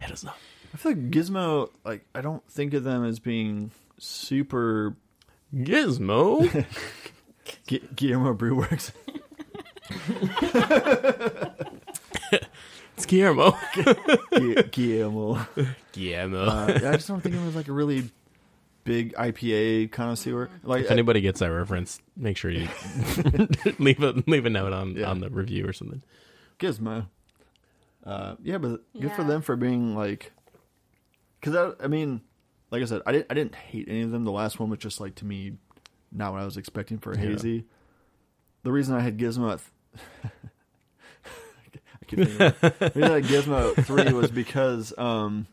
hit 0.00 0.10
us 0.10 0.24
up. 0.24 0.38
I 0.72 0.76
feel 0.78 0.92
like 0.92 1.10
Gizmo, 1.10 1.68
like, 1.84 2.06
I 2.14 2.22
don't 2.22 2.42
think 2.50 2.72
of 2.72 2.84
them 2.84 3.04
as 3.04 3.18
being 3.20 3.70
super 3.98 4.96
Gizmo. 5.54 6.50
Gu- 7.68 7.80
Guillermo 7.94 8.32
Brewworks. 8.34 8.92
It's 12.96 13.06
Guillermo. 13.06 13.56
Gu- 13.74 14.62
Guillermo. 14.70 15.46
Guillermo. 15.92 16.44
Uh, 16.46 16.66
I 16.84 16.92
just 16.92 17.08
don't 17.08 17.20
think 17.20 17.34
it 17.34 17.44
was 17.44 17.54
like 17.56 17.68
a 17.68 17.72
really 17.72 18.10
big 18.84 19.14
IPA 19.14 19.90
connoisseur. 19.92 20.50
Like, 20.62 20.84
if 20.84 20.90
anybody 20.90 21.20
gets 21.20 21.40
that 21.40 21.50
reference, 21.50 22.00
make 22.16 22.36
sure 22.36 22.50
you 22.50 22.68
leave 23.78 24.02
a 24.02 24.12
leave 24.26 24.46
a 24.46 24.50
note 24.50 24.72
on 24.72 24.96
Yeah. 24.96 25.10
on 25.10 25.20
the 25.20 25.30
review 25.30 25.66
or 25.68 25.72
something. 25.72 26.02
Gizmo. 26.58 27.06
Uh, 28.04 28.36
yeah, 28.42 28.58
but 28.58 28.82
good 29.00 29.12
for 29.12 29.24
them 29.24 29.40
for 29.40 29.56
being 29.56 29.96
like, 29.96 30.32
because 31.40 31.56
I, 31.80 31.84
I 31.84 31.88
mean, 31.88 32.20
like 32.70 32.82
I 32.82 32.84
said, 32.84 33.00
I 33.06 33.12
didn't, 33.12 33.26
I 33.30 33.34
didn't 33.34 33.54
hate 33.54 33.88
any 33.88 34.02
of 34.02 34.10
them. 34.10 34.24
The 34.24 34.30
last 34.32 34.60
one 34.60 34.68
was 34.68 34.78
just 34.78 35.00
like 35.00 35.14
to 35.16 35.24
me, 35.24 35.54
not 36.12 36.32
what 36.32 36.42
I 36.42 36.44
was 36.44 36.58
expecting 36.58 36.98
for 36.98 37.12
a 37.12 37.16
Yeah. 37.16 37.30
hazy. 37.30 37.64
The 38.62 38.70
reason 38.72 38.94
I 38.94 39.00
had 39.00 39.16
Gizmo 39.18 39.54
at, 39.54 39.60
I 42.06 42.10
keep 42.10 42.18
thinking 42.28 42.36
about 42.36 42.82
it. 42.82 42.94
the 42.94 43.00
reason 43.00 43.12
I 43.12 43.20
Gizmo 43.22 43.84
three 43.84 44.12
was 44.12 44.30
because, 44.30 44.92
um, 44.98 45.46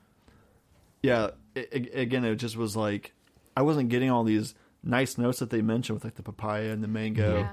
yeah, 1.04 1.32
i 1.56 1.60
i- 1.74 1.89
again, 1.99 2.24
it 2.26 2.36
just 2.36 2.58
was 2.58 2.76
like 2.76 3.14
I 3.56 3.62
wasn't 3.64 3.89
getting 3.89 4.10
all 4.10 4.24
these 4.24 4.56
nice 4.84 5.18
notes 5.18 5.39
that 5.39 5.49
they 5.49 5.62
mentioned 5.62 5.95
with 5.97 6.04
like 6.04 6.16
the 6.16 6.24
papaya 6.24 6.72
and 6.72 6.84
the 6.84 6.88
mango 6.88 7.39
Yeah. 7.39 7.49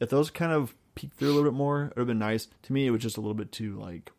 if 0.00 0.08
those 0.10 0.30
kind 0.30 0.52
of 0.52 0.74
peeked 0.94 1.16
through 1.18 1.28
a 1.28 1.34
little 1.34 1.50
bit 1.50 1.56
more, 1.56 1.84
it 1.84 1.88
would 1.96 2.00
have 2.02 2.06
been 2.06 2.18
nice. 2.18 2.48
To 2.62 2.72
me, 2.72 2.86
it 2.86 2.90
was 2.90 3.00
just 3.02 3.16
a 3.16 3.20
little 3.20 3.34
bit 3.34 3.52
too 3.52 3.78
like 3.78 4.10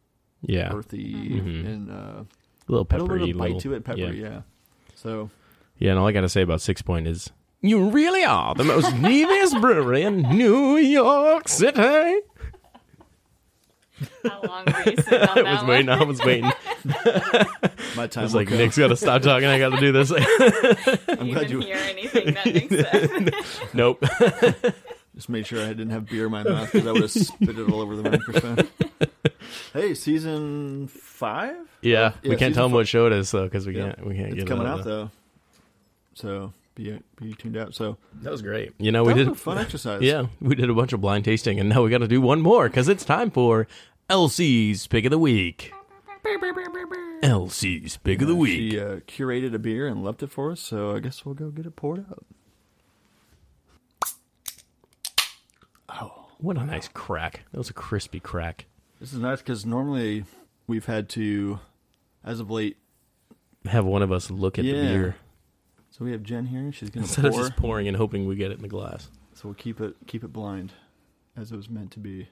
Yeah, 0.42 0.72
earthy 0.74 1.14
Mhm. 1.14 1.66
and 1.66 1.90
uh, 1.92 1.94
a 1.94 2.26
little 2.68 2.88
had 2.90 3.00
a 3.02 3.04
little 3.04 3.18
peppery. 3.18 3.20
bit 3.26 3.30
of 3.32 3.38
bite 3.38 3.44
little- 3.46 3.60
to 3.62 3.74
it, 3.74 3.84
peppery. 3.84 4.22
Yeah. 4.22 4.30
Yeah. 4.30 4.42
So 4.96 5.30
yeah, 5.80 5.92
and 5.92 6.00
all 6.00 6.08
I 6.08 6.12
got 6.12 6.22
to 6.22 6.30
say 6.30 6.42
about 6.42 6.60
Sixpoint 6.60 7.08
is 7.08 7.32
you 7.62 7.90
really 7.90 8.24
are 8.24 8.54
the 8.56 8.64
most 8.64 8.88
neviest 8.96 9.60
brewery 9.62 10.04
in 10.04 10.22
New 10.24 10.78
York 10.78 11.48
City. 11.48 12.20
How 14.24 14.42
long 14.44 14.66
were 14.66 14.90
you 14.92 14.98
sitting 14.98 15.28
on 15.28 15.30
I 15.40 15.42
that 15.42 15.44
was 15.46 15.58
one? 15.60 15.68
waiting. 15.68 15.90
I 15.90 16.04
was 16.04 16.20
waiting. 16.24 16.44
my 17.96 18.04
I 18.04 18.08
time 18.08 18.24
was 18.24 18.34
will 18.34 18.42
like, 18.42 18.48
come. 18.50 18.58
Nick's 18.58 18.78
got 18.78 18.88
to 18.88 18.96
stop 18.96 19.22
talking. 19.22 19.48
I 19.48 19.58
got 19.60 19.70
to 19.70 19.80
do 19.80 19.92
this. 19.92 20.10
you 20.12 20.18
glad 20.18 21.48
didn't 21.48 21.50
you- 21.50 21.60
hear 21.62 21.78
anything 21.78 22.34
that 22.34 22.46
Nick 22.46 22.72
said. 22.72 23.34
nope. 23.74 24.04
Just 25.16 25.30
made 25.30 25.48
sure 25.48 25.64
I 25.64 25.68
didn't 25.70 25.90
have 25.90 26.06
beer 26.06 26.26
in 26.26 26.32
my 26.32 26.44
mouth 26.44 26.72
because 26.72 26.88
I 26.88 26.92
would 26.92 27.02
have 27.02 27.12
spit 27.12 27.58
it 27.58 27.70
all 27.72 27.82
over 27.82 27.96
the 27.96 28.10
microphone. 28.10 28.68
hey, 29.74 29.96
season 29.96 30.88
five? 30.90 31.56
Yeah, 31.82 32.12
Yeah, 32.22 32.30
we 32.30 32.30
can't 32.30 32.40
season 32.40 32.54
tell 32.54 32.66
them 32.66 32.74
what 32.74 32.88
show 32.88 33.08
it 33.08 33.14
is 33.14 33.32
though, 33.32 33.46
because 33.46 33.66
we 33.66 33.76
Yeah. 33.76 33.94
can't. 33.94 34.06
We 34.06 34.14
can't 34.16 34.28
It's 34.28 34.36
get 34.36 34.44
it 34.44 34.48
coming 34.48 34.68
out 34.68 34.80
out 34.80 34.86
though. 34.86 35.12
So 36.14 36.54
be 36.78 37.00
be 37.20 37.34
tuned 37.34 37.58
out. 37.58 37.74
So 37.76 37.98
That 38.22 38.32
was 38.32 38.42
great. 38.42 38.72
You 38.78 38.92
know, 38.92 39.04
we 39.04 39.14
that 39.14 39.20
did 39.20 39.28
a 39.30 39.36
fun 39.36 39.58
exercise. 39.58 40.02
Yeah, 40.02 40.28
we 40.40 40.56
did 40.56 40.70
a 40.70 40.74
bunch 40.74 40.94
of 40.94 41.02
blind 41.02 41.26
tasting, 41.26 41.60
and 41.60 41.68
now 41.70 41.84
we 41.84 41.90
got 41.90 41.98
to 42.00 42.08
do 42.08 42.22
one 42.22 42.42
more 42.42 42.70
because 42.70 42.88
it's 42.88 43.04
time 43.04 43.32
for 43.32 43.68
LC's 44.10 44.88
pick 44.88 45.04
of 45.06 45.12
the 45.12 45.18
week. 45.20 45.72
LC's 47.24 47.98
pick 47.98 48.22
of 48.22 48.28
the 48.28 48.36
week. 48.36 48.72
She 48.74 48.80
uh, 48.80 48.98
curated 49.08 49.54
a 49.56 49.60
beer 49.60 49.88
and 49.88 50.04
left 50.04 50.22
it 50.22 50.28
for 50.30 50.52
us, 50.52 50.60
so 50.62 50.96
I 50.96 51.00
guess 51.00 51.26
we'll 51.26 51.36
go 51.36 51.50
get 51.50 51.66
it 51.66 51.76
poured 51.76 52.06
up. 52.12 52.26
Oh, 55.90 56.28
What 56.38 56.58
a 56.58 56.66
nice 56.66 56.88
crack! 56.88 57.46
That 57.52 57.58
was 57.58 57.70
a 57.70 57.74
crispy 57.74 58.20
crack. 58.20 58.66
this 59.00 59.14
is 59.14 59.20
nice 59.20 59.40
because 59.40 59.66
normally 59.66 60.26
we've 60.68 60.86
had 60.86 61.10
to, 61.10 61.60
as 62.24 62.40
of 62.40 62.52
late, 62.52 62.78
Have 63.66 63.86
one 63.86 64.02
of 64.02 64.12
us 64.12 64.30
look 64.30 64.60
at 64.60 64.66
the 64.66 64.72
beer 64.74 65.16
so 65.98 66.06
we 66.06 66.12
have 66.12 66.24
Jen 66.24 66.46
here. 66.48 66.60
and 66.60 66.76
She's 66.76 66.90
gonna 66.90 67.06
instead 67.06 67.26
of 67.26 67.32
pour, 67.34 67.42
just 67.42 67.56
pouring 67.56 67.88
and 67.88 67.98
hoping 67.98 68.28
we 68.28 68.36
get 68.36 68.52
it 68.52 68.56
in 68.58 68.62
the 68.62 68.68
glass. 68.68 69.10
so 69.34 69.48
we'll 69.50 69.56
keep 69.56 69.80
it 69.82 69.96
keep 70.06 70.24
it 70.24 70.32
blind, 70.34 70.74
as 71.36 71.52
it 71.52 71.56
was 71.56 71.70
meant 71.70 71.92
to 71.92 72.00
be. 72.00 72.28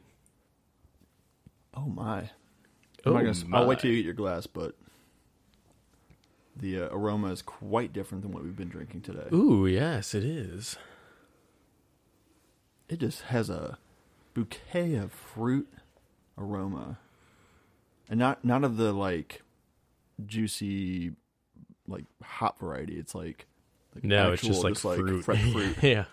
Oh 1.74 1.86
my! 1.88 2.20
I'm 2.20 2.30
Oh, 3.06 3.12
not 3.14 3.24
gonna, 3.26 3.56
I'll 3.58 3.68
wait 3.68 3.80
till 3.80 3.92
you 3.92 3.98
get 3.98 4.06
your 4.06 4.14
glass, 4.14 4.48
but 4.48 4.76
the 6.56 6.84
uh, 6.84 6.88
aroma 6.92 7.28
is 7.32 7.42
quite 7.42 7.92
different 7.92 8.22
than 8.24 8.32
what 8.32 8.44
we've 8.44 8.56
been 8.56 8.70
drinking 8.70 9.02
today. 9.02 9.28
Ooh, 9.34 9.66
yes, 9.68 10.14
it 10.14 10.24
is. 10.24 10.78
It 12.88 13.00
just 13.00 13.24
has 13.24 13.50
a 13.50 13.78
bouquet 14.34 14.96
of 14.96 15.12
fruit 15.12 15.68
aroma, 16.38 16.98
and 18.10 18.20
not 18.20 18.46
not 18.46 18.64
of 18.64 18.78
the 18.78 18.94
like 18.94 19.42
juicy, 20.26 21.12
like 21.88 22.06
hop 22.24 22.60
variety. 22.60 22.98
It's 22.98 23.14
like, 23.16 23.48
like 23.96 24.04
No, 24.04 24.34
it's 24.34 24.42
just 24.42 24.64
actual, 24.66 24.92
like 24.92 25.00
fruit. 25.00 25.24
fresh 25.26 25.42
fruit. 25.52 25.78
yeah, 25.82 26.06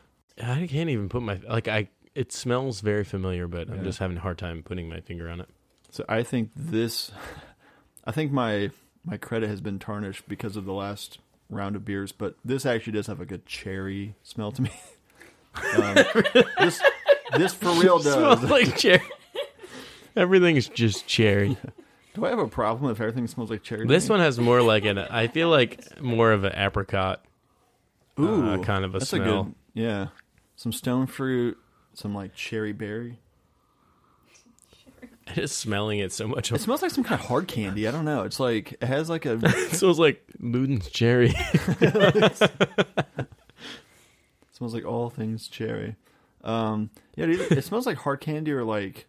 I 0.42 0.66
can't 0.66 0.90
even 0.90 1.08
put 1.08 1.22
my 1.22 1.40
like 1.48 1.68
I. 1.68 1.88
It 2.14 2.30
smells 2.32 2.80
very 2.80 3.04
familiar, 3.04 3.48
but 3.48 3.70
I'm 3.70 3.84
just 3.84 3.98
having 3.98 4.16
a 4.18 4.20
hard 4.20 4.36
time 4.38 4.62
putting 4.62 4.88
my 4.88 5.00
finger 5.00 5.28
on 5.30 5.40
it. 5.40 5.48
So 5.90 6.04
I 6.08 6.22
think 6.22 6.50
this, 6.54 7.10
I 8.04 8.12
think 8.12 8.32
my 8.32 8.70
my 9.04 9.16
credit 9.16 9.48
has 9.48 9.60
been 9.60 9.78
tarnished 9.78 10.28
because 10.28 10.56
of 10.56 10.64
the 10.64 10.72
last 10.72 11.18
round 11.50 11.76
of 11.76 11.84
beers, 11.84 12.12
but 12.12 12.36
this 12.44 12.64
actually 12.66 12.94
does 12.94 13.06
have 13.06 13.20
a 13.20 13.26
good 13.26 13.46
cherry 13.46 14.14
smell 14.22 14.52
to 14.52 14.62
me. 14.62 14.70
um, 15.76 15.94
this 16.58 16.80
this 17.36 17.54
for 17.54 17.70
real 17.80 17.98
smells 18.00 18.40
does. 18.40 18.50
like 18.50 18.76
cherry. 18.76 19.02
Everything's 20.16 20.68
just 20.68 21.06
cherry. 21.06 21.56
Do 22.14 22.26
I 22.26 22.28
have 22.30 22.38
a 22.38 22.48
problem 22.48 22.90
if 22.90 23.00
everything 23.00 23.26
smells 23.26 23.50
like 23.50 23.62
cherry? 23.62 23.86
This 23.86 24.08
one 24.08 24.20
has 24.20 24.38
more 24.38 24.60
like 24.60 24.84
an. 24.84 24.98
I 24.98 25.28
feel 25.28 25.48
like 25.48 26.00
more 26.00 26.32
of 26.32 26.44
an 26.44 26.52
apricot. 26.54 27.24
Ooh, 28.20 28.50
uh, 28.50 28.58
kind 28.58 28.84
of 28.84 28.94
a 28.94 28.98
that's 28.98 29.10
smell. 29.10 29.40
a 29.40 29.44
good 29.44 29.54
yeah. 29.74 30.08
Some 30.56 30.72
stone 30.72 31.06
fruit, 31.06 31.56
some 31.94 32.14
like 32.14 32.34
cherry 32.34 32.72
berry. 32.72 33.18
Just 35.34 35.58
smelling 35.58 36.00
it 36.00 36.12
so 36.12 36.26
much. 36.28 36.52
It 36.52 36.60
smells 36.60 36.82
like 36.82 36.90
some 36.90 37.04
kind 37.04 37.18
of 37.20 37.26
hard 37.26 37.48
candy. 37.48 37.88
I 37.88 37.90
don't 37.90 38.04
know. 38.04 38.22
It's 38.24 38.38
like 38.40 38.72
it 38.72 38.82
has 38.84 39.08
like 39.08 39.24
a 39.24 39.34
It 39.42 39.76
smells 39.76 39.98
like 39.98 40.22
Luden's 40.40 40.90
cherry. 40.90 41.32
it 41.36 43.28
smells 44.52 44.74
like 44.74 44.84
all 44.84 45.10
things 45.10 45.48
cherry. 45.48 45.96
Um, 46.44 46.90
yeah, 47.16 47.26
dude, 47.26 47.52
it 47.52 47.64
smells 47.64 47.86
like 47.86 47.98
hard 47.98 48.20
candy 48.20 48.52
or 48.52 48.64
like 48.64 49.06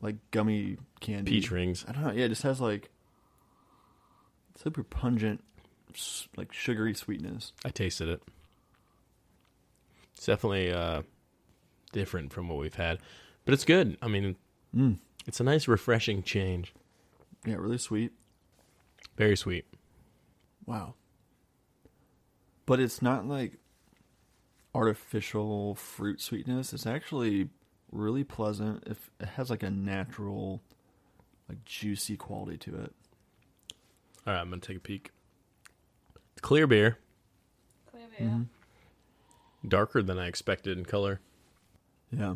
like 0.00 0.16
gummy 0.30 0.78
candy. 1.00 1.30
Peach 1.30 1.50
rings. 1.50 1.84
I 1.88 1.92
don't 1.92 2.02
know. 2.04 2.12
Yeah, 2.12 2.26
it 2.26 2.30
just 2.30 2.42
has 2.42 2.60
like 2.60 2.90
super 4.56 4.82
pungent, 4.82 5.40
s- 5.42 5.49
like 6.36 6.52
sugary 6.52 6.94
sweetness. 6.94 7.52
I 7.64 7.70
tasted 7.70 8.08
it. 8.08 8.22
It's 10.16 10.26
definitely 10.26 10.70
uh, 10.72 11.02
different 11.92 12.32
from 12.32 12.48
what 12.48 12.58
we've 12.58 12.74
had, 12.74 12.98
but 13.44 13.54
it's 13.54 13.64
good. 13.64 13.96
I 14.02 14.08
mean, 14.08 14.36
Mm. 14.76 14.98
it's 15.26 15.40
a 15.40 15.44
nice, 15.44 15.66
refreshing 15.66 16.22
change. 16.22 16.72
Yeah, 17.44 17.56
really 17.56 17.78
sweet. 17.78 18.12
Very 19.16 19.36
sweet. 19.36 19.66
Wow. 20.66 20.94
But 22.66 22.78
it's 22.80 23.02
not 23.02 23.26
like 23.26 23.58
artificial 24.74 25.74
fruit 25.74 26.20
sweetness. 26.20 26.72
It's 26.72 26.86
actually 26.86 27.48
really 27.90 28.22
pleasant. 28.22 28.84
If 28.86 29.10
it 29.18 29.30
has 29.30 29.50
like 29.50 29.62
a 29.64 29.70
natural, 29.70 30.62
like 31.48 31.64
juicy 31.64 32.16
quality 32.16 32.56
to 32.58 32.76
it. 32.82 32.92
All 34.26 34.34
right, 34.34 34.40
I'm 34.40 34.50
gonna 34.50 34.60
take 34.60 34.76
a 34.76 34.80
peek. 34.80 35.10
Clear 36.42 36.66
beer, 36.66 36.98
Clear 37.90 38.04
beer. 38.18 38.28
Mm-hmm. 38.28 39.68
darker 39.68 40.02
than 40.02 40.18
I 40.18 40.26
expected 40.26 40.78
in 40.78 40.84
color. 40.84 41.20
Yeah, 42.10 42.34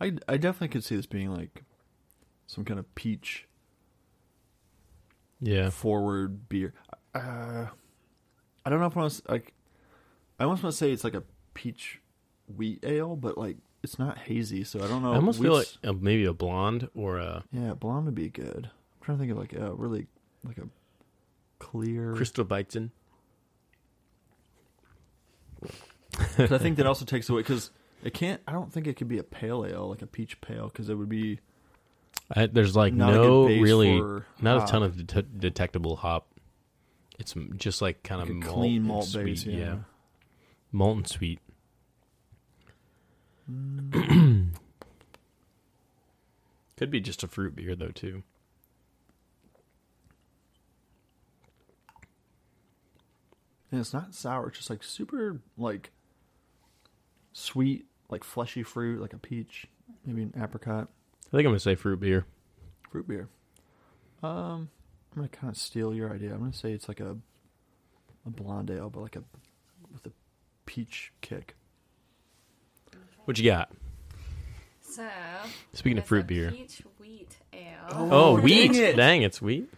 I 0.00 0.12
I 0.28 0.36
definitely 0.36 0.68
could 0.68 0.84
see 0.84 0.96
this 0.96 1.06
being 1.06 1.30
like 1.32 1.62
some 2.46 2.64
kind 2.64 2.78
of 2.80 2.92
peach 2.94 3.46
Yeah, 5.40 5.70
forward 5.70 6.48
beer. 6.48 6.74
Uh, 7.14 7.66
I 8.64 8.70
don't 8.70 8.80
know 8.80 8.86
if 8.86 8.96
I 8.96 9.00
want 9.00 9.12
to 9.14 9.22
like. 9.30 9.52
I 10.38 10.44
almost 10.44 10.62
want 10.62 10.72
to 10.72 10.76
say 10.78 10.90
it's 10.92 11.04
like 11.04 11.14
a 11.14 11.22
peach 11.54 12.00
wheat 12.56 12.80
ale, 12.84 13.16
but 13.16 13.36
like 13.38 13.56
it's 13.82 13.98
not 13.98 14.18
hazy, 14.18 14.64
so 14.64 14.82
I 14.82 14.88
don't 14.88 15.02
know. 15.02 15.12
I 15.12 15.16
almost 15.16 15.40
feel 15.40 15.52
like 15.54 15.66
Wheat's- 15.66 15.78
uh, 15.84 15.92
maybe 15.92 16.24
a 16.24 16.32
blonde 16.32 16.88
or 16.94 17.18
a 17.18 17.44
yeah, 17.52 17.74
blonde 17.74 18.06
would 18.06 18.14
be 18.14 18.28
good. 18.28 18.70
I'm 18.72 19.04
trying 19.04 19.18
to 19.18 19.22
think 19.22 19.32
of 19.32 19.38
like 19.38 19.52
a 19.52 19.72
really 19.74 20.06
like 20.44 20.58
a 20.58 20.68
clear. 21.58 22.14
crystal 22.14 22.44
Weizen. 22.44 22.90
'Cause 26.48 26.52
I 26.52 26.58
think 26.58 26.76
that 26.78 26.86
also 26.88 27.04
takes 27.04 27.28
away 27.28 27.40
because 27.40 27.70
it 28.02 28.14
can't. 28.14 28.40
I 28.48 28.52
don't 28.52 28.72
think 28.72 28.86
it 28.86 28.96
could 28.96 29.08
be 29.08 29.18
a 29.18 29.22
pale 29.22 29.64
ale 29.66 29.88
like 29.88 30.02
a 30.02 30.06
peach 30.06 30.40
pale 30.40 30.68
because 30.68 30.88
it 30.88 30.94
would 30.94 31.08
be 31.08 31.40
I, 32.34 32.46
there's 32.46 32.74
like 32.76 32.92
not 32.94 33.12
a 33.12 33.16
no 33.16 33.46
base 33.46 33.62
really 33.62 33.98
for 33.98 34.24
not 34.40 34.62
a 34.68 34.70
ton 34.70 34.82
of 34.82 35.06
det- 35.06 35.38
detectable 35.38 35.96
hop. 35.96 36.26
It's 37.18 37.36
m- 37.36 37.52
just 37.56 37.82
like 37.82 38.02
kind 38.02 38.20
Like 38.20 38.30
a 38.30 38.32
of 38.32 38.38
malt 38.38 38.54
clean 38.54 38.76
and 38.76 38.84
malt 38.86 39.04
sweet. 39.06 39.24
base, 39.24 39.44
yeah. 39.44 39.76
malt 40.72 40.96
and 40.96 41.06
sweet. 41.08 41.40
Mm. 43.50 44.48
Could 46.76 46.90
be 46.90 47.00
just 47.00 47.22
a 47.22 47.28
fruit 47.28 47.54
beer 47.54 47.74
though 47.76 47.88
too. 47.88 48.22
And 53.70 53.80
it's 53.80 53.92
not 53.92 54.14
sour. 54.14 54.48
It's 54.48 54.58
just 54.58 54.70
like 54.70 54.82
super 54.82 55.40
like 55.56 55.90
sweet, 57.40 57.86
like 58.08 58.24
fleshy 58.24 58.62
fruit, 58.62 59.00
like 59.00 59.12
a 59.12 59.18
peach, 59.18 59.66
maybe 60.04 60.22
an 60.22 60.32
apricot. 60.40 60.88
I 61.28 61.30
think 61.36 61.40
I'm 61.46 61.50
gonna 61.52 61.58
say 61.60 61.74
fruit 61.74 62.00
beer. 62.00 62.26
fruit 62.90 63.06
beer. 63.08 63.28
Um, 64.22 64.68
I'm 65.12 65.16
gonna 65.16 65.28
kind 65.28 65.50
of 65.50 65.56
steal 65.56 65.94
your 65.94 66.12
idea. 66.12 66.32
I'm 66.32 66.40
gonna 66.40 66.52
say 66.52 66.72
it's 66.72 66.88
like 66.88 67.00
a 67.00 67.16
a 68.26 68.30
blonde 68.30 68.70
ale, 68.70 68.90
but 68.90 69.00
like 69.00 69.16
a 69.16 69.22
with 69.92 70.06
a 70.06 70.12
peach 70.66 71.12
kick. 71.20 71.54
What 73.24 73.38
you 73.38 73.50
got? 73.50 73.70
So 74.82 75.06
Speaking 75.72 75.98
of 75.98 76.04
fruit 76.06 76.22
a 76.22 76.26
beer. 76.26 76.50
peach 76.50 76.82
wheat 76.98 77.36
ale. 77.52 77.60
Oh, 77.92 78.08
Oh, 78.10 78.36
dang 78.36 78.44
wheat! 78.44 78.76
it. 78.76 78.96
Dang, 78.96 79.22
it's 79.22 79.40
wheat. 79.40 79.72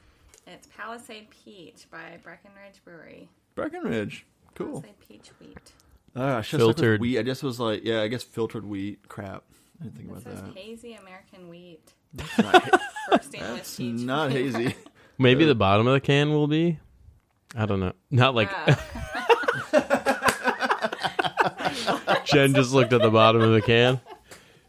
It's 0.47 0.67
Palisade 0.77 1.29
Peach 1.31 1.87
by 1.91 2.19
Breckenridge 2.23 2.83
Brewery. 2.85 3.29
Breckenridge, 3.55 4.27
cool. 4.55 4.81
Palisade 4.83 5.01
Peach 5.07 5.29
Wheat. 5.41 5.73
Ah, 6.15 6.39
I 6.39 6.43
should 6.43 6.61
Filtered. 6.61 7.01
wheat. 7.01 7.19
I 7.19 7.23
just 7.23 7.43
was 7.43 7.59
like, 7.59 7.85
yeah, 7.85 8.03
I 8.03 8.09
guess 8.09 8.23
filtered 8.23 8.65
wheat. 8.67 9.09
Crap, 9.09 9.45
I 9.81 9.85
didn't 9.85 9.97
think 9.97 10.09
It 10.09 10.13
about 10.13 10.23
says 10.25 10.43
that. 10.43 10.55
hazy 10.57 10.95
American 10.95 11.49
wheat. 11.49 11.93
That's 12.15 12.39
not, 12.39 12.81
Bursting 13.11 13.41
that's 13.41 13.77
peach. 13.77 14.01
not 14.01 14.31
hazy. 14.33 14.75
Maybe 15.19 15.45
Uh, 15.45 15.49
the 15.49 15.55
bottom 15.55 15.87
of 15.87 15.93
the 15.95 16.01
can 16.01 16.31
will 16.31 16.47
be. 16.49 16.79
I 17.57 17.67
don't 17.67 17.81
know. 17.81 17.93
Not 18.11 18.35
like. 18.35 18.51
Jen 22.25 22.55
just 22.55 22.73
looked 22.73 22.93
at 22.93 23.03
the 23.03 23.11
bottom 23.11 23.43
of 23.43 23.53
the 23.53 23.63
can. 23.63 24.01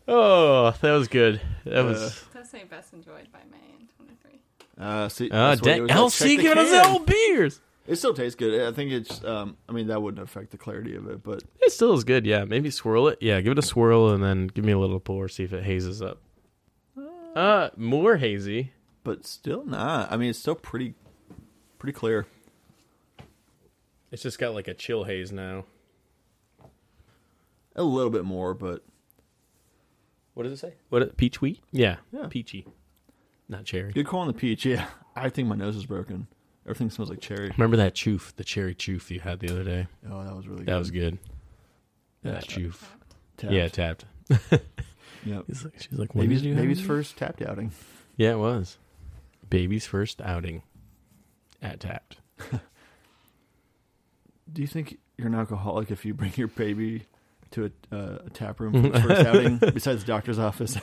Oh, 0.07 0.71
that 0.81 0.91
was 0.93 1.07
good. 1.07 1.39
That 1.65 1.83
was. 1.85 2.17
It 2.17 2.23
does 2.33 2.49
say 2.49 2.63
best 2.65 2.93
enjoyed 2.93 3.31
by 3.31 3.39
May 3.51 3.57
in 3.79 3.87
23. 3.97 4.39
Uh, 4.77 5.09
see, 5.09 5.29
Uh, 5.29 5.49
that's 5.49 5.61
what 5.61 5.67
it 5.67 5.71
dang, 5.73 5.81
was 5.83 5.89
like, 5.91 5.99
LC 5.99 6.19
check 6.19 6.27
the 6.37 6.43
giving 6.43 6.57
us 6.59 6.69
can. 6.69 6.85
all 6.85 6.99
beers. 6.99 7.59
It 7.85 7.97
still 7.97 8.13
tastes 8.13 8.35
good. 8.35 8.61
I 8.67 8.71
think 8.71 8.91
it's. 8.91 9.23
Um, 9.25 9.57
I 9.67 9.73
mean, 9.73 9.87
that 9.87 10.01
wouldn't 10.01 10.23
affect 10.23 10.51
the 10.51 10.57
clarity 10.57 10.95
of 10.95 11.07
it, 11.09 11.21
but 11.21 11.43
It 11.61 11.71
still 11.73 11.93
is 11.93 12.03
good. 12.05 12.25
Yeah, 12.25 12.45
maybe 12.45 12.69
swirl 12.69 13.09
it. 13.09 13.17
Yeah, 13.21 13.41
give 13.41 13.51
it 13.51 13.59
a 13.59 13.63
swirl 13.63 14.09
and 14.09 14.23
then 14.23 14.47
give 14.47 14.63
me 14.63 14.71
a 14.71 14.77
little 14.79 14.99
pour. 15.01 15.27
See 15.27 15.43
if 15.43 15.51
it 15.51 15.63
hazes 15.63 16.01
up. 16.01 16.21
Uh, 17.35 17.69
more 17.75 18.17
hazy. 18.17 18.71
but 19.03 19.25
still 19.25 19.65
not. 19.65 20.09
I 20.11 20.15
mean, 20.17 20.29
it's 20.29 20.39
still 20.39 20.55
pretty, 20.55 20.93
pretty 21.79 21.91
clear. 21.93 22.25
It's 24.11 24.21
just 24.23 24.37
got 24.39 24.53
like 24.53 24.67
a 24.69 24.73
chill 24.73 25.03
haze 25.05 25.31
now. 25.31 25.65
A 27.75 27.83
little 27.83 28.11
bit 28.11 28.23
more, 28.23 28.53
but 28.53 28.83
What 30.35 30.43
does 30.43 30.51
it 30.53 30.57
say? 30.57 30.75
What 30.89 31.17
peach 31.17 31.41
wheat? 31.41 31.59
Yeah, 31.71 31.97
Yeah. 32.11 32.27
peachy, 32.29 32.65
not 33.49 33.65
cherry. 33.65 33.91
good 33.91 34.05
call 34.05 34.21
on 34.21 34.27
the 34.27 34.33
peach. 34.33 34.63
Yeah, 34.65 34.85
I 35.15 35.29
think 35.29 35.47
my 35.47 35.55
nose 35.55 35.75
is 35.75 35.85
broken. 35.87 36.27
Everything 36.65 36.89
smells 36.89 37.09
like 37.09 37.19
cherry. 37.19 37.51
Remember 37.57 37.77
that 37.77 37.93
Chouffe, 37.93 38.33
the 38.35 38.43
cherry 38.43 38.73
Chouffe 38.73 39.09
you 39.09 39.19
had 39.19 39.39
the 39.39 39.49
other 39.49 39.63
day? 39.63 39.87
Oh, 40.09 40.23
that 40.23 40.35
was 40.35 40.47
really. 40.47 40.63
Good. 40.63 40.67
That 40.67 40.71
good. 40.73 40.79
was 40.79 40.91
good. 40.91 41.17
Yeah, 42.23 42.31
that 42.31 42.47
Chouffe. 42.47 42.83
tapped. 43.37 43.53
Yeah, 43.53 43.67
tapped. 43.67 44.05
Yep. 45.25 45.45
He's 45.47 45.63
like, 45.63 45.73
she's 45.77 45.97
like, 45.99 46.13
Baby's, 46.13 46.43
you 46.43 46.53
baby's 46.53 46.81
first 46.81 47.17
tapped 47.17 47.41
outing. 47.41 47.71
Yeah, 48.17 48.31
it 48.31 48.39
was. 48.39 48.77
Baby's 49.49 49.85
first 49.85 50.21
outing 50.21 50.63
at 51.61 51.79
Tapped. 51.79 52.17
Do 54.51 54.61
you 54.61 54.67
think 54.67 54.97
you're 55.17 55.27
an 55.27 55.35
alcoholic 55.35 55.91
if 55.91 56.03
you 56.05 56.13
bring 56.13 56.33
your 56.35 56.47
baby 56.49 57.03
to 57.51 57.71
a, 57.91 57.95
uh, 57.95 58.17
a 58.25 58.29
tap 58.31 58.59
room 58.59 58.73
for 58.73 58.87
its 58.97 58.99
first 59.05 59.25
outing 59.25 59.57
besides 59.57 60.01
the 60.03 60.07
doctor's 60.07 60.39
office? 60.39 60.77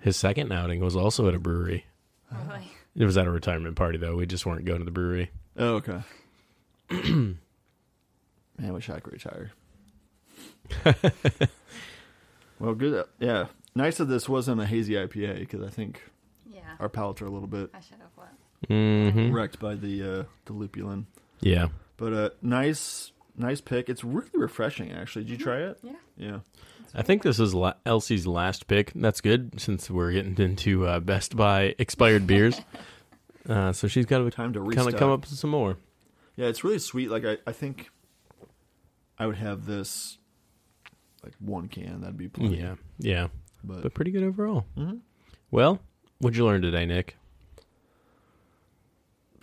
His 0.00 0.16
second 0.16 0.52
outing 0.52 0.80
was 0.80 0.96
also 0.96 1.28
at 1.28 1.34
a 1.34 1.38
brewery. 1.38 1.84
Really? 2.32 2.70
It 2.96 3.04
was 3.04 3.16
at 3.18 3.26
a 3.26 3.30
retirement 3.30 3.76
party, 3.76 3.98
though. 3.98 4.16
We 4.16 4.26
just 4.26 4.46
weren't 4.46 4.64
going 4.64 4.78
to 4.78 4.84
the 4.84 4.90
brewery. 4.90 5.30
oh, 5.58 5.74
okay. 5.74 6.00
Man, 6.90 7.38
I 8.64 8.70
wish 8.70 8.88
I 8.88 9.00
could 9.00 9.12
retire. 9.12 9.50
well, 12.58 12.74
good. 12.74 12.94
uh, 13.00 13.04
Yeah, 13.18 13.46
nice 13.74 13.98
that 13.98 14.06
this 14.06 14.28
wasn't 14.28 14.60
a 14.60 14.66
hazy 14.66 14.94
IPA 14.94 15.40
because 15.40 15.62
I 15.62 15.68
think 15.70 16.02
Yeah. 16.50 16.60
our 16.80 16.88
palates 16.88 17.20
are 17.22 17.26
a 17.26 17.30
little 17.30 17.48
bit 17.48 17.70
I 17.74 17.80
should 17.80 17.98
have 17.98 18.10
what? 18.14 18.28
hmm 18.68 19.32
wrecked 19.32 19.58
by 19.60 19.74
the 19.74 20.02
uh, 20.02 20.24
the 20.46 20.52
lupulin. 20.54 21.04
Yeah. 21.40 21.68
But 21.98 22.12
uh, 22.12 22.30
nice, 22.42 23.12
nice 23.36 23.60
pick. 23.60 23.88
It's 23.88 24.04
really 24.04 24.28
refreshing. 24.34 24.92
Actually, 24.92 25.24
did 25.24 25.30
you 25.32 25.38
try 25.38 25.58
it? 25.58 25.78
Yeah. 25.82 25.92
Yeah. 26.16 26.38
I 26.94 27.02
think 27.02 27.22
this 27.22 27.38
is 27.38 27.54
la- 27.54 27.74
LC's 27.84 28.26
last 28.26 28.66
pick. 28.68 28.92
That's 28.94 29.20
good 29.20 29.60
since 29.60 29.90
we're 29.90 30.12
getting 30.12 30.36
into 30.38 30.86
uh, 30.86 31.00
Best 31.00 31.36
Buy 31.36 31.74
expired 31.78 32.26
beers. 32.26 32.60
Uh, 33.48 33.72
so 33.72 33.86
she's 33.88 34.06
got 34.06 34.18
to 34.18 34.30
Time 34.30 34.52
to 34.54 34.60
kind 34.70 34.88
of 34.88 34.96
come 34.96 35.10
up 35.10 35.20
with 35.20 35.38
some 35.38 35.50
more. 35.50 35.76
Yeah, 36.36 36.46
it's 36.46 36.64
really 36.64 36.78
sweet. 36.78 37.10
Like 37.10 37.24
I, 37.24 37.38
I 37.46 37.52
think 37.52 37.90
I 39.18 39.26
would 39.26 39.36
have 39.36 39.66
this 39.66 40.18
like 41.22 41.34
one 41.38 41.68
can. 41.68 42.00
That'd 42.00 42.16
be 42.16 42.28
plenty. 42.28 42.58
Yeah, 42.58 42.74
yeah, 42.98 43.28
but, 43.62 43.82
but 43.82 43.94
pretty 43.94 44.10
good 44.10 44.22
overall. 44.22 44.66
Mhm. 44.76 45.00
Well, 45.50 45.80
what'd 46.18 46.36
you 46.36 46.44
learn 46.46 46.62
today, 46.62 46.86
Nick? 46.86 47.16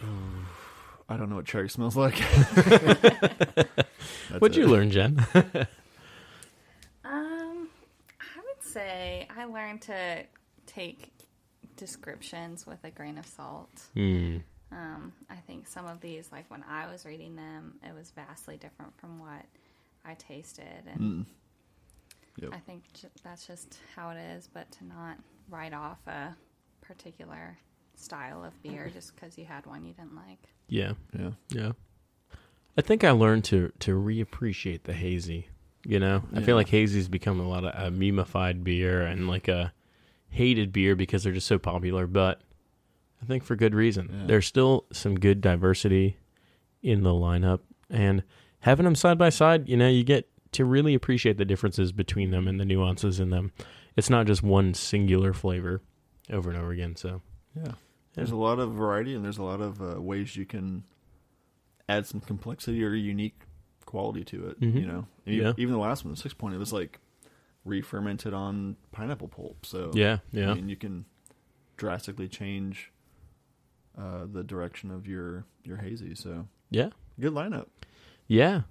I 1.09 1.17
don't 1.17 1.29
know 1.29 1.35
what 1.37 1.45
cherry 1.45 1.69
smells 1.69 1.95
like. 1.97 2.17
What'd 4.39 4.55
you 4.57 4.67
learn, 4.67 4.91
Jen? 4.91 5.25
Um, 7.05 7.67
I 8.21 8.39
would 8.39 8.63
say 8.63 9.27
I 9.35 9.45
learned 9.45 9.81
to 9.83 10.23
take 10.65 11.09
descriptions 11.75 12.65
with 12.65 12.83
a 12.83 12.91
grain 12.91 13.17
of 13.17 13.25
salt. 13.25 13.81
Hmm. 13.93 14.37
Um, 14.71 15.13
I 15.29 15.35
think 15.35 15.67
some 15.67 15.85
of 15.85 16.01
these, 16.01 16.31
like 16.31 16.49
when 16.49 16.63
I 16.67 16.91
was 16.91 17.05
reading 17.05 17.35
them, 17.35 17.75
it 17.83 17.93
was 17.93 18.11
vastly 18.11 18.57
different 18.57 18.97
from 18.97 19.19
what 19.19 19.45
I 20.05 20.15
tasted, 20.15 20.83
and 20.91 20.99
Mm. 20.99 21.25
Yep. 22.37 22.49
I 22.53 22.57
think 22.59 22.83
j- 22.93 23.07
that's 23.23 23.45
just 23.45 23.77
how 23.95 24.09
it 24.09 24.17
is. 24.17 24.47
But 24.51 24.71
to 24.73 24.85
not 24.85 25.17
write 25.49 25.73
off 25.73 25.99
a 26.07 26.35
particular 26.81 27.57
style 27.95 28.43
of 28.43 28.61
beer 28.63 28.89
just 28.93 29.15
because 29.15 29.37
you 29.37 29.45
had 29.45 29.65
one 29.65 29.85
you 29.85 29.93
didn't 29.93 30.15
like. 30.15 30.39
Yeah, 30.67 30.93
Yeah. 31.17 31.31
yeah. 31.49 31.71
I 32.77 32.81
think 32.81 33.03
I 33.03 33.11
learned 33.11 33.43
to 33.45 33.71
to 33.79 33.91
reappreciate 33.95 34.83
the 34.83 34.93
hazy. 34.93 35.47
You 35.85 35.99
know, 35.99 36.23
I 36.33 36.41
feel 36.41 36.55
like 36.55 36.69
hazy's 36.69 37.07
become 37.09 37.39
a 37.39 37.47
lot 37.47 37.65
of 37.65 37.73
a 37.75 37.91
memeified 37.95 38.63
beer 38.63 39.01
and 39.01 39.27
like 39.27 39.47
a 39.47 39.73
hated 40.29 40.71
beer 40.73 40.95
because 40.95 41.23
they're 41.23 41.33
just 41.33 41.45
so 41.47 41.59
popular. 41.59 42.07
But 42.07 42.41
I 43.21 43.25
think 43.25 43.43
for 43.43 43.55
good 43.55 43.75
reason. 43.75 44.09
Yeah. 44.11 44.27
There's 44.27 44.47
still 44.47 44.85
some 44.91 45.15
good 45.19 45.39
diversity 45.41 46.17
in 46.81 47.03
the 47.03 47.11
lineup, 47.11 47.59
and 47.89 48.23
having 48.61 48.85
them 48.85 48.95
side 48.95 49.17
by 49.17 49.29
side, 49.29 49.69
you 49.69 49.77
know, 49.77 49.87
you 49.87 50.03
get 50.03 50.27
to 50.53 50.65
really 50.65 50.93
appreciate 50.93 51.37
the 51.37 51.45
differences 51.45 51.91
between 51.91 52.31
them 52.31 52.47
and 52.47 52.59
the 52.59 52.65
nuances 52.65 53.19
in 53.19 53.29
them. 53.29 53.51
It's 53.95 54.09
not 54.09 54.25
just 54.25 54.41
one 54.41 54.73
singular 54.73 55.33
flavor 55.33 55.81
over 56.31 56.49
and 56.49 56.59
over 56.59 56.71
again. 56.71 56.95
So 56.95 57.21
Yeah. 57.55 57.73
There's 58.13 58.31
a 58.31 58.35
lot 58.35 58.59
of 58.59 58.73
variety 58.73 59.15
and 59.15 59.23
there's 59.25 59.37
a 59.39 59.43
lot 59.43 59.59
of 59.61 59.81
uh, 59.81 59.99
ways 60.01 60.35
you 60.35 60.45
can 60.45 60.83
add 61.89 62.05
some 62.05 62.21
complexity 62.21 62.83
or 62.83 62.93
unique 62.93 63.41
quality 63.85 64.23
to 64.25 64.47
it. 64.49 64.59
Mhm. 64.61 64.79
You 64.81 64.85
know, 64.87 65.07
And 65.25 65.35
Yeah. 65.35 65.41
even, 65.49 65.55
even 65.57 65.73
the 65.73 65.79
last 65.79 66.05
one, 66.05 66.13
the 66.13 66.21
Sixpoint, 66.21 66.53
it 66.53 66.57
was 66.57 66.71
like 66.73 66.99
re-fermented 67.65 68.33
on 68.33 68.75
pineapple 68.91 69.27
pulp. 69.29 69.65
So 69.65 69.91
yeah, 69.93 70.19
yeah, 70.31 70.51
I 70.51 70.53
mean, 70.55 70.69
you 70.69 70.75
can 70.75 71.05
drastically 71.77 72.27
change 72.27 72.91
uh, 73.97 74.25
the 74.31 74.43
direction 74.43 74.91
of 74.91 75.07
your 75.07 75.45
your 75.63 75.77
hazy. 75.77 76.13
So 76.15 76.47
yeah. 76.71 76.89
good 77.19 77.33
lineup. 77.33 77.67
Yeah. 78.27 78.61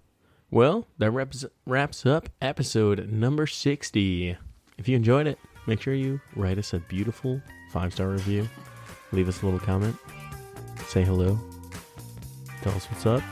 Well, 0.51 0.87
that 0.99 1.11
wraps 1.11 1.45
wraps 1.67 2.05
up 2.05 2.29
episode 2.43 3.11
number 3.11 3.47
60. 3.47 4.37
If 4.79 4.89
you 4.89 4.97
enjoyed 4.97 5.27
it, 5.27 5.39
make 5.67 5.81
sure 5.81 5.95
you 5.95 6.21
write 6.37 6.59
us 6.59 6.75
a 6.75 6.79
beautiful 6.81 7.41
five-star 7.73 8.09
review. 8.11 8.49
Leave 9.13 9.29
us 9.29 9.43
a 9.43 9.45
little 9.45 9.61
comment. 9.61 9.97
Say 10.87 11.05
hello. 11.05 11.39
Tell 12.63 12.73
us 12.75 12.87
what's 12.91 13.07
up. 13.07 13.23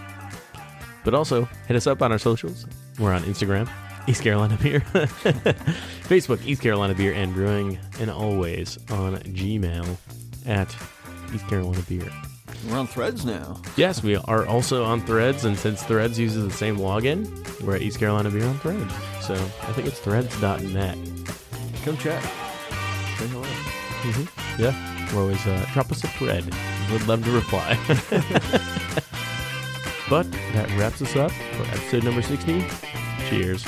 But 1.04 1.14
also, 1.14 1.48
hit 1.66 1.76
us 1.76 1.86
up 1.86 2.02
on 2.02 2.12
our 2.12 2.18
socials. 2.18 2.66
We're 2.98 3.12
on 3.12 3.22
Instagram, 3.22 3.68
East 4.06 4.22
Carolina 4.22 4.58
Beer. 4.60 4.80
Facebook, 6.08 6.44
East 6.44 6.60
Carolina 6.62 6.94
Beer 6.94 7.14
and 7.14 7.32
Brewing. 7.32 7.78
And 7.98 8.10
always 8.10 8.76
on 8.90 9.16
Gmail 9.18 9.96
at 10.46 10.74
East 11.34 11.48
Carolina 11.48 11.82
Beer. 11.88 12.10
We're 12.68 12.76
on 12.76 12.86
Threads 12.86 13.24
now. 13.24 13.60
Yes, 13.76 14.02
we 14.02 14.16
are 14.16 14.44
also 14.46 14.84
on 14.84 15.00
Threads, 15.00 15.46
and 15.46 15.58
since 15.58 15.82
Threads 15.82 16.18
uses 16.18 16.44
the 16.44 16.52
same 16.52 16.76
login, 16.76 17.62
we're 17.62 17.76
at 17.76 17.82
East 17.82 17.98
Carolina 17.98 18.30
Beer 18.30 18.44
on 18.44 18.58
Threads. 18.58 18.92
So 19.22 19.34
I 19.34 19.72
think 19.72 19.88
it's 19.88 19.98
threads.net. 20.00 20.98
Come 21.84 21.96
chat. 21.96 22.22
Say 22.22 23.26
hello. 23.28 23.44
Mm-hmm. 24.02 24.62
Yeah, 24.62 24.99
we're 25.12 25.22
always 25.22 25.46
uh, 25.46 25.66
drop 25.72 25.90
us 25.90 26.04
a 26.04 26.08
thread. 26.08 26.44
We'd 26.90 27.02
love 27.02 27.24
to 27.24 27.30
reply. 27.30 27.78
but 30.08 30.30
that 30.52 30.70
wraps 30.78 31.02
us 31.02 31.16
up 31.16 31.30
for 31.30 31.62
episode 31.62 32.04
number 32.04 32.22
60. 32.22 32.64
Cheers. 33.28 33.64